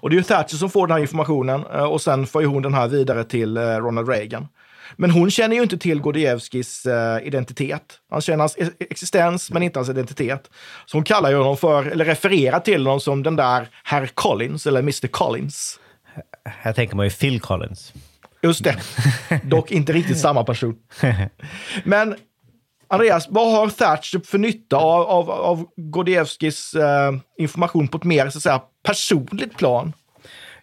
Och 0.00 0.10
det 0.10 0.14
är 0.16 0.18
ju 0.18 0.22
Thatcher 0.22 0.56
som 0.56 0.70
får 0.70 0.86
den 0.86 0.94
här 0.94 1.02
informationen 1.02 1.64
eh, 1.74 1.84
och 1.84 2.02
sen 2.02 2.26
får 2.26 2.42
ju 2.42 2.48
hon 2.48 2.62
den 2.62 2.74
här 2.74 2.88
vidare 2.88 3.24
till 3.24 3.56
eh, 3.56 3.62
Ronald 3.62 4.08
Reagan. 4.08 4.48
Men 4.96 5.10
hon 5.10 5.30
känner 5.30 5.56
ju 5.56 5.62
inte 5.62 5.78
till 5.78 6.00
Gordievskis 6.00 6.86
eh, 6.86 7.26
identitet. 7.26 7.82
Han 8.10 8.20
känner 8.20 8.38
hans 8.38 8.56
e- 8.58 8.70
existens, 8.80 9.50
men 9.50 9.62
inte 9.62 9.78
hans 9.78 9.88
identitet. 9.88 10.50
Så 10.86 10.96
hon 10.96 11.04
kallar 11.04 11.30
ju 11.30 11.36
honom 11.36 11.56
för, 11.56 11.84
eller 11.86 12.04
refererar 12.04 12.60
till 12.60 12.86
honom 12.86 13.00
som 13.00 13.22
den 13.22 13.36
där 13.36 13.68
Herr 13.84 14.06
Collins, 14.14 14.66
eller 14.66 14.80
Mr 14.80 15.06
Collins. 15.06 15.80
Här 16.44 16.72
tänker 16.72 16.96
man 16.96 17.06
ju 17.06 17.10
Phil 17.10 17.40
Collins. 17.40 17.92
Just 18.42 18.64
det. 18.64 18.76
Dock 19.44 19.72
inte 19.72 19.92
riktigt 19.92 20.18
samma 20.18 20.44
person. 20.44 20.76
Men 21.84 22.16
Andreas, 22.88 23.26
vad 23.30 23.52
har 23.52 23.68
Thatcher 23.68 24.20
för 24.26 24.38
nytta 24.38 24.76
av, 24.76 25.02
av, 25.02 25.30
av 25.30 25.66
Gordievskis 25.76 26.74
eh, 26.74 27.12
information 27.38 27.88
på 27.88 27.98
ett 27.98 28.04
mer 28.04 28.30
så 28.30 28.38
att 28.38 28.42
säga, 28.42 28.62
personligt 28.86 29.56
plan? 29.56 29.92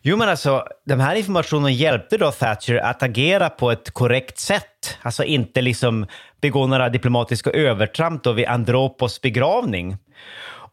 Jo, 0.01 0.17
men 0.17 0.29
alltså, 0.29 0.63
den 0.85 0.99
här 0.99 1.15
informationen 1.15 1.73
hjälpte 1.73 2.17
då 2.17 2.31
Thatcher 2.31 2.75
att 2.75 3.03
agera 3.03 3.49
på 3.49 3.71
ett 3.71 3.91
korrekt 3.91 4.39
sätt. 4.39 4.97
Alltså 5.01 5.23
inte 5.23 5.61
liksom 5.61 6.05
begå 6.41 6.67
några 6.67 6.89
diplomatiska 6.89 7.49
övertramp 7.49 8.23
då 8.23 8.31
vid 8.31 8.47
Andropos 8.47 9.21
begravning. 9.21 9.97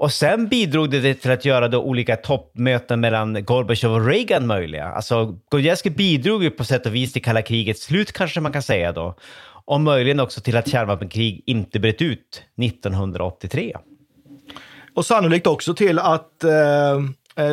Och 0.00 0.12
sen 0.12 0.48
bidrog 0.48 0.90
det 0.90 1.14
till 1.14 1.30
att 1.30 1.44
göra 1.44 1.68
då 1.68 1.82
olika 1.82 2.16
toppmöten 2.16 3.00
mellan 3.00 3.44
Gorbachev 3.44 3.92
och 3.92 4.06
Reagan 4.06 4.46
möjliga. 4.46 4.84
Alltså, 4.84 5.38
Gordievskij 5.50 5.92
bidrog 5.92 6.42
ju 6.42 6.50
på 6.50 6.64
sätt 6.64 6.86
och 6.86 6.94
vis 6.94 7.12
till 7.12 7.24
kalla 7.24 7.42
krigets 7.42 7.82
slut, 7.82 8.12
kanske 8.12 8.40
man 8.40 8.52
kan 8.52 8.62
säga 8.62 8.92
då. 8.92 9.14
Och 9.64 9.80
möjligen 9.80 10.20
också 10.20 10.40
till 10.40 10.56
att 10.56 10.68
kärnvapenkrig 10.68 11.42
inte 11.46 11.80
bröt 11.80 12.02
ut 12.02 12.42
1983. 12.62 13.76
Och 14.94 15.06
sannolikt 15.06 15.46
också 15.46 15.74
till 15.74 15.98
att 15.98 16.44
eh, 16.44 17.00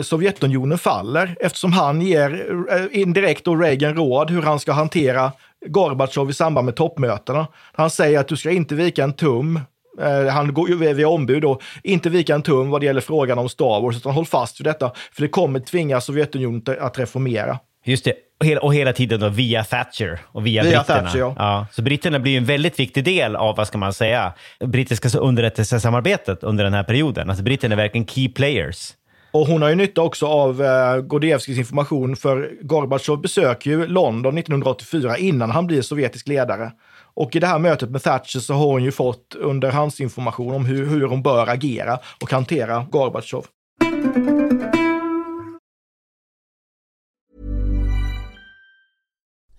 Sovjetunionen 0.03 0.77
faller 0.77 1.35
eftersom 1.39 1.73
han 1.73 2.01
ger 2.01 2.45
eh, 2.71 3.01
indirekt 3.01 3.45
då 3.45 3.55
Reagan 3.55 3.95
råd 3.95 4.31
hur 4.31 4.41
han 4.41 4.59
ska 4.59 4.71
hantera 4.71 5.31
Gorbatjov 5.65 6.29
i 6.29 6.33
samband 6.33 6.65
med 6.65 6.75
toppmötena. 6.75 7.47
Han 7.73 7.89
säger 7.89 8.19
att 8.19 8.27
du 8.27 8.37
ska 8.37 8.51
inte 8.51 8.75
vika 8.75 9.03
en 9.03 9.13
tum. 9.13 9.59
Eh, 10.01 10.33
han 10.33 10.53
går 10.53 10.69
ju 10.69 10.93
via 10.93 11.09
ombud 11.09 11.41
då, 11.41 11.59
inte 11.83 12.09
vika 12.09 12.35
en 12.35 12.41
tum 12.41 12.69
vad 12.69 12.81
det 12.81 12.85
gäller 12.85 13.01
frågan 13.01 13.39
om 13.39 13.49
Star 13.49 13.81
Wars, 13.81 13.97
utan 13.97 14.11
håll 14.11 14.25
fast 14.25 14.59
vid 14.59 14.65
detta, 14.65 14.91
för 15.11 15.21
det 15.21 15.27
kommer 15.27 15.59
tvinga 15.59 16.01
Sovjetunionen 16.01 16.63
att 16.79 16.99
reformera. 16.99 17.59
Just 17.85 18.05
det. 18.05 18.13
Och 18.39 18.45
hela, 18.45 18.61
och 18.61 18.75
hela 18.75 18.93
tiden 18.93 19.19
då 19.19 19.29
via 19.29 19.63
Thatcher 19.63 20.19
och 20.25 20.45
via, 20.45 20.63
Via 20.63 20.71
britterna. 20.71 21.01
Thatcher, 21.01 21.33
ja. 21.37 21.67
Så 21.71 21.81
britterna 21.81 22.19
blir 22.19 22.31
ju 22.31 22.37
en 22.37 22.45
väldigt 22.45 22.79
viktig 22.79 23.03
del 23.03 23.35
av, 23.35 23.55
vad 23.55 23.67
ska 23.67 23.77
man 23.77 23.93
säga, 23.93 24.33
brittiska 24.59 25.19
underrättelsesamarbetet 25.19 26.43
under 26.43 26.63
den 26.63 26.73
här 26.73 26.83
perioden. 26.83 27.29
Alltså 27.29 27.43
britterna 27.43 27.73
är 27.73 27.77
verkligen 27.77 28.07
key 28.07 28.29
players. 28.29 28.93
Och 29.37 29.47
hon 29.47 29.61
har 29.61 29.69
ju 29.69 29.75
nytta 29.75 30.01
också 30.01 30.25
av 30.25 30.61
eh, 30.61 30.97
Gordievskis 30.97 31.57
information, 31.57 32.15
för 32.15 32.57
Gorbatjov 32.61 33.21
besöker 33.21 33.69
ju 33.69 33.87
London 33.87 34.37
1984 34.37 35.17
innan 35.17 35.51
han 35.51 35.67
blir 35.67 35.81
sovjetisk 35.81 36.27
ledare. 36.27 36.71
Och 37.13 37.35
i 37.35 37.39
det 37.39 37.47
här 37.47 37.59
mötet 37.59 37.89
med 37.89 38.03
Thatcher 38.03 38.39
så 38.39 38.53
har 38.53 38.65
hon 38.65 38.83
ju 38.83 38.91
fått 38.91 39.35
underhandsinformation 39.35 40.53
om 40.53 40.65
hur, 40.65 40.85
hur 40.85 41.07
hon 41.07 41.23
bör 41.23 41.47
agera 41.49 41.99
och 42.21 42.31
hantera 42.31 42.85
Gorbatjov. 42.91 43.45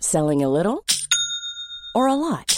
Selling 0.01 0.45
a 0.45 0.49
little 0.49 0.79
or 1.95 2.09
a 2.09 2.17
lot? 2.17 2.58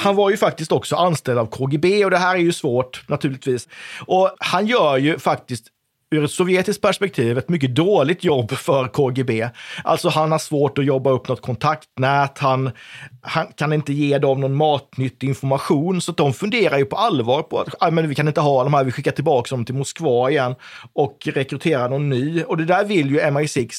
Han 0.00 0.16
var 0.16 0.30
ju 0.30 0.36
faktiskt 0.36 0.72
också 0.72 0.96
anställd 0.96 1.38
av 1.38 1.46
KGB 1.46 2.04
och 2.04 2.10
det 2.10 2.18
här 2.18 2.34
är 2.34 2.40
ju 2.40 2.52
svårt 2.52 3.08
naturligtvis. 3.08 3.68
Och 4.06 4.30
han 4.38 4.66
gör 4.66 4.96
ju 4.96 5.18
faktiskt 5.18 5.66
ur 6.10 6.24
ett 6.24 6.30
sovjetiskt 6.30 6.82
perspektiv 6.82 7.38
ett 7.38 7.48
mycket 7.48 7.74
dåligt 7.74 8.24
jobb 8.24 8.50
för 8.50 8.88
KGB. 8.88 9.48
Alltså 9.84 10.08
han 10.08 10.32
har 10.32 10.38
svårt 10.38 10.78
att 10.78 10.84
jobba 10.84 11.10
upp 11.10 11.28
något 11.28 11.40
kontaktnät, 11.40 12.38
han, 12.38 12.70
han 13.22 13.46
kan 13.46 13.72
inte 13.72 13.92
ge 13.92 14.18
dem 14.18 14.40
någon 14.40 14.54
matnyttig 14.54 15.28
information, 15.28 16.00
så 16.00 16.12
de 16.12 16.32
funderar 16.32 16.78
ju 16.78 16.84
på 16.84 16.96
allvar 16.96 17.42
på 17.42 17.58
att 17.58 17.92
men 17.92 18.08
vi 18.08 18.14
kan 18.14 18.28
inte 18.28 18.40
ha 18.40 18.64
de 18.64 18.74
här, 18.74 18.84
vi 18.84 18.92
skickar 18.92 19.12
tillbaka 19.12 19.54
dem 19.54 19.64
till 19.64 19.74
Moskva 19.74 20.30
igen 20.30 20.54
och 20.92 21.28
rekryterar 21.34 21.88
någon 21.88 22.08
ny. 22.08 22.42
Och 22.42 22.56
det 22.56 22.64
där 22.64 22.84
vill 22.84 23.10
ju 23.10 23.20
MI6 23.20 23.70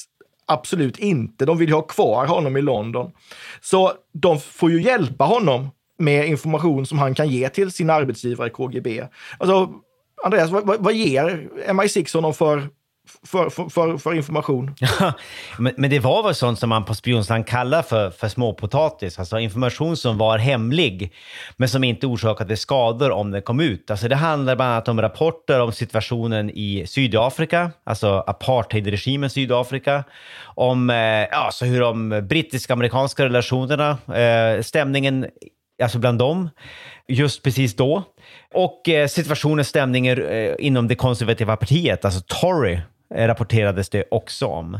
absolut 0.45 0.99
inte. 0.99 1.45
De 1.45 1.57
vill 1.57 1.69
ju 1.69 1.75
ha 1.75 1.81
kvar 1.81 2.25
honom 2.25 2.57
i 2.57 2.61
London. 2.61 3.11
Så 3.61 3.93
de 4.13 4.39
får 4.39 4.71
ju 4.71 4.81
hjälpa 4.81 5.23
honom 5.23 5.69
med 6.01 6.27
information 6.27 6.85
som 6.85 6.99
han 6.99 7.15
kan 7.15 7.29
ge 7.29 7.49
till 7.49 7.71
sin 7.71 7.89
arbetsgivare 7.89 8.49
KGB. 8.49 9.03
Alltså, 9.37 9.73
Andreas, 10.23 10.49
vad, 10.49 10.83
vad 10.83 10.93
ger 10.93 11.49
MI6 11.67 12.15
honom 12.15 12.33
för, 12.33 12.69
för, 13.23 13.49
för, 13.49 13.69
för, 13.69 13.97
för 13.97 14.13
information? 14.13 14.75
men, 15.59 15.73
men, 15.77 15.89
det 15.89 15.99
var 15.99 16.23
väl 16.23 16.35
sånt 16.35 16.59
som 16.59 16.69
man 16.69 16.85
på 16.85 16.95
Spionsland 16.95 17.47
kallar 17.47 17.81
för, 17.81 18.09
för 18.09 18.27
småpotatis, 18.27 19.19
alltså 19.19 19.39
information 19.39 19.97
som 19.97 20.17
var 20.17 20.37
hemlig, 20.37 21.13
men 21.57 21.69
som 21.69 21.83
inte 21.83 22.07
orsakade 22.07 22.57
skador 22.57 23.11
om 23.11 23.31
den 23.31 23.41
kom 23.41 23.59
ut. 23.59 23.91
Alltså 23.91 24.07
det 24.07 24.15
handlar 24.15 24.55
bland 24.55 24.71
annat 24.71 24.87
om 24.87 25.01
rapporter 25.01 25.61
om 25.61 25.71
situationen 25.71 26.49
i 26.49 26.85
Sydafrika, 26.87 27.71
alltså 27.83 28.23
apartheidregimen 28.27 29.29
Sydafrika, 29.29 30.03
om 30.43 30.89
eh, 30.89 31.39
alltså 31.39 31.65
hur 31.65 31.81
de 31.81 32.27
brittisk-amerikanska 32.29 33.25
relationerna, 33.25 33.97
eh, 34.15 34.61
stämningen 34.61 35.25
alltså 35.81 35.99
bland 35.99 36.19
dem, 36.19 36.49
just 37.07 37.43
precis 37.43 37.75
då. 37.75 38.03
Och 38.53 38.89
eh, 38.89 39.07
situationen, 39.07 39.65
stämningen 39.65 40.23
eh, 40.23 40.53
inom 40.59 40.87
det 40.87 40.95
konservativa 40.95 41.57
partiet, 41.57 42.05
alltså 42.05 42.21
Tory, 42.27 42.79
eh, 43.15 43.27
rapporterades 43.27 43.89
det 43.89 44.03
också 44.11 44.45
om. 44.45 44.79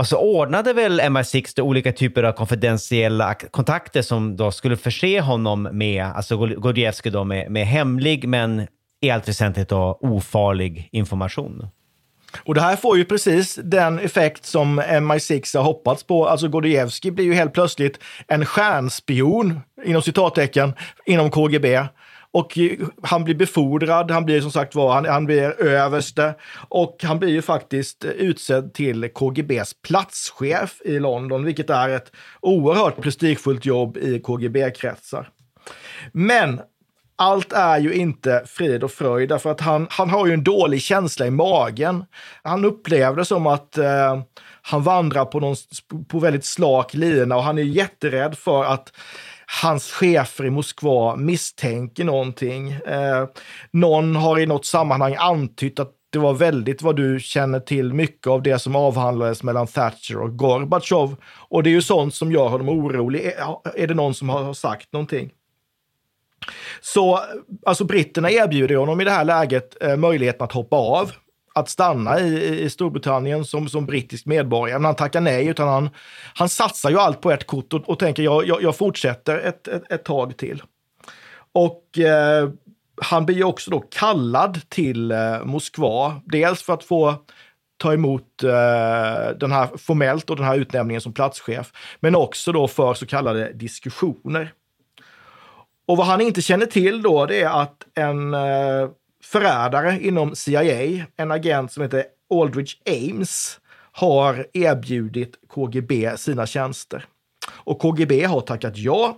Och 0.00 0.06
så 0.06 0.18
ordnade 0.18 0.72
väl 0.72 1.00
MI6 1.00 1.60
olika 1.60 1.92
typer 1.92 2.22
av 2.22 2.32
konfidentiella 2.32 3.34
kontakter 3.34 4.02
som 4.02 4.36
då 4.36 4.50
skulle 4.50 4.76
förse 4.76 5.20
honom 5.20 5.62
med, 5.62 6.04
alltså 6.04 6.36
Gordievsky 6.36 7.10
då 7.10 7.24
med, 7.24 7.50
med 7.50 7.66
hemlig 7.66 8.28
men 8.28 8.66
i 9.00 9.10
allt 9.10 9.28
väsentligt 9.28 9.68
då 9.68 9.98
ofarlig 10.00 10.88
information. 10.92 11.68
Och 12.38 12.54
det 12.54 12.60
här 12.60 12.76
får 12.76 12.98
ju 12.98 13.04
precis 13.04 13.58
den 13.62 13.98
effekt 13.98 14.46
som 14.46 14.80
MI6 14.80 15.56
har 15.56 15.64
hoppats 15.64 16.02
på. 16.02 16.28
Alltså 16.28 16.48
Gordievsky 16.48 17.10
blir 17.10 17.24
ju 17.24 17.34
helt 17.34 17.52
plötsligt 17.52 17.98
en 18.28 18.46
stjärnspion, 18.46 19.60
inom 19.84 20.02
citattecken, 20.02 20.72
inom 21.06 21.30
KGB. 21.30 21.86
Och 22.32 22.58
han 23.02 23.24
blir 23.24 23.34
befordrad, 23.34 24.10
han 24.10 24.24
blir 24.24 24.40
som 24.40 24.52
sagt 24.52 24.74
var, 24.74 24.94
han, 24.94 25.06
han 25.06 25.26
blir 25.26 25.62
överste 25.62 26.34
och 26.68 26.96
han 27.02 27.18
blir 27.18 27.28
ju 27.28 27.42
faktiskt 27.42 28.04
utsedd 28.04 28.74
till 28.74 29.08
KGBs 29.14 29.74
platschef 29.82 30.80
i 30.84 30.98
London, 30.98 31.44
vilket 31.44 31.70
är 31.70 31.88
ett 31.88 32.12
oerhört 32.40 33.00
prestigefullt 33.02 33.66
jobb 33.66 33.96
i 33.96 34.20
KGB-kretsar. 34.20 35.28
Men 36.12 36.60
allt 37.20 37.52
är 37.52 37.78
ju 37.78 37.94
inte 37.94 38.42
frid 38.46 38.84
och 38.84 38.90
fröjd, 38.90 39.28
därför 39.28 39.50
att 39.50 39.60
han, 39.60 39.86
han 39.90 40.10
har 40.10 40.26
ju 40.26 40.32
en 40.32 40.44
dålig 40.44 40.82
känsla 40.82 41.26
i 41.26 41.30
magen. 41.30 42.04
Han 42.42 42.64
upplevde 42.64 43.24
som 43.24 43.46
att 43.46 43.78
eh, 43.78 44.20
han 44.62 44.82
vandrar 44.82 45.24
på, 45.24 45.40
någon, 45.40 45.56
på 46.08 46.18
väldigt 46.18 46.44
slak 46.44 46.94
lina 46.94 47.36
och 47.36 47.42
han 47.42 47.58
är 47.58 47.62
jätterädd 47.62 48.38
för 48.38 48.64
att 48.64 48.92
hans 49.62 49.92
chefer 49.92 50.44
i 50.44 50.50
Moskva 50.50 51.16
misstänker 51.16 52.04
någonting. 52.04 52.72
Eh, 52.72 53.28
någon 53.70 54.16
har 54.16 54.38
i 54.38 54.46
något 54.46 54.66
sammanhang 54.66 55.16
antytt 55.18 55.80
att 55.80 55.90
det 56.12 56.18
var 56.18 56.34
väldigt 56.34 56.82
vad 56.82 56.96
du 56.96 57.20
känner 57.20 57.60
till 57.60 57.94
mycket 57.94 58.26
av 58.26 58.42
det 58.42 58.58
som 58.58 58.76
avhandlades 58.76 59.42
mellan 59.42 59.66
Thatcher 59.66 60.18
och 60.18 60.38
Gorbatjov. 60.38 61.16
Och 61.48 61.62
det 61.62 61.70
är 61.70 61.74
ju 61.74 61.82
sånt 61.82 62.14
som 62.14 62.32
gör 62.32 62.48
honom 62.48 62.68
orolig. 62.68 63.20
Är, 63.20 63.56
är 63.74 63.86
det 63.86 63.94
någon 63.94 64.14
som 64.14 64.28
har 64.28 64.54
sagt 64.54 64.92
någonting? 64.92 65.30
Så 66.80 67.20
alltså 67.66 67.84
britterna 67.84 68.30
erbjuder 68.30 68.76
honom 68.76 69.00
i 69.00 69.04
det 69.04 69.10
här 69.10 69.24
läget 69.24 69.82
eh, 69.82 69.96
möjligheten 69.96 70.44
att 70.44 70.52
hoppa 70.52 70.76
av, 70.76 71.12
att 71.54 71.68
stanna 71.68 72.20
i, 72.20 72.60
i 72.60 72.70
Storbritannien 72.70 73.44
som, 73.44 73.68
som 73.68 73.86
brittisk 73.86 74.26
medborgare. 74.26 74.78
Men 74.78 74.84
han 74.84 74.96
tackar 74.96 75.20
nej, 75.20 75.46
utan 75.46 75.68
han, 75.68 75.90
han 76.34 76.48
satsar 76.48 76.90
ju 76.90 76.98
allt 76.98 77.20
på 77.20 77.30
ett 77.30 77.46
kort 77.46 77.72
och, 77.72 77.88
och 77.88 77.98
tänker 77.98 78.22
jag, 78.22 78.46
jag, 78.46 78.62
jag 78.62 78.76
fortsätter 78.76 79.38
ett, 79.38 79.68
ett, 79.68 79.92
ett, 79.92 80.04
tag 80.04 80.36
till. 80.36 80.62
Och 81.52 81.98
eh, 81.98 82.50
han 83.02 83.26
blir 83.26 83.36
ju 83.36 83.44
också 83.44 83.70
då 83.70 83.80
kallad 83.80 84.60
till 84.68 85.10
eh, 85.10 85.44
Moskva, 85.44 86.20
dels 86.24 86.62
för 86.62 86.72
att 86.72 86.84
få 86.84 87.14
ta 87.76 87.92
emot 87.92 88.42
eh, 88.42 89.36
den 89.40 89.52
här 89.52 89.76
formellt 89.76 90.30
och 90.30 90.36
den 90.36 90.44
här 90.44 90.56
utnämningen 90.56 91.00
som 91.00 91.12
platschef, 91.12 91.72
men 92.00 92.14
också 92.14 92.52
då 92.52 92.68
för 92.68 92.94
så 92.94 93.06
kallade 93.06 93.52
diskussioner. 93.52 94.52
Och 95.90 95.96
vad 95.96 96.06
han 96.06 96.20
inte 96.20 96.42
känner 96.42 96.66
till 96.66 97.02
då, 97.02 97.26
det 97.26 97.42
är 97.42 97.62
att 97.62 97.86
en 97.94 98.34
eh, 98.34 98.88
förrädare 99.24 99.98
inom 100.00 100.36
CIA, 100.36 101.06
en 101.16 101.30
agent 101.30 101.72
som 101.72 101.82
heter 101.82 102.04
Aldrich 102.34 102.76
Ames, 102.86 103.60
har 103.92 104.46
erbjudit 104.52 105.34
KGB 105.48 106.16
sina 106.16 106.46
tjänster. 106.46 107.04
Och 107.50 107.78
KGB 107.78 108.24
har 108.24 108.40
tackat 108.40 108.76
ja. 108.76 109.16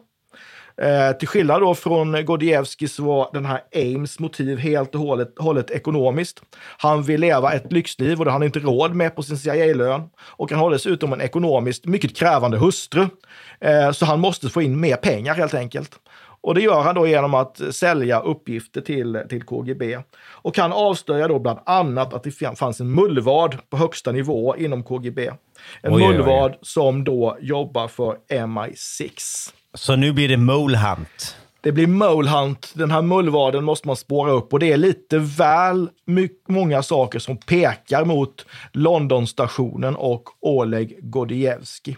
Eh, 0.82 1.16
till 1.16 1.28
skillnad 1.28 1.60
då 1.60 1.74
från 1.74 2.24
Gordievsky 2.24 2.88
så 2.88 3.04
var 3.04 3.30
den 3.32 3.46
här 3.46 3.60
Ames 3.74 4.18
motiv 4.18 4.58
helt 4.58 4.94
och 4.94 5.00
hållet, 5.00 5.32
hållet 5.38 5.70
ekonomiskt. 5.70 6.42
Han 6.78 7.02
vill 7.02 7.20
leva 7.20 7.52
ett 7.52 7.72
lyxliv 7.72 8.18
och 8.18 8.24
det 8.24 8.30
har 8.30 8.38
han 8.38 8.46
inte 8.46 8.58
råd 8.58 8.94
med 8.94 9.16
på 9.16 9.22
sin 9.22 9.38
CIA-lön. 9.38 10.02
Och 10.18 10.50
han 10.50 10.60
har 10.60 10.70
dessutom 10.70 11.12
en 11.12 11.20
ekonomiskt 11.20 11.86
mycket 11.86 12.16
krävande 12.16 12.58
hustru. 12.58 13.06
Eh, 13.60 13.92
så 13.92 14.04
han 14.06 14.20
måste 14.20 14.48
få 14.48 14.62
in 14.62 14.80
mer 14.80 14.96
pengar 14.96 15.34
helt 15.34 15.54
enkelt. 15.54 15.98
Och 16.42 16.54
det 16.54 16.60
gör 16.60 16.82
han 16.82 16.94
då 16.94 17.06
genom 17.06 17.34
att 17.34 17.60
sälja 17.70 18.20
uppgifter 18.20 18.80
till, 18.80 19.22
till 19.28 19.42
KGB. 19.42 19.98
Och 20.22 20.58
han 20.58 20.72
avslöjar 20.72 21.28
då 21.28 21.38
bland 21.38 21.58
annat 21.66 22.14
att 22.14 22.22
det 22.22 22.58
fanns 22.58 22.80
en 22.80 22.94
mullvad 22.94 23.56
på 23.70 23.76
högsta 23.76 24.12
nivå 24.12 24.56
inom 24.56 24.82
KGB. 24.82 25.30
En 25.82 25.94
oj, 25.94 26.06
mullvad 26.06 26.50
oj. 26.50 26.58
som 26.62 27.04
då 27.04 27.38
jobbar 27.40 27.88
för 27.88 28.16
MI6. 28.28 29.12
Så 29.74 29.96
nu 29.96 30.12
blir 30.12 30.28
det 30.28 30.36
Mole 30.36 30.78
Hunt? 30.78 31.36
det 31.62 31.72
blir 31.72 31.86
mole 31.86 32.30
hunt. 32.30 32.72
Den 32.74 32.90
här 32.90 33.02
mullvaden 33.02 33.64
måste 33.64 33.86
man 33.86 33.96
spåra 33.96 34.32
upp 34.32 34.52
och 34.52 34.58
det 34.58 34.72
är 34.72 34.76
lite 34.76 35.18
väl 35.18 35.88
många 36.48 36.82
saker 36.82 37.18
som 37.18 37.36
pekar 37.36 38.04
mot 38.04 38.46
Londonstationen 38.72 39.96
och 39.96 40.28
Oleg 40.40 40.98
Gordievski. 41.02 41.96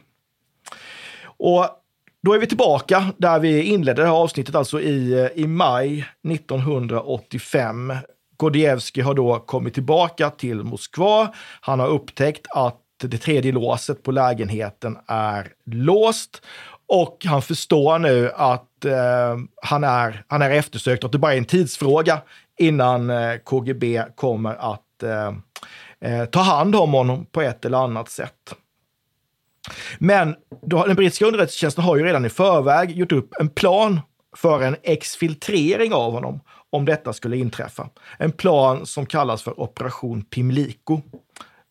Och 1.24 1.68
då 2.24 2.32
är 2.32 2.38
vi 2.38 2.46
tillbaka 2.46 3.12
där 3.16 3.38
vi 3.38 3.62
inledde 3.62 4.02
det 4.02 4.08
här 4.08 4.14
avsnittet, 4.14 4.54
alltså 4.54 4.80
i, 4.80 5.12
eh, 5.12 5.42
i 5.42 5.46
maj 5.46 6.06
1985. 6.28 7.92
Gordievski 8.36 9.00
har 9.00 9.14
då 9.14 9.38
kommit 9.38 9.74
tillbaka 9.74 10.30
till 10.30 10.62
Moskva. 10.62 11.34
Han 11.60 11.80
har 11.80 11.88
upptäckt 11.88 12.46
att 12.50 12.80
det 13.02 13.18
tredje 13.18 13.52
låset 13.52 14.02
på 14.02 14.12
lägenheten 14.12 14.98
är 15.06 15.48
låst 15.66 16.42
och 16.88 17.18
han 17.24 17.42
förstår 17.42 17.98
nu 17.98 18.30
att 18.36 18.84
eh, 18.84 19.36
han, 19.62 19.84
är, 19.84 20.24
han 20.28 20.42
är 20.42 20.50
eftersökt 20.50 21.04
och 21.04 21.08
att 21.08 21.12
det 21.12 21.18
bara 21.18 21.34
är 21.34 21.38
en 21.38 21.44
tidsfråga 21.44 22.20
innan 22.58 23.10
eh, 23.10 23.36
KGB 23.44 24.04
kommer 24.14 24.54
att 24.72 25.02
eh, 25.02 25.32
eh, 26.10 26.24
ta 26.24 26.40
hand 26.40 26.76
om 26.76 26.92
honom 26.92 27.26
på 27.26 27.42
ett 27.42 27.64
eller 27.64 27.78
annat 27.78 28.08
sätt. 28.08 28.54
Men 29.98 30.34
då, 30.66 30.86
den 30.86 30.96
brittiska 30.96 31.26
underrättelsetjänsten 31.26 31.84
har 31.84 31.96
ju 31.96 32.04
redan 32.04 32.24
i 32.24 32.28
förväg 32.28 32.98
gjort 32.98 33.12
upp 33.12 33.34
en 33.40 33.48
plan 33.48 34.00
för 34.36 34.62
en 34.62 34.76
exfiltrering 34.82 35.92
av 35.92 36.12
honom 36.12 36.40
om 36.70 36.84
detta 36.84 37.12
skulle 37.12 37.36
inträffa. 37.36 37.88
En 38.18 38.32
plan 38.32 38.86
som 38.86 39.06
kallas 39.06 39.42
för 39.42 39.60
Operation 39.60 40.22
Pimlico. 40.22 41.00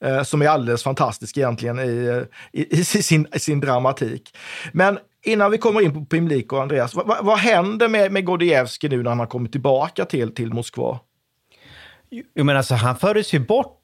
Eh, 0.03 0.23
som 0.23 0.41
är 0.41 0.47
alldeles 0.47 0.83
fantastisk 0.83 1.37
egentligen 1.37 1.79
i, 1.79 2.05
eh, 2.07 2.61
i, 2.61 2.79
i, 2.79 2.83
sin, 2.83 3.27
i 3.35 3.39
sin 3.39 3.59
dramatik. 3.59 4.37
Men 4.71 4.99
innan 5.25 5.51
vi 5.51 5.57
kommer 5.57 5.81
in 5.81 5.93
på 5.93 6.05
Pimlico, 6.05 6.57
Andreas, 6.57 6.95
vad, 6.95 7.25
vad 7.25 7.37
händer 7.37 7.87
med, 7.87 8.11
med 8.11 8.25
Gordievski 8.25 8.89
nu 8.89 9.03
när 9.03 9.09
han 9.09 9.19
har 9.19 9.25
kommit 9.25 9.51
tillbaka 9.51 10.05
till, 10.05 10.35
till 10.35 10.53
Moskva? 10.53 10.99
Jo, 12.09 12.43
men 12.43 12.57
alltså, 12.57 12.73
han 12.73 12.97
fördes 12.97 13.33
ju 13.33 13.39
bort 13.39 13.82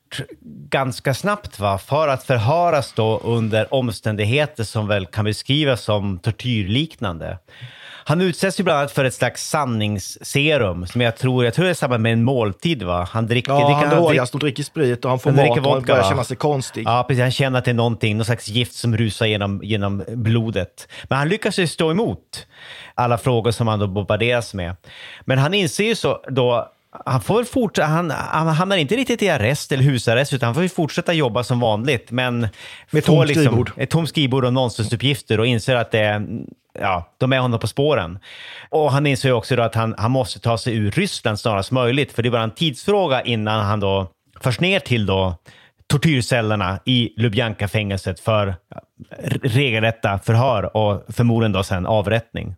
ganska 0.69 1.13
snabbt 1.13 1.59
va, 1.59 1.77
för 1.77 2.07
att 2.07 2.23
förhöras 2.23 2.93
då 2.93 3.19
under 3.23 3.73
omständigheter 3.73 4.63
som 4.63 4.87
väl 4.87 5.05
kan 5.05 5.25
beskrivas 5.25 5.81
som 5.81 6.19
tortyrliknande. 6.19 7.37
Han 8.09 8.21
utsätts 8.21 8.59
ju 8.59 8.63
bland 8.63 8.79
annat 8.79 8.91
för 8.91 9.05
ett 9.05 9.13
slags 9.13 9.49
sanningsserum 9.49 10.87
som 10.87 11.01
jag 11.01 11.17
tror, 11.17 11.45
jag 11.45 11.53
tror 11.53 11.65
det 11.65 11.71
är 11.71 11.73
samma 11.73 11.97
med 11.97 12.13
en 12.13 12.23
måltid 12.23 12.83
va? 12.83 13.07
Han 13.11 13.27
dricker... 13.27 13.51
Ja, 13.51 13.65
dricker, 13.65 13.95
han 13.95 14.03
drogas 14.03 14.33
och 14.33 14.39
dricker 14.39 14.63
sprit 14.63 15.05
och 15.05 15.09
han 15.09 15.19
får 15.19 15.31
han 15.31 15.47
mat 15.47 15.57
och 15.57 15.63
vodka, 15.63 15.93
börjar 15.93 16.03
va? 16.03 16.09
känna 16.09 16.23
sig 16.23 16.37
konstig. 16.37 16.83
Ja, 16.87 17.05
precis. 17.07 17.21
Han 17.21 17.31
känner 17.31 17.59
att 17.59 17.65
det 17.65 17.71
är 17.71 17.75
någonting, 17.75 18.17
någon 18.17 18.25
slags 18.25 18.47
gift 18.47 18.73
som 18.73 18.97
rusar 18.97 19.25
genom, 19.25 19.61
genom 19.63 20.03
blodet. 20.07 20.87
Men 21.03 21.17
han 21.17 21.29
lyckas 21.29 21.59
ju 21.59 21.67
stå 21.67 21.91
emot 21.91 22.47
alla 22.95 23.17
frågor 23.17 23.51
som 23.51 23.67
han 23.67 23.79
då 23.79 23.87
bombarderas 23.87 24.53
med. 24.53 24.75
Men 25.21 25.37
han 25.37 25.53
inser 25.53 25.83
ju 25.83 25.95
så 25.95 26.23
då 26.27 26.71
han 27.05 27.21
får 27.21 27.43
fortsätta, 27.43 27.87
han, 27.87 28.11
han 28.11 28.47
hamnar 28.47 28.77
inte 28.77 28.95
riktigt 28.95 29.23
i 29.23 29.29
arrest 29.29 29.71
eller 29.71 29.83
husarrest, 29.83 30.33
utan 30.33 30.47
han 30.47 30.53
får 30.53 30.63
ju 30.63 30.69
fortsätta 30.69 31.13
jobba 31.13 31.43
som 31.43 31.59
vanligt. 31.59 32.11
Men 32.11 32.47
Med 32.91 33.05
tomt 33.05 33.29
skrivbord. 33.29 33.71
Ett 33.77 33.89
tomt 33.89 34.09
skrivbord 34.09 34.45
och 34.45 34.53
nonsensuppgifter 34.53 35.39
och 35.39 35.45
inser 35.45 35.75
att 35.75 35.91
det 35.91 36.27
ja, 36.79 37.13
de 37.17 37.33
är 37.33 37.39
honom 37.39 37.59
på 37.59 37.67
spåren. 37.67 38.19
Och 38.69 38.91
han 38.91 39.05
inser 39.05 39.29
ju 39.29 39.33
också 39.33 39.55
då 39.55 39.63
att 39.63 39.75
han, 39.75 39.95
han 39.97 40.11
måste 40.11 40.39
ta 40.39 40.57
sig 40.57 40.75
ur 40.75 40.91
Ryssland 40.91 41.39
snarast 41.39 41.71
möjligt, 41.71 42.11
för 42.11 42.23
det 42.23 42.29
är 42.29 42.31
bara 42.31 42.43
en 42.43 42.51
tidsfråga 42.51 43.21
innan 43.21 43.65
han 43.65 43.79
då 43.79 44.07
förs 44.41 44.59
ner 44.59 44.79
till 44.79 45.05
då 45.05 45.35
tortyrcellerna 45.87 46.79
i 46.85 47.13
Lubjanka-fängelset 47.17 48.19
för 48.19 48.55
regelrätta 49.43 50.19
förhör 50.19 50.77
och 50.77 51.03
förmodligen 51.09 51.51
då 51.51 51.63
sen 51.63 51.85
avrättning. 51.85 52.55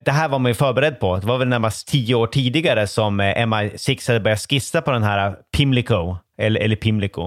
Det 0.00 0.10
här 0.10 0.28
var 0.28 0.38
man 0.38 0.50
ju 0.50 0.54
förberedd 0.54 1.00
på. 1.00 1.16
Det 1.16 1.26
var 1.26 1.38
väl 1.38 1.48
närmast 1.48 1.88
tio 1.88 2.14
år 2.14 2.26
tidigare 2.26 2.86
som 2.86 3.20
eh, 3.20 3.24
MI6 3.24 4.08
hade 4.08 4.20
börjat 4.20 4.40
skissa 4.48 4.82
på 4.82 4.90
den 4.90 5.02
här 5.02 5.28
eh, 5.28 5.34
Pimlico, 5.56 6.16
eller, 6.38 6.60
eller 6.60 6.76
Pimlico. 6.76 7.26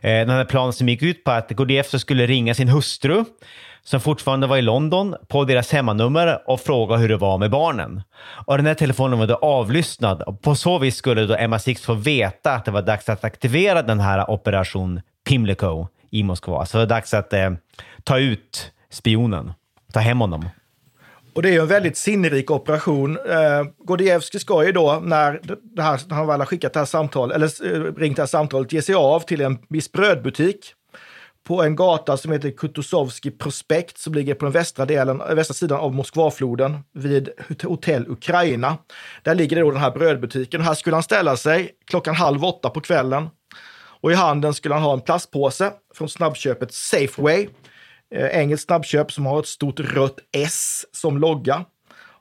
Eh, 0.00 0.10
den 0.10 0.30
här 0.30 0.44
planen 0.44 0.72
som 0.72 0.88
gick 0.88 1.02
ut 1.02 1.24
på 1.24 1.30
att 1.30 1.50
Gordievsky 1.50 1.98
skulle 1.98 2.26
ringa 2.26 2.54
sin 2.54 2.68
hustru, 2.68 3.24
som 3.82 4.00
fortfarande 4.00 4.46
var 4.46 4.56
i 4.56 4.62
London, 4.62 5.14
på 5.28 5.44
deras 5.44 5.72
hemmanummer 5.72 6.50
och 6.50 6.60
fråga 6.60 6.96
hur 6.96 7.08
det 7.08 7.16
var 7.16 7.38
med 7.38 7.50
barnen. 7.50 8.02
Och 8.46 8.56
den 8.56 8.66
här 8.66 8.74
telefonen 8.74 9.18
var 9.18 9.26
då 9.26 9.34
avlyssnad 9.34 10.22
och 10.22 10.42
på 10.42 10.54
så 10.54 10.78
vis 10.78 10.96
skulle 10.96 11.26
då 11.26 11.34
MI6 11.36 11.84
få 11.84 11.94
veta 11.94 12.52
att 12.54 12.64
det 12.64 12.70
var 12.70 12.82
dags 12.82 13.08
att 13.08 13.24
aktivera 13.24 13.82
den 13.82 14.00
här 14.00 14.30
operation 14.30 15.00
Pimlico 15.28 15.86
i 16.10 16.22
Moskva. 16.22 16.66
Så 16.66 16.78
det 16.78 16.84
var 16.84 16.88
dags 16.88 17.14
att 17.14 17.32
eh, 17.32 17.50
ta 18.04 18.18
ut 18.18 18.72
spionen, 18.90 19.52
ta 19.92 20.00
hem 20.00 20.20
honom. 20.20 20.48
Och 21.32 21.42
det 21.42 21.48
är 21.48 21.52
ju 21.52 21.60
en 21.60 21.66
väldigt 21.66 21.96
sinnrik 21.96 22.50
operation. 22.50 23.16
Eh, 23.16 23.64
Gordievsky 23.84 24.38
ska 24.38 24.66
ju 24.66 24.72
då, 24.72 25.00
när, 25.02 25.40
det 25.62 25.82
här, 25.82 26.00
när 26.08 26.16
han 26.16 26.26
väl 26.26 26.40
har 26.40 26.46
skickat 26.46 26.72
det 26.72 26.78
här 26.78 26.86
samtalet, 26.86 27.36
eller 27.36 27.76
eh, 27.76 27.94
ringt 27.94 28.16
det 28.16 28.22
här 28.22 28.26
samtalet, 28.26 28.72
ge 28.72 28.82
sig 28.82 28.94
av 28.94 29.20
till 29.20 29.40
en 29.40 29.58
viss 29.68 29.92
brödbutik 29.92 30.74
på 31.46 31.62
en 31.62 31.76
gata 31.76 32.16
som 32.16 32.32
heter 32.32 32.50
Kutuzovski 32.50 33.30
prospekt 33.30 33.98
som 33.98 34.14
ligger 34.14 34.34
på 34.34 34.44
den 34.44 34.52
västra, 34.52 34.84
delen, 34.84 35.20
eh, 35.20 35.34
västra 35.34 35.54
sidan 35.54 35.80
av 35.80 35.94
Moskvafloden 35.94 36.78
vid 36.94 37.28
Hotell 37.62 38.08
Ukraina. 38.08 38.78
Där 39.22 39.34
ligger 39.34 39.56
det 39.56 39.62
då 39.62 39.70
den 39.70 39.80
här 39.80 39.90
brödbutiken. 39.90 40.60
Här 40.60 40.74
skulle 40.74 40.96
han 40.96 41.02
ställa 41.02 41.36
sig 41.36 41.70
klockan 41.86 42.14
halv 42.14 42.44
åtta 42.44 42.70
på 42.70 42.80
kvällen. 42.80 43.28
Och 44.00 44.12
i 44.12 44.14
handen 44.14 44.54
skulle 44.54 44.74
han 44.74 44.82
ha 44.82 44.92
en 44.92 45.00
plastpåse 45.00 45.72
från 45.94 46.08
snabbköpet 46.08 46.74
Safeway. 46.74 47.48
Eh, 48.14 48.26
engelskt 48.26 48.66
snabbköp 48.66 49.12
som 49.12 49.26
har 49.26 49.38
ett 49.38 49.46
stort 49.46 49.80
rött 49.80 50.18
S 50.32 50.84
som 50.92 51.18
logga. 51.18 51.64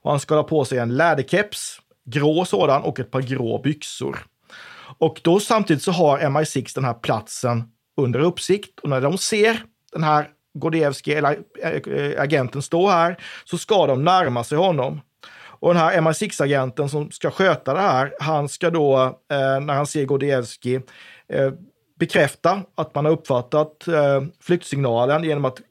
Och 0.02 0.12
han 0.12 0.20
ska 0.20 0.36
ha 0.36 0.44
på 0.44 0.66
sig 0.66 0.78
en 0.78 0.98
läderkeps, 0.98 1.78
grå 2.06 2.46
sådan, 2.46 2.82
och 2.82 3.00
ett 3.00 3.12
par 3.12 3.22
grå 3.22 3.62
byxor. 3.64 4.26
Och 5.00 5.22
då 5.24 5.40
samtidigt 5.40 5.84
så 5.84 5.92
har 5.92 6.20
MI6 6.20 6.76
den 6.76 6.86
här 6.86 6.94
platsen 6.94 7.64
under 7.98 8.20
uppsikt. 8.20 8.80
Och 8.80 8.90
när 8.90 9.02
de 9.02 9.18
ser 9.18 9.64
den 9.94 10.04
här 10.04 10.30
Gordievski, 10.54 11.14
eller 11.14 11.40
eh, 11.64 11.72
eh, 11.72 12.22
agenten, 12.22 12.62
stå 12.62 12.90
här, 12.90 13.18
så 13.46 13.58
ska 13.58 13.88
de 13.88 14.04
närma 14.04 14.44
sig 14.44 14.58
honom. 14.58 15.02
Och 15.60 15.74
den 15.74 15.84
här 15.84 16.02
MI6-agenten 16.02 16.90
som 16.90 17.12
ska 17.12 17.32
sköta 17.32 17.74
det 17.74 17.80
här, 17.80 18.14
han 18.20 18.50
ska 18.50 18.70
då, 18.70 19.20
eh, 19.32 19.60
när 19.60 19.74
han 19.74 19.88
ser 19.88 20.06
Gordievski, 20.06 20.76
eh, 21.34 21.52
bekräfta 22.00 22.62
att 22.76 22.96
man 22.96 23.06
har 23.06 23.12
uppfattat 23.12 23.88
eh, 23.88 24.24
flyktsignalen 24.42 25.24
genom 25.24 25.46
att 25.46 25.62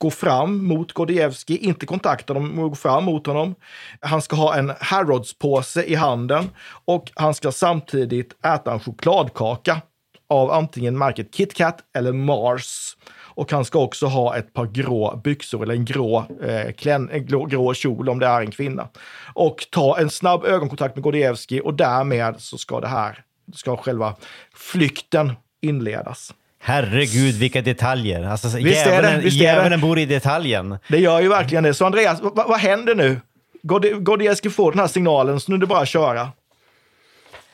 gå 0.00 0.10
fram 0.10 0.66
mot 0.66 0.92
Gordievski, 0.92 1.56
inte 1.56 1.86
kontakta 1.86 2.32
honom, 2.32 2.48
men 2.48 2.68
gå 2.68 2.74
fram 2.74 3.04
mot 3.04 3.26
honom. 3.26 3.54
Han 4.00 4.22
ska 4.22 4.36
ha 4.36 4.56
en 4.56 4.70
Harrods-påse 4.70 5.82
i 5.82 5.94
handen 5.94 6.50
och 6.84 7.10
han 7.14 7.34
ska 7.34 7.52
samtidigt 7.52 8.44
äta 8.44 8.72
en 8.72 8.80
chokladkaka 8.80 9.80
av 10.28 10.50
antingen 10.50 10.98
märket 10.98 11.34
KitKat 11.34 11.78
eller 11.96 12.12
Mars. 12.12 12.96
Och 13.12 13.52
han 13.52 13.64
ska 13.64 13.78
också 13.78 14.06
ha 14.06 14.36
ett 14.36 14.52
par 14.52 14.66
grå 14.66 15.20
byxor 15.24 15.62
eller 15.62 15.74
en 15.74 15.84
grå, 15.84 16.24
eh, 16.42 16.72
klän, 16.72 17.10
en 17.10 17.26
grå, 17.26 17.44
grå 17.44 17.74
kjol 17.74 18.08
om 18.08 18.18
det 18.18 18.26
är 18.26 18.40
en 18.40 18.50
kvinna. 18.50 18.88
Och 19.34 19.66
ta 19.70 19.98
en 19.98 20.10
snabb 20.10 20.44
ögonkontakt 20.44 20.96
med 20.96 21.02
Gordievski 21.02 21.60
och 21.64 21.74
därmed 21.74 22.34
så 22.38 22.58
ska 22.58 22.80
det 22.80 22.88
här, 22.88 23.24
ska 23.54 23.76
själva 23.76 24.16
flykten 24.54 25.32
inledas. 25.62 26.34
Herregud, 26.62 27.34
vilka 27.34 27.62
detaljer. 27.62 28.24
Alltså, 28.24 28.48
Visst 28.48 28.86
är 28.86 28.90
det, 28.90 28.96
djävulen, 28.96 29.20
visst 29.20 29.36
är 29.36 29.38
det. 29.38 29.44
djävulen 29.44 29.80
bor 29.80 29.98
i 29.98 30.06
detaljen. 30.06 30.78
Det 30.88 30.98
gör 30.98 31.20
ju 31.20 31.28
verkligen 31.28 31.64
det. 31.64 31.74
Så 31.74 31.86
Andreas, 31.86 32.20
vad, 32.20 32.34
vad 32.48 32.58
händer 32.58 32.94
nu? 32.94 33.20
Gordi- 33.62 34.00
Gordievski 34.00 34.50
får 34.50 34.72
den 34.72 34.80
här 34.80 34.86
signalen, 34.86 35.40
så 35.40 35.50
nu 35.52 35.56
är 35.56 35.60
det 35.60 35.66
bara 35.66 35.80
att 35.80 35.88
köra. 35.88 36.28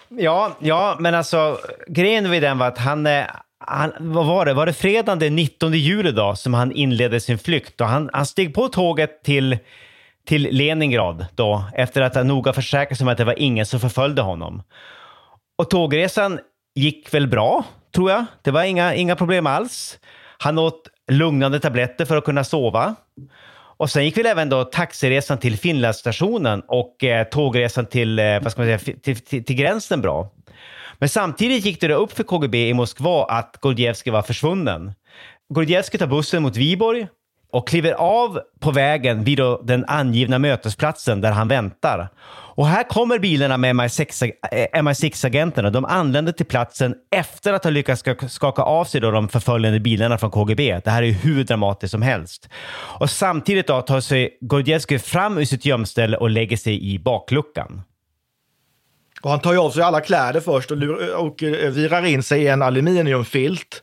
Ja, 0.08 0.56
ja, 0.60 0.96
men 1.00 1.14
alltså 1.14 1.58
grejen 1.88 2.30
vid 2.30 2.42
den 2.42 2.58
var 2.58 2.66
att 2.68 2.78
han, 2.78 3.06
eh, 3.06 3.24
han, 3.58 3.92
vad 4.00 4.26
var 4.26 4.46
det, 4.46 4.54
var 4.54 4.66
det 4.66 4.72
fredagen 4.72 5.18
den 5.18 5.36
19 5.36 5.72
juli 5.72 6.12
då 6.12 6.36
som 6.36 6.54
han 6.54 6.72
inledde 6.72 7.20
sin 7.20 7.38
flykt 7.38 7.80
och 7.80 7.86
han, 7.86 8.10
han 8.12 8.26
steg 8.26 8.54
på 8.54 8.68
tåget 8.68 9.24
till, 9.24 9.58
till 10.26 10.42
Leningrad 10.42 11.26
då 11.34 11.64
efter 11.74 12.00
att 12.02 12.14
han 12.14 12.28
noga 12.28 12.52
försäkrat 12.52 12.98
sig 12.98 13.04
om 13.04 13.08
att 13.08 13.18
det 13.18 13.24
var 13.24 13.38
ingen 13.38 13.66
som 13.66 13.80
förföljde 13.80 14.22
honom. 14.22 14.62
Och 15.58 15.70
tågresan 15.70 16.38
gick 16.74 17.14
väl 17.14 17.26
bra, 17.26 17.64
tror 17.96 18.11
jag. 18.11 18.24
Det 18.42 18.50
var 18.50 18.64
inga, 18.64 18.94
inga 18.94 19.16
problem 19.16 19.46
alls. 19.46 19.98
Han 20.38 20.59
åt 20.59 20.88
lugnande 21.11 21.61
tabletter 21.61 22.04
för 22.04 22.16
att 22.16 22.24
kunna 22.24 22.44
sova. 22.44 22.94
Och 23.78 23.90
sen 23.90 24.04
gick 24.04 24.18
väl 24.18 24.26
även 24.26 24.48
då 24.48 24.64
taxiresan 24.64 25.38
till 25.38 25.59
Finlandsstationen 25.59 26.62
och 26.68 27.04
eh, 27.04 27.24
tågresan 27.24 27.87
till, 27.87 28.18
eh, 28.18 28.40
vad 28.42 28.52
ska 28.52 28.61
man 28.61 28.78
säga, 28.78 28.96
till, 29.02 29.20
till, 29.20 29.44
till 29.44 29.56
gränsen 29.56 30.00
bra. 30.00 30.30
Men 30.98 31.09
samtidigt 31.09 31.64
gick 31.64 31.80
det 31.80 31.88
då 31.88 31.94
upp 31.94 32.12
för 32.12 32.24
KGB 32.24 32.68
i 32.68 32.74
Moskva 32.74 33.24
att 33.24 33.57
Gordievskij 33.61 34.12
var 34.12 34.22
försvunnen. 34.22 34.92
Gordievskij 35.49 35.99
tar 35.99 36.07
bussen 36.07 36.42
mot 36.42 36.57
Viborg 36.57 37.09
och 37.51 37.68
kliver 37.68 37.92
av 37.92 38.40
på 38.61 38.70
vägen 38.70 39.24
vid 39.24 39.40
den 39.64 39.84
angivna 39.88 40.38
mötesplatsen 40.38 41.20
där 41.20 41.32
han 41.32 41.49
väntar. 41.49 42.09
Och 42.57 42.66
här 42.66 42.82
kommer 42.82 43.18
bilarna 43.18 43.57
med 43.57 43.76
MI6-agenterna. 43.76 45.68
Eh, 45.68 45.72
de 45.72 45.84
anländer 45.84 46.32
till 46.32 46.47
platsen 46.47 46.94
efter 47.11 47.53
att 47.53 47.64
ha 47.64 47.70
lyckats 47.70 48.05
skaka 48.28 48.62
av 48.62 48.84
sig 48.84 49.01
då 49.01 49.11
de 49.11 49.28
förföljande 49.28 49.80
bilarna 49.80 50.18
från 50.18 50.30
KGB. 50.30 50.80
Det 50.84 50.90
här 50.90 51.03
är 51.03 51.07
ju 51.07 51.12
hur 51.12 51.44
dramatiskt 51.44 51.90
som 51.90 52.03
helst. 52.03 52.49
Och 53.01 53.11
samtidigt 53.11 53.66
då 53.66 53.82
tar 53.82 54.01
sig 54.01 54.38
Gordievsky 54.40 54.99
fram 54.99 55.38
ur 55.38 55.44
sitt 55.44 55.64
gömställe 55.64 56.16
och 56.16 56.30
lägger 56.30 56.57
sig 56.57 56.94
i 56.94 56.99
bakluckan. 56.99 57.82
Och 59.27 59.33
han 59.33 59.41
tar 59.41 59.53
ju 59.53 59.59
av 59.59 59.70
sig 59.70 59.83
alla 59.83 60.01
kläder 60.01 60.41
först 60.41 60.70
och, 60.70 60.77
lur- 60.77 61.14
och 61.16 61.43
eh, 61.43 61.70
virar 61.70 62.05
in 62.05 62.22
sig 62.22 62.43
i 62.43 62.47
en 62.47 62.62
aluminiumfilt. 62.62 63.83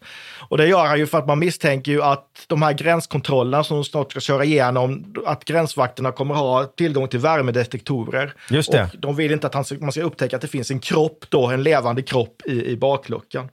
Och 0.49 0.57
det 0.57 0.67
gör 0.67 0.85
han 0.85 0.99
ju 0.99 1.07
för 1.07 1.17
att 1.17 1.27
man 1.27 1.39
misstänker 1.39 1.91
ju 1.91 2.01
att 2.03 2.45
de 2.47 2.61
här 2.61 2.73
gränskontrollerna 2.73 3.63
som 3.63 3.77
de 3.77 3.83
snart 3.83 4.11
ska 4.11 4.19
köra 4.19 4.43
igenom, 4.43 5.13
att 5.25 5.45
gränsvakterna 5.45 6.11
kommer 6.11 6.35
ha 6.35 6.63
tillgång 6.63 7.07
till 7.07 7.19
värmedetektorer. 7.19 8.33
Just 8.49 8.71
det. 8.71 8.89
Och 8.93 8.99
de 8.99 9.15
vill 9.15 9.31
inte 9.31 9.47
att 9.47 9.53
han 9.53 9.65
man 9.79 9.91
ska 9.91 10.01
upptäcka 10.01 10.35
att 10.35 10.41
det 10.41 10.47
finns 10.47 10.71
en 10.71 10.79
kropp 10.79 11.25
då, 11.29 11.47
en 11.47 11.63
levande 11.63 12.01
kropp 12.01 12.41
i, 12.45 12.65
i 12.65 12.77
bakluckan. 12.77 13.49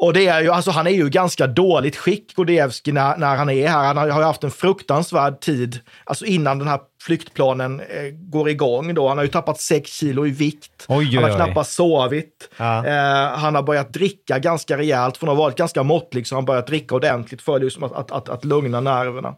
Och 0.00 0.12
det 0.12 0.26
är 0.26 0.40
ju, 0.42 0.50
alltså 0.50 0.70
han 0.70 0.86
är 0.86 0.90
ju 0.90 1.08
ganska 1.08 1.46
dåligt 1.46 1.96
skick, 1.96 2.34
Gordievsky, 2.36 2.92
när, 2.92 3.16
när 3.16 3.36
han 3.36 3.50
är 3.50 3.68
här. 3.68 3.84
Han 3.84 3.96
har 3.96 4.08
har 4.08 4.20
ju 4.20 4.26
haft 4.26 4.44
en 4.44 4.50
fruktansvärd 4.50 5.40
tid, 5.40 5.80
alltså 6.04 6.24
innan 6.24 6.58
den 6.58 6.68
här 6.68 6.80
flyktplanen 7.02 7.80
eh, 7.80 7.86
går 8.12 8.48
igång 8.48 8.94
då. 8.94 9.08
Han 9.08 9.18
har 9.18 9.24
ju 9.24 9.30
tappat 9.30 9.60
6 9.60 9.90
kilo 9.90 10.26
i 10.26 10.30
vikt. 10.30 10.84
Oj, 10.88 10.96
oj, 10.96 11.14
han 11.14 11.24
har 11.24 11.30
oj. 11.30 11.36
knappast 11.36 11.72
sovit. 11.72 12.50
Ja. 12.56 12.86
Eh, 12.86 13.38
han 13.38 13.54
har 13.54 13.62
börjat 13.62 13.92
dricka 13.92 14.38
ganska 14.38 14.78
rejält, 14.78 15.16
från 15.16 15.28
att 15.28 15.36
ha 15.36 15.44
varit 15.44 15.56
ganska 15.56 15.82
måttlig 15.82 16.26
så 16.26 16.34
har 16.34 16.40
han 16.40 16.46
börjat 16.46 16.66
dricka 16.66 16.94
ordentligt 16.94 17.42
för 17.42 17.58
liksom 17.58 17.84
att, 17.84 17.92
att, 17.92 18.10
att, 18.10 18.28
att 18.28 18.44
lugna 18.44 18.80
nerverna. 18.80 19.34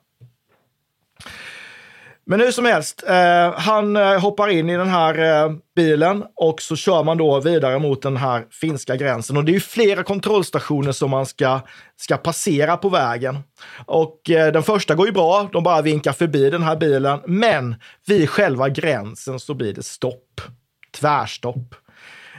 Men 2.28 2.40
hur 2.40 2.50
som 2.50 2.64
helst, 2.64 3.04
eh, 3.08 3.52
han 3.54 3.96
eh, 3.96 4.20
hoppar 4.20 4.48
in 4.48 4.70
i 4.70 4.76
den 4.76 4.88
här 4.88 5.44
eh, 5.44 5.52
bilen 5.76 6.24
och 6.34 6.62
så 6.62 6.76
kör 6.76 7.04
man 7.04 7.18
då 7.18 7.40
vidare 7.40 7.78
mot 7.78 8.02
den 8.02 8.16
här 8.16 8.44
finska 8.50 8.96
gränsen. 8.96 9.36
Och 9.36 9.44
det 9.44 9.50
är 9.50 9.54
ju 9.54 9.60
flera 9.60 10.02
kontrollstationer 10.02 10.92
som 10.92 11.10
man 11.10 11.26
ska, 11.26 11.60
ska 11.96 12.16
passera 12.16 12.76
på 12.76 12.88
vägen. 12.88 13.38
Och 13.86 14.30
eh, 14.30 14.52
den 14.52 14.62
första 14.62 14.94
går 14.94 15.06
ju 15.06 15.12
bra, 15.12 15.48
de 15.52 15.62
bara 15.62 15.82
vinkar 15.82 16.12
förbi 16.12 16.50
den 16.50 16.62
här 16.62 16.76
bilen. 16.76 17.20
Men 17.26 17.74
vid 18.06 18.30
själva 18.30 18.68
gränsen 18.68 19.40
så 19.40 19.54
blir 19.54 19.72
det 19.72 19.82
stopp. 19.82 20.40
Tvärstopp. 21.00 21.74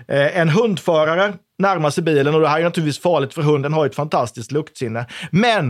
Eh, 0.08 0.38
en 0.38 0.50
hundförare 0.50 1.34
närmar 1.58 1.90
sig 1.90 2.04
bilen 2.04 2.36
och 2.36 2.42
det 2.42 2.48
här 2.48 2.60
är 2.60 2.64
naturligtvis 2.64 3.02
farligt 3.02 3.34
för 3.34 3.42
hunden 3.42 3.74
har 3.74 3.86
ju 3.86 3.90
ett 3.90 3.96
fantastiskt 3.96 4.52
luktsinne. 4.52 5.06
Men, 5.32 5.70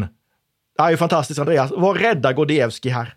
det 0.77 0.81
här 0.81 0.87
är 0.87 0.91
ju 0.91 0.97
fantastiskt 0.97 1.39
Andreas, 1.39 1.71
var 1.71 1.93
rädda 1.93 2.33
Gordievski 2.33 2.89
här. 2.89 3.16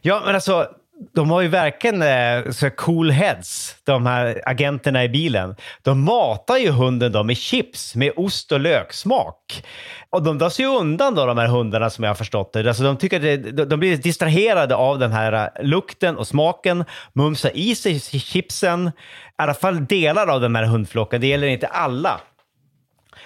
Ja, 0.00 0.22
men 0.24 0.34
alltså, 0.34 0.68
de 1.14 1.30
har 1.30 1.40
ju 1.40 1.48
verkligen 1.48 2.02
eh, 2.02 2.50
så 2.50 2.70
cool 2.70 3.10
heads, 3.10 3.76
de 3.84 4.06
här 4.06 4.42
agenterna 4.46 5.04
i 5.04 5.08
bilen. 5.08 5.56
De 5.82 6.04
matar 6.04 6.56
ju 6.56 6.70
hunden 6.70 7.12
då 7.12 7.22
med 7.22 7.36
chips 7.36 7.94
med 7.94 8.12
ost 8.16 8.52
och 8.52 8.60
löksmak. 8.60 9.64
Och 10.10 10.22
de 10.22 10.38
drar 10.38 10.50
sig 10.50 10.64
ju 10.64 10.70
undan 10.70 11.14
då, 11.14 11.26
de 11.26 11.38
här 11.38 11.46
hundarna 11.46 11.90
som 11.90 12.04
jag 12.04 12.10
har 12.10 12.14
förstått 12.14 12.52
det. 12.52 12.68
Alltså, 12.68 12.82
de, 12.82 12.96
tycker 12.96 13.20
det, 13.20 13.36
de 13.64 13.80
blir 13.80 13.96
distraherade 13.96 14.74
av 14.74 14.98
den 14.98 15.12
här 15.12 15.32
eh, 15.32 15.64
lukten 15.64 16.16
och 16.16 16.26
smaken, 16.26 16.84
mumsar 17.12 17.50
i 17.54 17.74
sig 17.74 18.00
chipsen. 18.00 18.88
I 18.88 18.92
alla 19.36 19.54
fall 19.54 19.86
delar 19.86 20.26
av 20.26 20.40
den 20.40 20.56
här 20.56 20.64
hundflocken, 20.64 21.20
det 21.20 21.26
gäller 21.26 21.46
inte 21.46 21.66
alla. 21.66 22.20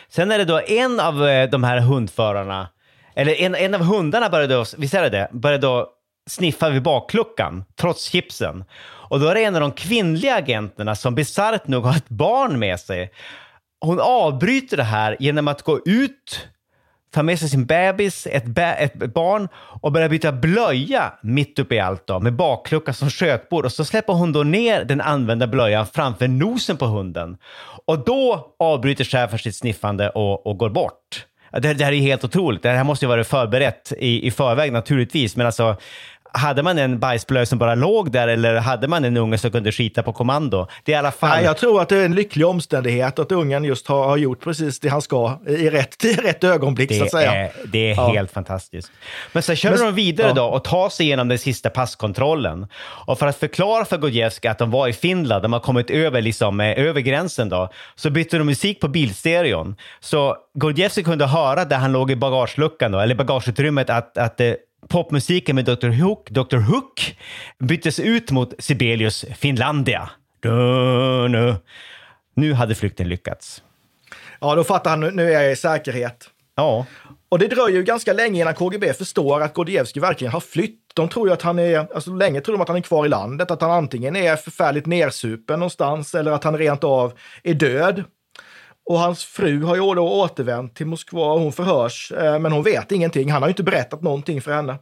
Sen 0.09 0.31
är 0.31 0.39
det 0.39 0.45
då 0.45 0.61
en 0.66 1.01
av 1.01 1.29
eh, 1.29 1.51
de 1.51 1.64
här 1.64 1.79
hundförarna, 1.81 2.68
eller 3.14 3.41
en, 3.41 3.55
en 3.55 3.75
av 3.75 3.81
hundarna 3.81 4.29
började 4.29 4.55
då, 4.55 4.64
visst 4.79 4.95
är 4.95 5.03
det 5.03 5.09
det, 5.09 5.29
började 5.33 5.66
då 5.66 5.89
sniffar 6.31 6.70
vid 6.70 6.83
bakluckan, 6.83 7.64
trots 7.81 8.11
chipsen. 8.11 8.64
Och 8.85 9.20
då 9.20 9.29
är 9.29 9.35
det 9.35 9.45
en 9.45 9.55
av 9.55 9.61
de 9.61 9.73
kvinnliga 9.73 10.35
agenterna 10.35 10.95
som 10.95 11.14
bisarrt 11.14 11.68
nog 11.68 11.85
har 11.85 11.97
ett 11.97 12.09
barn 12.09 12.59
med 12.59 12.81
sig. 12.81 13.11
Hon 13.81 14.01
avbryter 14.01 14.77
det 14.77 14.83
här 14.83 15.16
genom 15.20 15.49
att 15.49 15.62
gå 15.62 15.81
ut, 15.85 16.49
ta 17.14 17.23
med 17.23 17.39
sig 17.39 17.49
sin 17.49 17.66
bebis, 17.66 18.27
ett, 18.27 18.47
be- 18.47 18.75
ett 18.75 19.14
barn 19.14 19.49
och 19.55 19.93
börja 19.93 20.09
byta 20.09 20.33
blöja 20.33 21.12
mitt 21.23 21.59
uppe 21.59 21.75
i 21.75 21.81
allt 21.81 22.07
då, 22.07 22.20
med 22.20 22.33
bakluckan 22.37 22.95
som 22.95 23.11
skötbord. 23.11 23.64
Och 23.64 23.73
så 23.73 23.85
släpper 23.85 24.12
hon 24.12 24.33
då 24.33 24.43
ner 24.43 24.85
den 24.85 25.01
använda 25.01 25.47
blöjan 25.47 25.87
framför 25.87 26.29
nosen 26.29 26.77
på 26.77 26.87
hunden. 26.87 27.37
Och 27.87 28.05
då 28.05 28.55
avbryter 28.59 29.05
chefen 29.05 29.39
sitt 29.39 29.57
sniffande 29.57 30.11
och, 30.11 30.47
och 30.47 30.59
går 30.59 30.70
bort. 30.70 31.27
Det 31.53 31.61
Det, 31.61 31.75
det 31.75 31.85
här 31.85 31.93
är 31.93 31.97
ju 31.97 32.03
helt 32.03 32.25
otroligt. 32.25 32.62
Det 32.62 32.70
här 32.70 32.85
måste 32.85 33.05
ju 33.05 33.09
varit 33.09 33.27
förberett 33.27 33.93
i, 33.99 34.27
i 34.27 34.31
förväg 34.31 34.73
naturligtvis. 34.73 35.37
Men 35.37 35.47
alltså, 35.47 35.77
hade 36.35 36.62
man 36.62 36.78
en 36.78 36.99
bajsblöja 36.99 37.47
som 37.47 37.59
bara 37.59 37.74
låg 37.74 38.12
där 38.12 38.28
eller 38.28 38.55
hade 38.57 38.89
man 38.89 39.05
en 39.05 39.16
unge 39.16 39.39
som 39.39 39.51
kunde 39.51 39.72
skita 39.72 40.03
på 40.03 40.12
kommando? 40.12 40.66
Det 40.85 40.93
är 40.93 40.97
i 40.97 40.99
alla 40.99 41.11
fall... 41.12 41.30
Nej, 41.30 41.45
jag 41.45 41.57
tror 41.57 41.83
att 41.83 41.89
det 41.89 41.97
är 41.97 42.05
en 42.05 42.14
lycklig 42.14 42.47
omständighet 42.47 43.18
att 43.18 43.33
ungen 43.33 43.64
just 43.64 43.89
har, 43.89 44.05
har 44.05 44.16
gjort 44.16 44.45
precis 44.45 44.80
det 44.80 44.89
han 44.89 45.03
ska 45.03 45.39
i 45.49 45.70
rätt, 45.70 46.05
i 46.05 46.12
rätt 46.12 46.45
ögonblick 46.45 46.91
så 46.97 47.05
att 47.05 47.11
Det 47.11 47.11
säga. 47.11 47.33
är, 47.35 47.53
det 47.64 47.91
är 47.91 47.95
Ja. 47.97 48.09
helt 48.12 48.30
fantastiskt. 48.33 48.91
Men 49.33 49.43
sen 49.43 49.57
kör 49.57 49.70
Men- 49.70 49.80
de 49.80 49.95
vidare 49.95 50.28
ja. 50.28 50.35
då 50.35 50.45
och 50.45 50.64
tar 50.64 50.89
sig 50.89 51.07
igenom 51.07 51.28
den 51.28 51.39
sista 51.39 51.70
passkontrollen. 51.70 52.66
Och 53.07 53.18
för 53.18 53.26
att 53.26 53.37
förklara 53.37 53.85
för 53.85 53.97
Gordievsky 53.99 54.49
att 54.49 54.59
de 54.59 54.70
var 54.70 54.89
i 54.89 54.93
Finland, 54.93 55.43
de 55.43 55.53
har 55.53 55.61
kommit 55.61 55.91
över, 55.91 56.22
liksom, 56.22 56.61
eh, 56.61 56.78
över 56.87 57.01
gränsen 57.01 57.49
då, 57.49 57.68
så 57.95 58.11
bytte 58.11 58.39
de 58.39 58.45
musik 58.47 58.80
på 58.80 58.89
bilstereon. 58.89 59.76
Så 60.01 60.37
Gordievsky 60.55 61.03
kunde 61.03 61.26
höra 61.26 61.64
där 61.64 61.76
han 61.76 61.93
låg 61.93 62.11
i 62.11 62.16
bagageluckan, 62.16 62.93
då, 62.93 62.99
eller 62.99 63.14
bagageutrymmet, 63.14 63.91
att, 63.91 64.18
att 64.18 64.41
eh, 64.41 64.53
popmusiken 64.89 65.57
med 65.57 65.64
Dr. 65.64 65.89
Hook, 65.89 66.30
Dr. 66.30 66.57
Hook 66.57 67.16
byttes 67.59 68.01
ut 68.01 68.30
mot 68.30 68.55
Sibelius 68.59 69.24
Finlandia. 69.37 70.11
Du, 70.41 70.51
nu. 72.35 72.53
hade 72.53 72.74
flykten 72.74 73.09
lyckats. 73.09 73.62
Ja, 74.41 74.55
då 74.55 74.64
fattar 74.64 74.91
han 74.91 75.01
nu, 75.01 75.33
är 75.33 75.43
jag 75.43 75.53
i 75.53 75.57
säkerhet. 75.57 76.30
Ja. 76.55 76.87
Och 77.28 77.39
det 77.39 77.49
dröjer 77.49 77.76
ju 77.76 77.83
ganska 77.83 78.12
länge 78.12 78.41
innan 78.41 78.55
KGB 78.55 78.93
förstår 78.93 79.41
att 79.41 79.55
Gordievsky 79.55 80.01
verkligen 80.01 80.33
har 80.33 80.41
flytt. 80.41 80.78
De 80.95 81.09
tror 81.09 81.28
ju 81.28 81.33
att 81.33 81.43
han 81.43 81.59
är, 81.59 81.95
alltså 81.95 82.11
länge 82.11 82.41
tror 82.41 82.55
de 82.55 82.62
att 82.62 82.68
han 82.68 82.76
är 82.76 82.80
kvar 82.80 83.07
i 83.07 83.09
landet, 83.09 83.51
att 83.51 83.61
han 83.61 83.70
antingen 83.70 84.16
är 84.16 84.37
förfärligt 84.37 84.87
nersupen 84.87 85.59
någonstans 85.59 86.14
eller 86.14 86.33
att 86.33 86.45
han 86.45 86.59
rent 86.59 86.85
av 86.85 87.12
är 87.43 87.55
död. 87.55 88.05
Och 88.93 88.99
hans 88.99 89.24
fru 89.24 89.62
har 89.62 89.76
ju 89.76 89.95
då 89.95 90.22
återvänt 90.22 90.74
till 90.74 90.86
Moskva 90.86 91.32
och 91.32 91.40
hon 91.40 91.53
förhörs, 91.53 92.12
eh, 92.12 92.38
men 92.38 92.53
hon 92.53 92.62
vet 92.62 92.93
ingenting. 92.93 93.30
Han 93.30 93.43
har 93.43 93.49
inte 93.49 93.62
berättat 93.62 94.03
någonting 94.03 94.43
för 94.43 94.53
henne. 94.53 94.78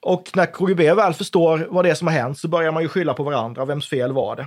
Och 0.00 0.30
när 0.34 0.46
KGB 0.46 0.94
väl 0.94 1.14
förstår 1.14 1.66
vad 1.70 1.84
det 1.84 1.90
är 1.90 1.94
som 1.94 2.06
har 2.06 2.14
hänt 2.14 2.38
så 2.38 2.48
börjar 2.48 2.72
man 2.72 2.82
ju 2.82 2.88
skylla 2.88 3.14
på 3.14 3.22
varandra. 3.22 3.64
Vems 3.64 3.88
fel 3.88 4.12
var 4.12 4.36
det? 4.36 4.46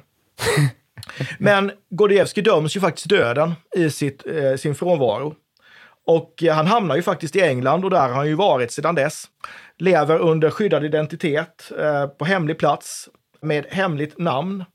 Men 1.40 1.72
Gordievsky 1.90 2.42
döms 2.42 2.76
ju 2.76 2.80
faktiskt 2.80 3.10
döden 3.10 3.54
i 3.76 3.90
sitt, 3.90 4.28
eh, 4.28 4.56
sin 4.56 4.76
frånvaro. 4.76 5.36
Och 6.08 6.44
eh, 6.44 6.56
han 6.56 6.68
hamnar 6.68 6.96
ju 6.96 7.02
faktiskt 7.02 7.36
i 7.36 7.42
England 7.42 7.84
och 7.84 7.90
där 7.90 8.08
har 8.08 8.16
han 8.16 8.28
ju 8.28 8.36
varit 8.36 8.72
sedan 8.72 8.96
dess. 8.96 9.26
Lever 9.78 10.20
under 10.20 10.50
skyddad 10.50 10.86
identitet 10.86 11.72
eh, 11.80 12.08
på 12.08 12.26
hemlig 12.26 12.60
plats 12.60 13.10
med 13.42 13.66
hemligt 13.70 14.18
namn. 14.18 14.66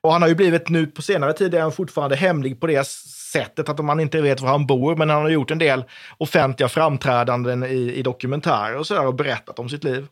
Och 0.00 0.12
han 0.12 0.22
har 0.22 0.28
ju 0.28 0.34
blivit 0.34 0.68
nu 0.68 0.86
på 0.86 1.02
senare 1.02 1.32
tid 1.32 1.54
är 1.54 1.60
han 1.60 1.72
fortfarande 1.72 2.16
hemlig 2.16 2.60
på 2.60 2.66
det 2.66 2.86
sättet 3.32 3.68
att 3.68 3.84
man 3.84 4.00
inte 4.00 4.20
vet 4.20 4.40
var 4.40 4.48
han 4.48 4.66
bor, 4.66 4.96
men 4.96 5.10
han 5.10 5.22
har 5.22 5.28
gjort 5.28 5.50
en 5.50 5.58
del 5.58 5.84
offentliga 6.18 6.68
framträdanden 6.68 7.64
i, 7.64 7.92
i 7.96 8.02
dokumentärer 8.02 8.76
och 8.76 8.86
sådär 8.86 9.06
och 9.06 9.14
berättat 9.14 9.58
om 9.58 9.68
sitt 9.68 9.84
liv. 9.84 10.06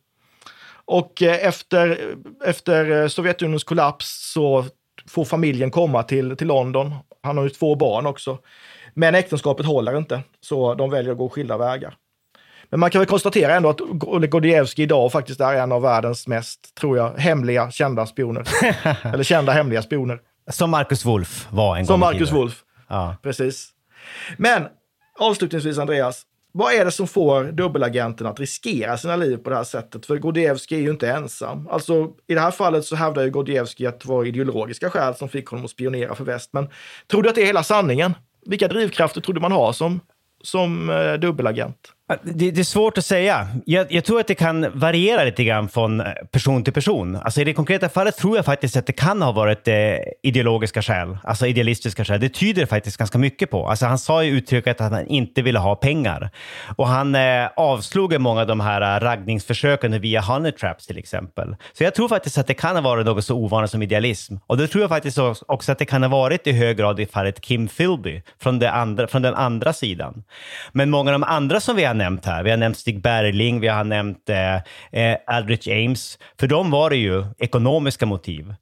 Och 0.84 1.22
eh, 1.22 1.46
efter, 1.46 2.14
efter 2.44 3.02
eh, 3.02 3.08
Sovjetunionens 3.08 3.64
kollaps 3.64 4.32
så 4.32 4.64
får 5.08 5.24
familjen 5.24 5.70
komma 5.70 6.02
till, 6.02 6.36
till 6.36 6.46
London. 6.46 6.94
Han 7.22 7.36
har 7.36 7.44
ju 7.44 7.50
två 7.50 7.74
barn 7.74 8.06
också. 8.06 8.38
Men 8.94 9.14
äktenskapet 9.14 9.66
håller 9.66 9.98
inte, 9.98 10.22
så 10.40 10.74
de 10.74 10.90
väljer 10.90 11.12
att 11.12 11.18
gå 11.18 11.28
skilda 11.28 11.56
vägar. 11.56 11.96
Men 12.70 12.80
man 12.80 12.90
kan 12.90 12.98
väl 12.98 13.08
konstatera 13.08 13.54
ändå 13.54 13.68
att 13.68 13.80
Gordievsky 14.30 14.82
idag 14.82 15.12
faktiskt 15.12 15.40
är 15.40 15.54
en 15.54 15.72
av 15.72 15.82
världens 15.82 16.26
mest, 16.26 16.74
tror 16.74 16.96
jag, 16.96 17.10
hemliga 17.18 17.70
kända 17.70 18.06
spioner. 18.06 18.48
Eller 19.14 19.24
kända 19.24 19.52
hemliga 19.52 19.82
spioner. 19.82 20.18
Som 20.50 20.70
Marcus 20.70 21.04
Wolf 21.04 21.46
var 21.50 21.76
en 21.76 21.86
Som 21.86 22.00
gång 22.00 22.10
i 22.10 22.12
Marcus. 22.12 22.32
Wolf. 22.32 22.63
Ja. 22.88 23.16
Precis. 23.22 23.68
Men 24.36 24.66
avslutningsvis, 25.18 25.78
Andreas. 25.78 26.26
Vad 26.56 26.74
är 26.74 26.84
det 26.84 26.90
som 26.90 27.06
får 27.06 27.44
dubbelagenten 27.44 28.26
att 28.26 28.40
riskera 28.40 28.98
sina 28.98 29.16
liv 29.16 29.36
på 29.36 29.50
det 29.50 29.56
här 29.56 29.64
sättet? 29.64 30.06
För 30.06 30.18
Gordievski 30.18 30.74
är 30.74 30.80
ju 30.80 30.90
inte 30.90 31.10
ensam. 31.10 31.68
Alltså, 31.68 32.10
I 32.26 32.34
det 32.34 32.40
här 32.40 32.50
fallet 32.50 32.84
så 32.84 32.96
hävdar 32.96 33.22
ju 33.22 33.30
Gordievski 33.30 33.86
att 33.86 34.00
det 34.00 34.08
var 34.08 34.24
ideologiska 34.24 34.90
skäl 34.90 35.14
som 35.14 35.28
fick 35.28 35.46
honom 35.46 35.64
att 35.64 35.70
spionera 35.70 36.14
för 36.14 36.24
väst. 36.24 36.52
Men 36.52 36.68
tror 37.10 37.22
du 37.22 37.28
att 37.28 37.34
det 37.34 37.42
är 37.42 37.46
hela 37.46 37.62
sanningen? 37.62 38.14
Vilka 38.46 38.68
drivkrafter 38.68 39.20
trodde 39.20 39.40
man 39.40 39.52
har 39.52 39.72
som, 39.72 40.00
som 40.42 40.90
eh, 40.90 41.14
dubbelagent? 41.14 41.92
Det, 42.06 42.50
det, 42.50 42.60
är 42.60 42.64
svårt 42.64 42.98
att 42.98 43.04
säga. 43.04 43.48
Jag, 43.66 43.92
jag, 43.92 44.04
tror 44.04 44.20
att 44.20 44.26
det 44.26 44.34
kan 44.34 44.78
variera 44.78 45.24
lite 45.24 45.44
grann 45.44 45.68
från 45.68 46.00
eh, 46.00 46.06
person 46.30 46.64
till 46.64 46.72
person. 46.72 47.16
Alltså 47.16 47.40
I 47.40 47.44
det 47.44 47.52
konkreta 47.52 47.88
fallet 47.88 48.16
tror 48.16 48.36
jag 48.36 48.44
faktiskt 48.44 48.76
att 48.76 48.86
det 48.86 48.92
kan 48.92 49.22
ha 49.22 49.32
varit 49.32 49.68
eh, 49.68 49.74
ideologiska 50.22 50.82
skäl, 50.82 51.18
alltså 51.24 51.46
idealistiska 51.46 52.04
skäl. 52.04 52.20
Det 52.20 52.28
tyder 52.28 52.66
faktiskt 52.66 52.96
ganska 52.96 53.18
mycket 53.18 53.50
på. 53.50 53.68
Alltså 53.68 53.86
han 53.86 53.98
sa 53.98 54.24
ju 54.24 54.30
uttrycket 54.30 54.80
att 54.80 54.92
han 54.92 55.06
inte 55.06 55.42
ville 55.42 55.58
ha 55.58 55.76
pengar. 55.76 56.30
Och 56.76 56.88
han 56.88 57.14
eh, 57.14 57.48
avslog 57.56 58.20
många 58.20 58.40
av 58.40 58.46
de 58.46 58.60
här 58.60 58.96
eh, 58.96 59.00
raggningsförsöken 59.00 60.00
via 60.00 60.20
honey 60.20 60.52
traps 60.52 60.86
till 60.86 60.98
exempel. 60.98 61.56
Så 61.72 61.84
jag 61.84 61.94
tror 61.94 62.08
faktiskt 62.08 62.38
att 62.38 62.46
det 62.46 62.54
kan 62.54 62.76
ha 62.76 62.82
varit 62.82 63.06
något 63.06 63.24
så 63.24 63.36
ovanligt 63.36 63.70
som 63.70 63.82
idealism. 63.82 64.34
Och 64.46 64.56
det 64.56 64.68
tror 64.68 64.82
jag 64.82 64.90
faktiskt 64.90 65.18
också 65.46 65.72
att 65.72 65.78
det 65.78 65.84
kan 65.84 66.02
ha 66.02 66.10
varit 66.10 66.46
i 66.46 66.52
hög 66.52 66.76
grad 66.76 67.00
i 67.00 67.06
fallet 67.06 67.40
Kim 67.40 67.68
Philby 67.68 68.22
från, 68.42 68.58
det 68.58 68.70
andra, 68.70 69.06
från 69.06 69.22
den 69.22 69.34
andra 69.34 69.72
sidan. 69.72 70.24
Men 70.72 70.90
många 70.90 71.10
av 71.10 71.20
de 71.20 71.24
andra 71.24 71.60
som 71.60 71.76
vi 71.76 71.93
har 71.94 71.98
nämnt 71.98 72.26
här. 72.26 72.42
Vi 72.42 72.50
har 72.50 72.56
nämnt 72.56 72.78
Stig 72.78 73.02
Bergling, 73.02 73.60
vi 73.60 73.68
har 73.68 73.84
nämnt 73.84 74.28
eh, 74.28 74.54
eh, 75.02 75.18
Aldrich 75.26 75.68
Ames. 75.68 76.18
För 76.40 76.46
dem 76.46 76.70
var 76.70 76.90
det 76.90 76.96
ju 76.96 77.24
ekonomiska 77.38 78.06
motiv. 78.06 78.54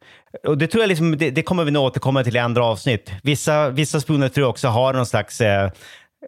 Och 0.47 0.59
det 0.59 0.66
tror 0.66 0.83
jag 0.83 0.89
liksom, 0.89 1.18
det, 1.18 1.30
det 1.30 1.43
kommer 1.43 1.64
vi 1.64 1.70
nog 1.70 1.85
återkomma 1.85 2.24
till 2.24 2.37
i 2.37 2.39
andra 2.39 2.64
avsnitt. 2.64 3.12
Vissa, 3.22 3.70
vissa 3.70 4.01
spioner 4.01 4.28
tror 4.28 4.45
jag 4.45 4.51
också 4.51 4.68
har 4.68 4.93
någon 4.93 5.07
slags 5.07 5.41
eh, 5.41 5.70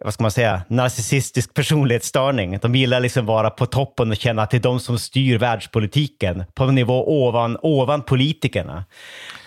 vad 0.03 0.13
ska 0.13 0.23
man 0.23 0.31
säga, 0.31 0.61
narcissistisk 0.67 1.53
personlighetsstörning. 1.53 2.57
De 2.61 2.75
gillar 2.75 2.99
liksom 2.99 3.25
vara 3.25 3.49
på 3.49 3.65
toppen 3.65 4.11
och 4.11 4.17
känna 4.17 4.41
att 4.41 4.51
det 4.51 4.57
är 4.57 4.61
de 4.61 4.79
som 4.79 4.99
styr 4.99 5.37
världspolitiken 5.37 6.43
på 6.53 6.63
en 6.63 6.75
nivå 6.75 7.25
ovan, 7.25 7.57
ovan 7.61 8.01
politikerna. 8.01 8.85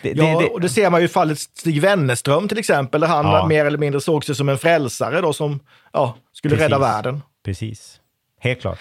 Det, 0.03 0.09
ja, 0.09 0.25
det, 0.25 0.45
det, 0.45 0.51
och 0.51 0.61
det 0.61 0.69
ser 0.69 0.91
man 0.91 1.01
ju 1.01 1.07
i 1.07 1.09
fallet 1.09 1.39
Stig 1.39 1.81
Wennerström 1.81 2.49
till 2.49 2.59
exempel, 2.59 3.01
där 3.01 3.09
han 3.09 3.27
ja. 3.27 3.47
mer 3.47 3.65
eller 3.65 3.79
mindre 3.79 4.01
såg 4.01 4.25
sig 4.25 4.35
som 4.35 4.49
en 4.49 4.59
frälsare 4.59 5.21
då 5.21 5.33
som 5.33 5.61
ja, 5.93 6.17
skulle 6.33 6.55
Precis. 6.55 6.65
rädda 6.65 6.79
världen. 6.79 7.23
Precis, 7.45 8.01
helt 8.41 8.61
klart. 8.61 8.79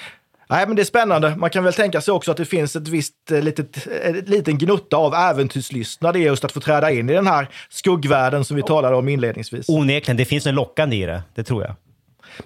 Nej, 0.50 0.68
men 0.68 0.76
det 0.76 0.82
är 0.82 0.86
spännande. 0.86 1.36
Man 1.36 1.50
kan 1.50 1.64
väl 1.64 1.74
tänka 1.74 2.02
sig 2.02 2.12
också 2.12 2.32
att 2.32 2.38
det 2.38 2.46
finns 2.46 2.76
ett 2.76 2.88
visst 2.88 3.32
eh, 3.32 3.42
litet, 3.42 3.88
en 3.88 4.16
eh, 4.16 4.24
liten 4.24 4.58
gnutta 4.58 4.98
av 4.98 5.14
äventyrslystnad 5.14 6.18
i 6.18 6.20
just 6.20 6.46
att 6.46 6.52
få 6.52 6.60
träda 6.60 6.92
in 6.92 7.10
i 7.10 7.14
den 7.14 7.28
här 7.28 7.50
skuggvärlden 7.70 8.46
som 8.46 8.56
vi 8.56 8.64
talade 8.64 8.96
om 8.96 9.10
inledningsvis. 9.10 9.70
Onekligen, 9.70 10.18
det 10.18 10.26
finns 10.26 10.48
en 10.48 10.56
lockande 10.56 10.96
i 10.96 11.06
det. 11.06 11.24
Det 11.36 11.44
tror 11.44 11.64
jag. 11.64 11.76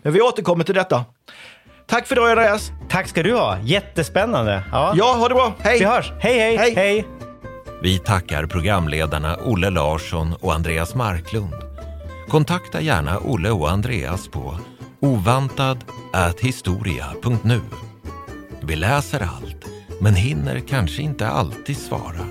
Men 0.02 0.14
vi 0.14 0.22
återkommer 0.22 0.64
till 0.64 0.76
detta. 0.76 1.06
Tack 1.88 2.08
för 2.08 2.16
idag, 2.16 2.30
Andreas. 2.30 2.72
Tack 2.90 3.08
ska 3.08 3.24
du 3.24 3.34
ha. 3.34 3.58
Jättespännande. 3.64 4.64
Ja, 4.72 4.94
ja 4.98 5.14
ha 5.14 5.28
det 5.28 5.36
bra. 5.36 5.54
Hej! 5.60 5.80
Vi 5.80 5.86
hörs. 5.86 6.12
Hej, 6.20 6.40
hej! 6.40 6.58
Hej! 6.58 6.74
hej. 6.76 7.06
Vi 7.82 8.00
tackar 8.00 8.46
programledarna 8.46 9.38
Olle 9.46 9.70
Larsson 9.70 10.34
och 10.40 10.54
Andreas 10.54 10.96
Marklund. 10.96 11.54
Kontakta 12.28 12.82
gärna 12.82 13.20
Olle 13.20 13.52
och 13.52 13.70
Andreas 13.70 14.28
på 14.28 14.60
ovantad.historia.nu. 15.02 17.62
Vi 18.62 18.76
läser 18.76 19.20
allt, 19.20 19.66
men 20.02 20.16
hinner 20.16 20.60
kanske 20.60 21.02
inte 21.02 21.28
alltid 21.28 21.78
svara. 21.78 22.26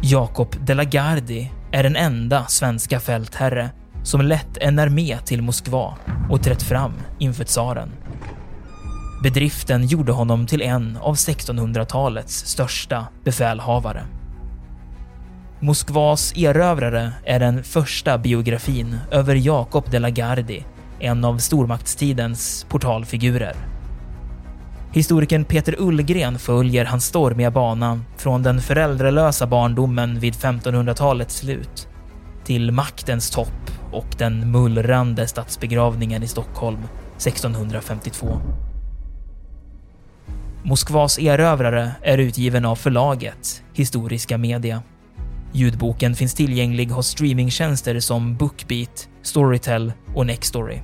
Jakob 0.00 0.56
de 0.66 0.74
la 0.74 0.84
Gardie 0.84 1.50
är 1.72 1.82
den 1.82 1.96
enda 1.96 2.46
svenska 2.46 3.00
fältherre 3.00 3.70
som 4.02 4.20
lett 4.20 4.56
en 4.56 4.78
armé 4.78 5.18
till 5.18 5.42
Moskva 5.42 5.96
och 6.30 6.42
trätt 6.42 6.62
fram 6.62 6.92
inför 7.18 7.44
tsaren. 7.44 8.05
Bedriften 9.22 9.86
gjorde 9.86 10.12
honom 10.12 10.46
till 10.46 10.62
en 10.62 10.96
av 10.96 11.14
1600-talets 11.14 12.46
största 12.46 13.06
befälhavare. 13.24 14.02
Moskvas 15.60 16.32
erövrare 16.36 17.12
är 17.24 17.40
den 17.40 17.64
första 17.64 18.18
biografin 18.18 18.98
över 19.10 19.34
Jakob 19.34 19.90
de 19.90 19.98
la 19.98 20.10
Gardie, 20.10 20.64
en 21.00 21.24
av 21.24 21.38
stormaktstidens 21.38 22.66
portalfigurer. 22.68 23.56
Historikern 24.92 25.44
Peter 25.44 25.74
Ullgren 25.78 26.38
följer 26.38 26.84
hans 26.84 27.04
stormiga 27.04 27.50
bana 27.50 28.00
från 28.16 28.42
den 28.42 28.60
föräldralösa 28.60 29.46
barndomen 29.46 30.20
vid 30.20 30.34
1500-talets 30.34 31.36
slut 31.36 31.88
till 32.44 32.72
maktens 32.72 33.30
topp 33.30 33.70
och 33.92 34.06
den 34.18 34.50
mullrande 34.50 35.26
statsbegravningen 35.26 36.22
i 36.22 36.28
Stockholm 36.28 36.80
1652. 37.16 38.40
Moskvas 40.68 41.18
erövrare 41.18 41.92
är 42.02 42.18
utgiven 42.18 42.64
av 42.64 42.76
förlaget 42.76 43.62
Historiska 43.72 44.38
Media. 44.38 44.82
Ljudboken 45.52 46.14
finns 46.14 46.34
tillgänglig 46.34 46.86
hos 46.86 47.06
streamingtjänster 47.06 48.00
som 48.00 48.36
Bookbeat, 48.36 49.08
Storytel 49.22 49.92
och 50.14 50.26
Nextory. 50.26 50.78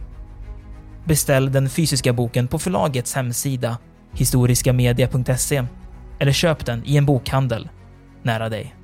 Beställ 1.05 1.53
den 1.53 1.69
fysiska 1.69 2.13
boken 2.13 2.49
på 2.49 2.59
förlagets 2.59 3.15
hemsida 3.15 3.79
historiskamedia.se 4.13 5.65
eller 6.19 6.33
köp 6.33 6.67
den 6.67 6.83
i 6.85 6.97
en 6.97 7.07
bokhandel 7.07 7.69
nära 8.23 8.49
dig. 8.49 8.75